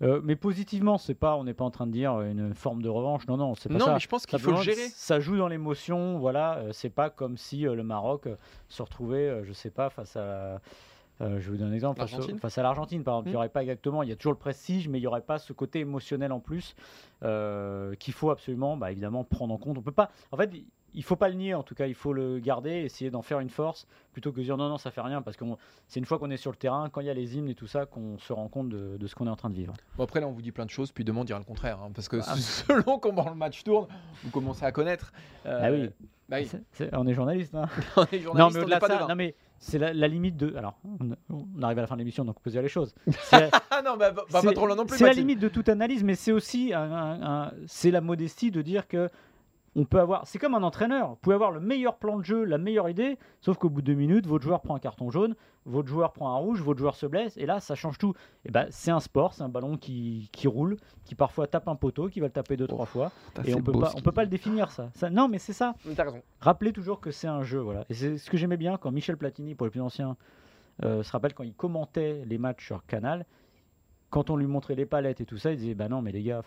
Euh, 0.03 0.07
euh, 0.17 0.21
mais 0.23 0.37
positivement, 0.37 0.97
c'est 0.99 1.15
pas, 1.15 1.37
on 1.37 1.45
n'est 1.45 1.55
pas 1.55 1.65
en 1.65 1.71
train 1.71 1.87
de 1.87 1.93
dire 1.93 2.21
une 2.21 2.55
forme 2.55 2.83
de 2.83 2.89
revanche. 2.89 3.27
Non, 3.27 3.37
non, 3.37 3.55
c'est 3.55 3.69
pas 3.69 3.79
Non, 3.79 3.87
ça. 3.87 3.95
mais 3.95 4.01
je 4.01 4.09
pense 4.09 4.27
qu'il 4.27 4.39
faut 4.39 4.53
le 4.53 4.57
gérer. 4.59 4.89
Ça 4.95 5.19
joue 5.21 5.37
dans 5.37 5.49
l'émotion, 5.49 6.19
voilà. 6.19 6.57
euh, 6.59 6.73
c'est 6.73 6.91
pas 6.91 7.11
comme 7.11 7.37
si 7.37 7.67
euh, 7.67 7.75
le 7.75 7.83
Maroc 7.83 8.27
euh, 8.27 8.37
se 8.69 8.83
retrouvait, 8.83 9.29
euh, 9.29 9.45
je 9.45 9.53
sais 9.53 9.71
pas, 9.71 9.91
face 9.91 10.17
à. 10.17 10.61
euh, 11.21 11.41
je 11.41 11.51
vous 11.51 11.57
donner 11.57 11.71
un 11.71 11.75
exemple. 11.75 11.99
Face, 12.01 12.11
au- 12.13 12.17
L'Argentine 12.19 12.39
face 12.39 12.59
à 12.59 12.63
l'Argentine, 12.63 13.03
par 13.03 13.15
exemple. 13.15 13.29
Il 13.29 13.31
Mm. 13.31 13.33
n'y 13.33 13.37
aurait 13.39 13.49
pas 13.49 13.63
exactement. 13.63 14.03
Il 14.05 14.09
y 14.09 14.13
a 14.13 14.17
toujours 14.17 14.33
le 14.35 14.39
prestige, 14.39 14.89
mais 14.89 14.99
il 14.99 15.01
n'y 15.01 15.07
aurait 15.09 15.21
pas 15.21 15.39
ce 15.41 15.53
côté 15.53 15.81
émotionnel 15.81 16.31
en 16.31 16.39
plus 16.41 16.77
euh, 17.25 17.95
qu'il 17.97 18.15
faut 18.15 18.31
absolument, 18.31 18.77
bah, 18.77 18.93
évidemment, 18.93 19.25
prendre 19.25 19.53
en 19.53 19.59
compte. 19.59 19.79
On 19.79 19.83
peut 19.83 19.91
pas. 19.91 20.11
En 20.31 20.37
fait, 20.37 20.51
il 20.99 21.05
faut 21.05 21.15
pas 21.17 21.29
le 21.29 21.35
nier. 21.37 21.55
En 21.55 21.63
tout 21.63 21.77
cas, 21.77 21.87
il 21.87 21.95
faut 21.95 22.13
le 22.13 22.41
garder, 22.41 22.71
essayer 22.73 23.09
d'en 23.11 23.23
faire 23.23 23.39
une 23.39 23.49
force, 23.51 23.87
plutôt 24.13 24.33
que 24.33 24.39
de 24.39 24.43
dire 24.43 24.57
non, 24.57 24.69
non, 24.69 24.79
ça 24.79 24.91
fait 24.91 25.01
rien, 25.01 25.23
parce 25.23 25.37
que 25.37 25.45
c'est 25.87 26.01
une 26.01 26.07
fois 26.07 26.19
qu'on 26.19 26.31
est 26.31 26.37
sur 26.37 26.51
le 26.51 26.57
terrain, 26.57 26.89
quand 26.91 27.01
il 27.01 27.07
y 27.07 27.11
a 27.11 27.15
les 27.15 27.37
hymnes 27.37 27.49
et 27.49 27.55
tout 27.55 27.69
ça, 27.69 27.87
qu'on 27.87 28.19
se 28.19 28.33
rend 28.33 28.49
compte 28.49 28.69
de, 28.69 28.97
de 28.99 29.07
ce 29.07 29.15
qu'on 29.15 29.27
est 29.29 29.31
en 29.31 29.37
train 29.37 29.49
de 29.51 29.55
vivre. 29.55 29.75
Bon, 29.97 30.03
après, 30.05 30.21
là, 30.21 30.27
on 30.27 30.33
vous 30.33 30.43
dit 30.43 30.51
plein 30.53 30.67
de 30.67 30.71
choses, 30.71 30.91
puis 30.93 31.05
demain, 31.05 31.21
on 31.21 31.25
dira 31.25 31.39
le 31.39 31.45
contraire. 31.45 31.79
hein, 31.81 31.91
parce 31.95 32.09
que 32.09 32.17
Ah. 32.27 32.35
selon 32.37 32.99
comment 32.99 33.29
le 33.29 33.37
match 33.37 33.63
tourne, 33.63 33.87
vous 34.25 34.31
commencez 34.31 34.65
à 34.65 34.73
connaître. 34.73 35.13
euh, 35.47 35.61
Ah 35.63 35.71
oui. 35.73 35.89
bah 36.29 36.39
oui. 36.41 36.89
On 36.93 37.07
est 37.07 37.15
journaliste. 37.15 37.55
hein. 37.55 37.67
on 37.97 38.03
est 38.05 38.17
Non, 38.19 38.23
journaliste, 38.23 38.57
mais 38.57 38.63
au-delà 38.65 38.79
de 38.81 38.87
ça, 38.87 39.07
non, 39.09 39.15
mais 39.15 39.35
c'est 39.61 39.79
la, 39.79 39.93
la 39.93 40.07
limite 40.09 40.37
de. 40.37 40.55
Alors, 40.57 40.79
on, 40.85 41.11
on 41.31 41.63
arrive 41.63 41.79
à 41.79 41.83
la 41.83 41.87
fin 41.87 41.95
de 41.97 42.01
l'émission, 42.01 42.25
donc 42.25 42.37
on 42.39 42.41
peut 42.43 42.51
dire 42.51 42.63
les 42.63 42.69
choses. 42.69 42.95
Ah 43.71 43.83
non, 43.83 43.97
bah, 43.97 44.11
bah, 44.11 44.25
bah, 44.31 44.43
pas 44.43 44.53
trop 44.53 44.67
loin 44.67 44.75
non 44.77 44.85
plus. 44.87 44.99
C'est 44.99 45.05
la 45.07 45.13
limite 45.13 45.39
de 45.39 45.49
toute 45.49 45.69
analyse, 45.69 46.03
mais 46.03 46.17
c'est 46.17 46.33
aussi 46.33 46.73
un- 46.75 46.81
un- 46.93 47.23
un- 47.47 47.53
c'est 47.69 47.91
la 47.93 48.01
modestie 48.01 48.51
de 48.51 48.61
dire 48.63 48.89
que 48.89 49.09
on 49.79 49.85
peut 49.85 50.01
avoir. 50.01 50.27
C'est 50.27 50.39
comme 50.39 50.55
un 50.55 50.63
entraîneur. 50.63 51.11
Vous 51.11 51.17
pouvez 51.17 51.35
avoir 51.35 51.53
le 51.53 51.61
meilleur 51.61 51.97
plan 51.97 52.19
de 52.19 52.25
jeu, 52.25 52.45
la 52.45 52.59
meilleure 52.59 52.89
idée, 52.89 53.17
sauf 53.41 53.57
qu'au 53.59 53.71
bout 53.71 53.81
de 53.81 53.87
deux 53.87 53.95
minutes, 53.95 54.27
votre 54.27 54.45
joueur 54.45 54.61
prend 54.61 54.75
un 54.75 54.81
carton 54.81 55.11
jaune, 55.11 55.37
votre 55.67 55.89
joueur 55.89 56.13
prend 56.13 56.35
un 56.35 56.37
rouge, 56.37 56.61
votre 56.61 56.81
joueur 56.81 56.97
se 56.97 57.07
blesse, 57.07 57.37
et 57.37 57.47
là, 57.47 57.61
ça 57.61 57.77
change 57.77 57.97
tout. 57.97 58.13
Et 58.45 58.51
ben, 58.51 58.67
c'est 58.71 58.91
un 58.91 59.01
sport, 59.01 59.35
c'est 59.35 59.43
un 59.43 59.49
ballon 59.49 59.77
qui, 59.77 60.29
qui 60.33 60.49
roule, 60.49 60.77
qui 61.05 61.15
parfois 61.15 61.47
tape 61.47 61.69
un 61.69 61.77
poteau, 61.77 62.09
qui 62.09 62.19
va 62.19 62.27
le 62.27 62.33
taper 62.33 62.57
deux 62.57 62.67
trois 62.67 62.87
fois, 62.87 63.13
et 63.45 63.55
on 63.55 63.63
peut 63.63 63.73
pas, 63.73 63.93
on 63.97 64.01
peut 64.01 64.13
pas 64.13 64.25
le 64.25 64.31
définir 64.31 64.71
ça. 64.73 64.91
ça. 64.95 65.11
Non, 65.11 65.29
mais 65.29 65.39
c'est 65.39 65.53
ça. 65.53 65.75
T'as 65.95 66.05
raison. 66.05 66.23
Rappelez 66.41 66.73
toujours 66.73 67.01
que 67.01 67.13
c'est 67.13 67.29
un 67.29 67.43
jeu, 67.43 67.61
voilà. 67.61 67.85
Et 67.89 67.95
c'est 67.95 68.19
ce 68.19 68.29
que 68.31 68.37
j'aimais 68.37 68.57
bien 68.57 68.79
quand 68.79 68.91
Michel 68.91 69.17
Platini, 69.17 69.55
pour 69.55 69.67
les 69.67 69.71
plus 69.71 69.81
anciens, 69.81 70.17
euh, 70.85 71.03
se 71.03 71.13
rappelle 71.13 71.35
quand 71.35 71.45
il 71.45 71.55
commentait 71.55 72.25
les 72.27 72.39
matchs 72.39 72.67
sur 72.67 72.85
Canal. 72.87 73.27
Quand 74.11 74.31
on 74.31 74.37
lui 74.37 74.47
montrait 74.47 74.75
les 74.75 74.87
palettes 74.87 75.21
et 75.21 75.27
tout 75.27 75.37
ça, 75.37 75.53
il 75.53 75.59
disait 75.59 75.75
bah 75.75 75.89
non 75.89 76.01
mais 76.01 76.13
les 76.13 76.23
gars, 76.23 76.43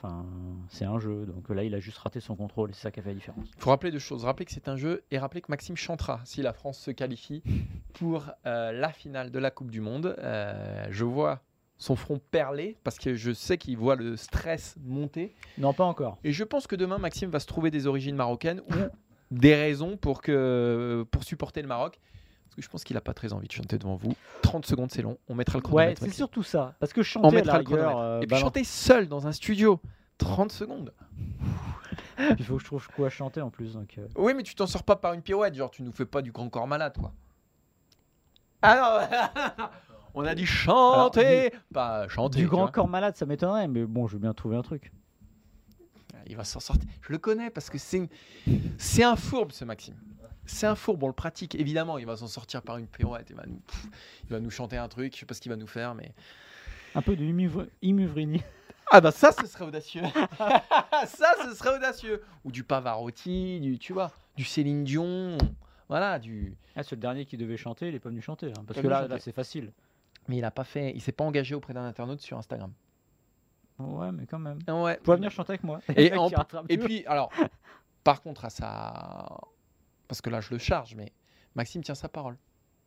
c'est 0.70 0.86
un 0.86 1.00
jeu. 1.00 1.26
Donc 1.26 1.50
là 1.50 1.64
il 1.64 1.76
a 1.76 1.80
juste 1.80 1.98
raté 2.00 2.20
son 2.20 2.36
contrôle 2.36 2.74
c'est 2.74 2.82
ça 2.82 2.92
qui 2.92 3.00
a 3.00 3.04
fait 3.04 3.10
la 3.10 3.16
différence. 3.16 3.48
Il 3.56 3.62
faut 3.62 3.70
rappeler 3.70 3.92
deux 3.92 4.00
choses. 4.00 4.26
Rappeler 4.26 4.46
que 4.46 4.52
c'est 4.52 4.68
un 4.68 4.78
jeu 4.78 5.04
et 5.12 5.20
rappeler 5.20 5.42
que 5.42 5.52
Maxime 5.52 5.78
chantera 5.78 6.22
si 6.26 6.42
la 6.42 6.54
France 6.54 6.80
se 6.80 6.92
qualifie 6.92 7.44
pour 7.94 8.32
euh, 8.46 8.72
la 8.72 8.92
finale 8.92 9.32
de 9.32 9.40
la 9.40 9.52
Coupe 9.52 9.72
du 9.72 9.82
Monde. 9.82 10.16
Euh, 10.20 10.88
je 10.90 11.06
vois 11.06 11.42
son 11.78 11.96
front 11.96 12.20
perler 12.30 12.78
parce 12.84 13.00
que 13.00 13.16
je 13.16 13.32
sais 13.32 13.58
qu'il 13.58 13.78
voit 13.78 13.96
le 13.96 14.16
stress 14.16 14.76
monter. 14.84 15.34
Non 15.58 15.74
pas 15.74 15.84
encore. 15.84 16.20
Et 16.24 16.32
je 16.32 16.44
pense 16.44 16.68
que 16.68 16.76
demain, 16.76 17.00
Maxime 17.00 17.30
va 17.30 17.40
se 17.40 17.48
trouver 17.48 17.72
des 17.72 17.88
origines 17.88 18.16
marocaines 18.16 18.62
ou 18.70 18.76
des 19.32 19.56
raisons 19.56 19.98
pour, 19.98 20.22
que, 20.22 21.06
pour 21.10 21.24
supporter 21.24 21.62
le 21.62 21.68
Maroc. 21.68 22.00
Parce 22.52 22.56
que 22.58 22.62
je 22.64 22.70
pense 22.70 22.84
qu'il 22.84 22.96
n'a 22.96 23.02
pas 23.02 23.14
très 23.14 23.32
envie 23.32 23.48
de 23.48 23.52
chanter 23.54 23.78
devant 23.78 23.96
vous. 23.96 24.14
30 24.42 24.66
secondes, 24.66 24.92
c'est 24.92 25.02
long. 25.02 25.18
On 25.30 25.36
mettra 25.36 25.58
le 25.58 25.64
Ouais, 25.64 25.70
chronomètre. 25.70 26.00
c'est 26.00 26.06
Maxime. 26.08 26.18
surtout 26.18 26.44
ça. 26.44 26.76
Parce 26.80 26.92
que 26.92 27.00
On 27.00 27.04
chanter 27.04 27.28
à 27.28 27.32
la 27.32 27.36
mettra 27.38 27.58
le 27.60 27.64
chronomètre. 27.64 27.98
euh, 27.98 28.18
Et 28.18 28.28
puis 28.28 28.28
bah 28.28 28.38
chanter 28.40 28.64
seul 28.66 29.08
dans 29.08 29.26
un 29.26 29.32
studio. 29.32 29.80
30 30.18 30.52
secondes. 30.52 30.94
il 32.38 32.44
faut 32.44 32.56
que 32.58 32.62
je 32.62 32.66
trouve 32.66 32.88
quoi 32.90 33.10
chanter 33.10 33.40
en 33.42 33.50
plus. 33.50 33.74
Donc, 33.74 33.98
euh, 33.98 34.08
Oui, 34.18 34.34
mais 34.36 34.44
tu 34.44 34.54
t'en 34.54 34.68
sors 34.68 34.84
pas 34.84 34.98
par 34.98 35.14
une 35.14 35.22
pirouette. 35.22 35.56
Genre, 35.56 35.72
tu 35.72 35.82
nous 35.82 35.94
fais 35.94 36.06
pas 36.06 36.22
du 36.22 36.32
grand 36.34 36.50
corps 36.50 36.68
malade, 36.68 36.96
quoi. 37.00 37.14
Ah 38.62 39.08
non 39.58 39.66
On 40.14 40.26
a 40.26 40.36
dit 40.36 40.46
chanter 40.46 41.54
Pas 41.74 42.08
chanter. 42.10 42.40
Du 42.40 42.48
grand 42.48 42.64
vois. 42.64 42.72
corps 42.72 42.90
malade, 42.90 43.16
ça 43.16 43.26
m'étonnerait, 43.26 43.70
mais 43.70 43.86
bon, 43.86 44.08
je 44.08 44.14
veux 44.14 44.20
bien 44.20 44.34
trouver 44.34 44.58
un 44.58 44.62
truc. 44.62 44.92
Il 46.28 46.36
va 46.36 46.44
s'en 46.44 46.60
sortir. 46.60 46.88
Je 47.02 47.12
le 47.14 47.18
connais 47.18 47.50
parce 47.50 47.70
que 47.70 47.78
c'est 47.78 48.10
c'est 48.78 49.04
un 49.04 49.16
fourbe, 49.16 49.52
ce 49.54 49.64
Maxime. 49.66 49.96
C'est 50.46 50.68
un 50.68 50.76
fourbe, 50.76 51.04
on 51.04 51.08
le 51.08 51.14
pratique. 51.14 51.56
Évidemment, 51.56 51.98
il 51.98 52.06
va 52.06 52.18
s'en 52.18 52.28
sortir 52.28 52.62
par 52.62 52.78
une 52.78 52.88
pirouette. 52.88 53.28
Il 53.30 53.36
va 53.36 53.46
nous, 53.46 53.60
pff, 53.60 53.86
il 54.26 54.30
va 54.30 54.40
nous 54.40 54.50
chanter 54.50 54.78
un 54.78 54.88
truc. 54.88 55.14
Je 55.14 55.20
sais 55.20 55.26
pas 55.26 55.34
ce 55.34 55.42
qu'il 55.42 55.52
va 55.52 55.56
nous 55.56 55.68
faire, 55.68 55.96
mais. 55.96 56.14
Un 56.96 57.02
peu 57.02 57.16
de 57.16 57.24
Imu- 57.24 57.70
Imuvrini. 57.82 58.42
Ah 58.92 59.00
bah 59.00 59.12
ça, 59.12 59.32
ce 59.32 59.46
serait 59.48 59.64
audacieux. 59.66 60.02
ça, 60.38 61.34
ce 61.48 61.56
serait 61.56 61.78
audacieux. 61.78 62.22
Ou 62.44 62.52
du 62.52 62.64
Pavarotti, 62.64 63.60
du, 63.62 63.80
tu 63.80 63.94
vois, 63.94 64.12
du 64.36 64.44
Céline 64.44 64.84
Dion. 64.84 65.38
Voilà, 65.88 66.20
du. 66.20 66.58
Ah, 66.76 66.84
c'est 66.84 66.96
le 66.96 67.02
dernier 67.02 67.26
qui 67.26 67.38
devait 67.38 67.56
chanter, 67.58 67.88
il 67.90 67.96
est 67.96 68.00
pas 68.00 68.10
venu 68.10 68.22
chanter. 68.22 68.48
hein, 68.48 68.64
parce 68.68 68.82
que 68.82 68.88
là, 68.88 69.02
chanter. 69.02 69.14
là 69.14 69.20
c'est 69.20 69.32
facile. 69.32 69.72
Mais 70.28 70.38
il 70.38 70.44
a 70.46 70.52
pas 70.52 70.64
fait. 70.66 70.92
Il 70.94 71.02
s'est 71.02 71.12
pas 71.14 71.24
engagé 71.24 71.56
auprès 71.56 71.74
d'un 71.74 71.86
internaute 71.86 72.20
sur 72.20 72.38
Instagram. 72.38 72.72
Ouais, 73.80 74.12
mais 74.12 74.26
quand 74.26 74.40
même. 74.40 74.60
Ouais. 74.68 74.98
Vous 74.98 75.04
pouvez 75.04 75.18
venir 75.18 75.32
chanter 75.32 75.52
avec 75.54 75.64
moi. 75.64 75.80
Et, 75.96 76.14
en- 76.18 76.30
et 76.70 76.78
puis, 76.78 77.06
alors, 77.06 77.32
par 78.04 78.22
contre, 78.22 78.46
à 78.46 78.50
ça. 78.50 79.26
Parce 80.12 80.20
que 80.20 80.30
là, 80.30 80.42
je 80.42 80.50
le 80.52 80.58
charge, 80.58 80.94
mais 80.96 81.14
Maxime 81.56 81.82
tient 81.86 81.96
sa 81.96 82.10
parole. 82.10 82.38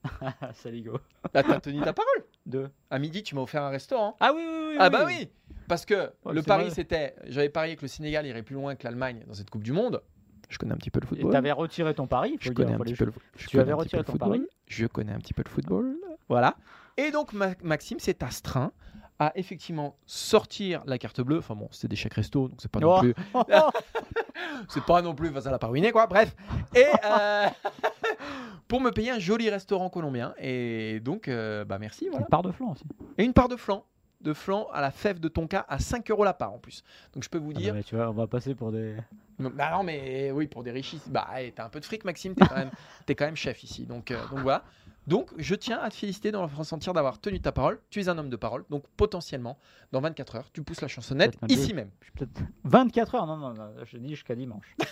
Ah, 0.20 0.52
Saligo. 0.52 0.98
Là, 1.32 1.42
t'as 1.42 1.58
tenu 1.58 1.80
ta 1.80 1.94
parole. 1.94 2.26
Deux. 2.44 2.68
À 2.90 2.98
midi, 2.98 3.22
tu 3.22 3.34
m'as 3.34 3.40
offert 3.40 3.62
un 3.62 3.70
restaurant. 3.70 4.14
Ah 4.20 4.32
oui, 4.34 4.42
oui, 4.46 4.66
oui. 4.72 4.76
ah 4.78 4.90
bah 4.90 5.04
oui 5.06 5.30
Parce 5.66 5.86
que 5.86 6.12
Ouais, 6.26 6.34
le 6.34 6.42
pari, 6.42 6.64
vrai. 6.64 6.74
c'était. 6.74 7.14
J'avais 7.24 7.48
parié 7.48 7.76
que 7.76 7.80
le 7.80 7.88
Sénégal 7.88 8.26
irait 8.26 8.42
plus 8.42 8.56
loin 8.56 8.74
que 8.74 8.84
l'Allemagne 8.84 9.24
dans 9.26 9.32
cette 9.32 9.48
Coupe 9.48 9.62
du 9.62 9.72
Monde. 9.72 10.02
Je 10.50 10.58
connais 10.58 10.74
un 10.74 10.76
petit 10.76 10.90
peu 10.90 11.00
le 11.00 11.06
Et 11.06 11.08
football. 11.08 11.32
t'avais 11.32 11.52
retiré 11.52 11.94
ton 11.94 12.06
pari. 12.06 12.36
Je 12.40 12.52
connais 12.52 12.74
un 12.74 12.78
petit 12.78 12.92
peu 12.94 13.06
le 13.06 13.14
je 13.38 13.46
Tu 13.46 13.58
avais 13.58 13.72
retiré 13.72 14.04
ton 14.04 14.12
football. 14.12 14.28
pari 14.40 14.48
Je 14.66 14.86
connais 14.86 15.12
un 15.12 15.18
petit 15.18 15.32
peu 15.32 15.42
le 15.42 15.50
football. 15.50 15.96
Voilà. 16.28 16.56
Et 16.98 17.10
donc, 17.10 17.32
Ma- 17.32 17.54
Maxime 17.62 17.98
s'est 18.00 18.22
astreint 18.22 18.70
à 19.18 19.32
effectivement 19.36 19.96
sortir 20.04 20.82
la 20.84 20.98
carte 20.98 21.22
bleue. 21.22 21.38
Enfin 21.38 21.54
bon, 21.54 21.68
c'était 21.70 21.88
des 21.88 21.96
chèques 21.96 22.12
resto, 22.12 22.48
donc 22.48 22.58
c'est 22.60 22.70
pas 22.70 22.80
non 22.80 22.96
Oh. 22.96 23.00
plus. 23.00 23.14
c'est 24.68 24.84
pas 24.84 25.02
non 25.02 25.14
plus, 25.14 25.28
enfin, 25.30 25.40
ça 25.40 25.50
l'a 25.50 25.58
pas 25.58 25.66
ruiné 25.68 25.92
quoi. 25.92 26.06
Bref. 26.06 26.34
Et 26.74 26.84
euh, 27.04 27.46
pour 28.68 28.80
me 28.80 28.90
payer 28.90 29.10
un 29.10 29.18
joli 29.18 29.50
restaurant 29.50 29.90
colombien. 29.90 30.34
Et 30.38 31.00
donc, 31.00 31.28
euh, 31.28 31.64
bah 31.64 31.78
merci. 31.78 32.08
Voilà. 32.08 32.24
Une 32.24 32.28
part 32.30 32.42
de 32.42 32.52
flanc 32.52 32.72
aussi. 32.72 32.84
Et 33.18 33.24
une 33.24 33.32
part 33.32 33.48
de 33.48 33.56
flan. 33.56 33.84
De 34.20 34.32
flan 34.32 34.68
à 34.72 34.80
la 34.80 34.90
fève 34.90 35.20
de 35.20 35.28
Tonka 35.28 35.66
à 35.68 35.78
5 35.78 36.10
euros 36.10 36.24
la 36.24 36.32
part 36.32 36.52
en 36.54 36.58
plus. 36.58 36.82
Donc 37.12 37.22
je 37.24 37.28
peux 37.28 37.36
vous 37.38 37.52
Ah 37.54 37.58
dire. 37.58 37.74
bah, 37.74 37.82
tu 37.82 37.94
vois, 37.94 38.08
on 38.08 38.12
va 38.14 38.26
passer 38.26 38.54
pour 38.54 38.72
des. 38.72 38.96
Bah 39.38 39.70
non, 39.72 39.82
mais 39.82 40.30
oui, 40.30 40.46
pour 40.46 40.62
des 40.62 40.70
riches. 40.70 40.96
Bah, 41.08 41.28
t'as 41.54 41.66
un 41.66 41.68
peu 41.68 41.78
de 41.80 41.84
fric, 41.84 42.04
Maxime. 42.04 42.34
T'es 42.34 42.46
quand, 42.46 42.54
même- 42.56 42.70
quand 43.08 43.24
même 43.26 43.36
chef 43.36 43.62
ici. 43.64 43.84
Donc, 43.84 44.10
euh, 44.10 44.18
donc 44.30 44.38
voilà. 44.40 44.62
Donc, 45.06 45.30
je 45.36 45.54
tiens 45.54 45.78
à 45.80 45.90
te 45.90 45.94
féliciter 45.94 46.30
dans 46.32 46.46
France 46.48 46.72
entière 46.72 46.94
d'avoir 46.94 47.18
tenu 47.20 47.40
ta 47.40 47.52
parole. 47.52 47.78
Tu 47.90 48.00
es 48.00 48.08
un 48.08 48.16
homme 48.16 48.30
de 48.30 48.36
parole. 48.36 48.64
Donc, 48.70 48.84
potentiellement, 48.96 49.58
dans 49.92 50.00
24 50.00 50.36
heures, 50.36 50.50
tu 50.52 50.62
pousses 50.62 50.80
la 50.80 50.88
chansonnette 50.88 51.36
ici 51.48 51.74
même. 51.74 51.90
je 52.00 52.04
suis 52.06 52.12
peut-être 52.14 52.40
24 52.64 53.14
heures. 53.16 53.26
Non, 53.26 53.36
non, 53.36 53.52
non. 53.52 53.70
Je 53.84 53.98
dis 53.98 54.10
jusqu'à 54.10 54.34
dimanche. 54.34 54.74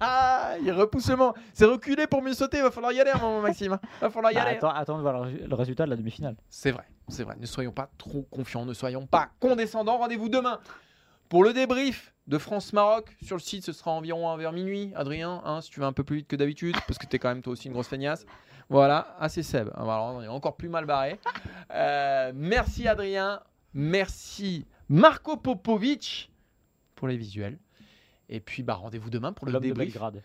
Ah, 0.00 0.54
il 0.62 0.72
repousse 0.72 1.08
le 1.10 1.16
moment. 1.16 1.34
C'est 1.52 1.64
reculé 1.66 2.06
pour 2.06 2.22
mieux 2.22 2.32
sauter. 2.32 2.62
Va 2.62 2.70
falloir 2.70 2.92
y 2.92 3.00
aller 3.00 3.10
à 3.10 3.16
un 3.16 3.20
moment, 3.20 3.40
Maxime. 3.42 3.72
hein. 3.74 3.80
Va 4.00 4.10
falloir 4.10 4.32
y 4.32 4.36
Bah, 4.36 4.42
aller. 4.42 4.56
attends, 4.56 4.70
attends 4.70 4.96
de 4.96 5.02
voir 5.02 5.14
le 5.14 5.20
ré- 5.20 5.46
le 5.46 5.54
résultat 5.54 5.84
de 5.84 5.90
la 5.90 5.96
demi-finale. 5.96 6.36
C'est 6.48 6.70
vrai, 6.70 6.84
c'est 7.08 7.22
vrai. 7.24 7.36
Ne 7.38 7.46
soyons 7.46 7.72
pas 7.72 7.90
trop 7.98 8.22
confiants, 8.30 8.64
ne 8.64 8.72
soyons 8.74 9.06
pas 9.06 9.30
condescendants. 9.40 9.98
Rendez-vous 9.98 10.28
demain 10.28 10.58
pour 11.28 11.44
le 11.44 11.52
débrief 11.52 12.14
de 12.26 12.38
France-Maroc. 12.38 13.14
Sur 13.22 13.36
le 13.36 13.40
site, 13.42 13.64
ce 13.64 13.72
sera 13.72 13.90
environ 13.90 14.34
vers 14.36 14.52
minuit. 14.52 14.92
Adrien, 14.96 15.42
hein, 15.44 15.60
si 15.60 15.70
tu 15.70 15.80
vas 15.80 15.86
un 15.86 15.92
peu 15.92 16.04
plus 16.04 16.16
vite 16.18 16.28
que 16.28 16.36
d'habitude, 16.36 16.76
parce 16.86 16.98
que 16.98 17.06
tu 17.06 17.16
es 17.16 17.18
quand 17.18 17.28
même 17.28 17.42
toi 17.42 17.52
aussi 17.52 17.66
une 17.68 17.74
grosse 17.74 17.88
feignasse. 17.88 18.24
Voilà, 18.70 19.16
ah, 19.18 19.28
c'est 19.28 19.42
Seb. 19.42 19.70
Ah, 19.74 19.82
Alors, 19.82 20.14
on 20.16 20.22
est 20.22 20.28
encore 20.28 20.56
plus 20.56 20.68
mal 20.68 20.84
barré. 20.84 21.18
Euh, 21.72 22.32
merci 22.34 22.86
Adrien, 22.86 23.40
merci 23.74 24.66
Marco 24.88 25.36
Popovic 25.36 26.30
pour 26.94 27.08
les 27.08 27.16
visuels. 27.16 27.58
Et 28.28 28.40
puis, 28.40 28.62
bah, 28.62 28.74
rendez-vous 28.74 29.08
demain 29.10 29.32
pour 29.32 29.46
le 29.46 29.52
L'homme 29.52 29.62
de 29.62 29.68
débrief. 29.68 29.92
Belgrade. 29.92 30.22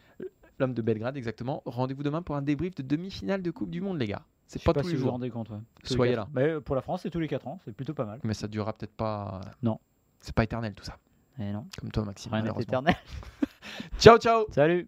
L'homme 0.60 0.74
de 0.74 0.82
Belgrade, 0.82 1.16
exactement. 1.18 1.64
Rendez-vous 1.66 2.04
demain 2.04 2.22
pour 2.22 2.36
un 2.36 2.42
débrief 2.42 2.76
de 2.76 2.84
demi-finale 2.84 3.42
de 3.42 3.50
Coupe 3.52 3.70
du 3.70 3.80
Monde, 3.82 3.98
les 4.00 4.08
gars. 4.08 4.24
C'est 4.46 4.62
pas, 4.62 4.74
pas 4.74 4.82
tous 4.82 4.88
si 4.88 4.94
les 4.94 4.98
vous 4.98 5.04
vous 5.04 5.06
jours. 5.08 5.14
rendez 5.14 5.30
compte. 5.30 5.50
ouais. 5.50 5.58
Soyez 5.84 6.16
là. 6.16 6.28
Mais 6.34 6.50
euh, 6.50 6.60
pour 6.62 6.76
la 6.76 6.82
France, 6.82 7.02
c'est 7.04 7.10
tous 7.10 7.20
les 7.20 7.30
4 7.30 7.48
ans. 7.48 7.60
C'est 7.64 7.74
plutôt 7.74 7.94
pas 7.94 8.06
mal. 8.06 8.20
Mais 8.24 8.34
ça 8.34 8.48
durera 8.48 8.74
peut-être 8.74 8.94
pas. 8.96 9.40
Non. 9.64 9.80
C'est 10.20 10.36
pas 10.36 10.44
éternel 10.44 10.74
tout 10.76 10.84
ça. 10.84 10.98
Et 11.40 11.52
non. 11.52 11.66
Comme 11.80 11.92
toi, 11.92 12.04
Maxime. 12.04 12.34
Rien 12.34 12.44
n'est 12.44 12.62
éternel. 12.62 12.96
Ciao, 14.00 14.18
ciao. 14.18 14.46
Salut. 14.52 14.88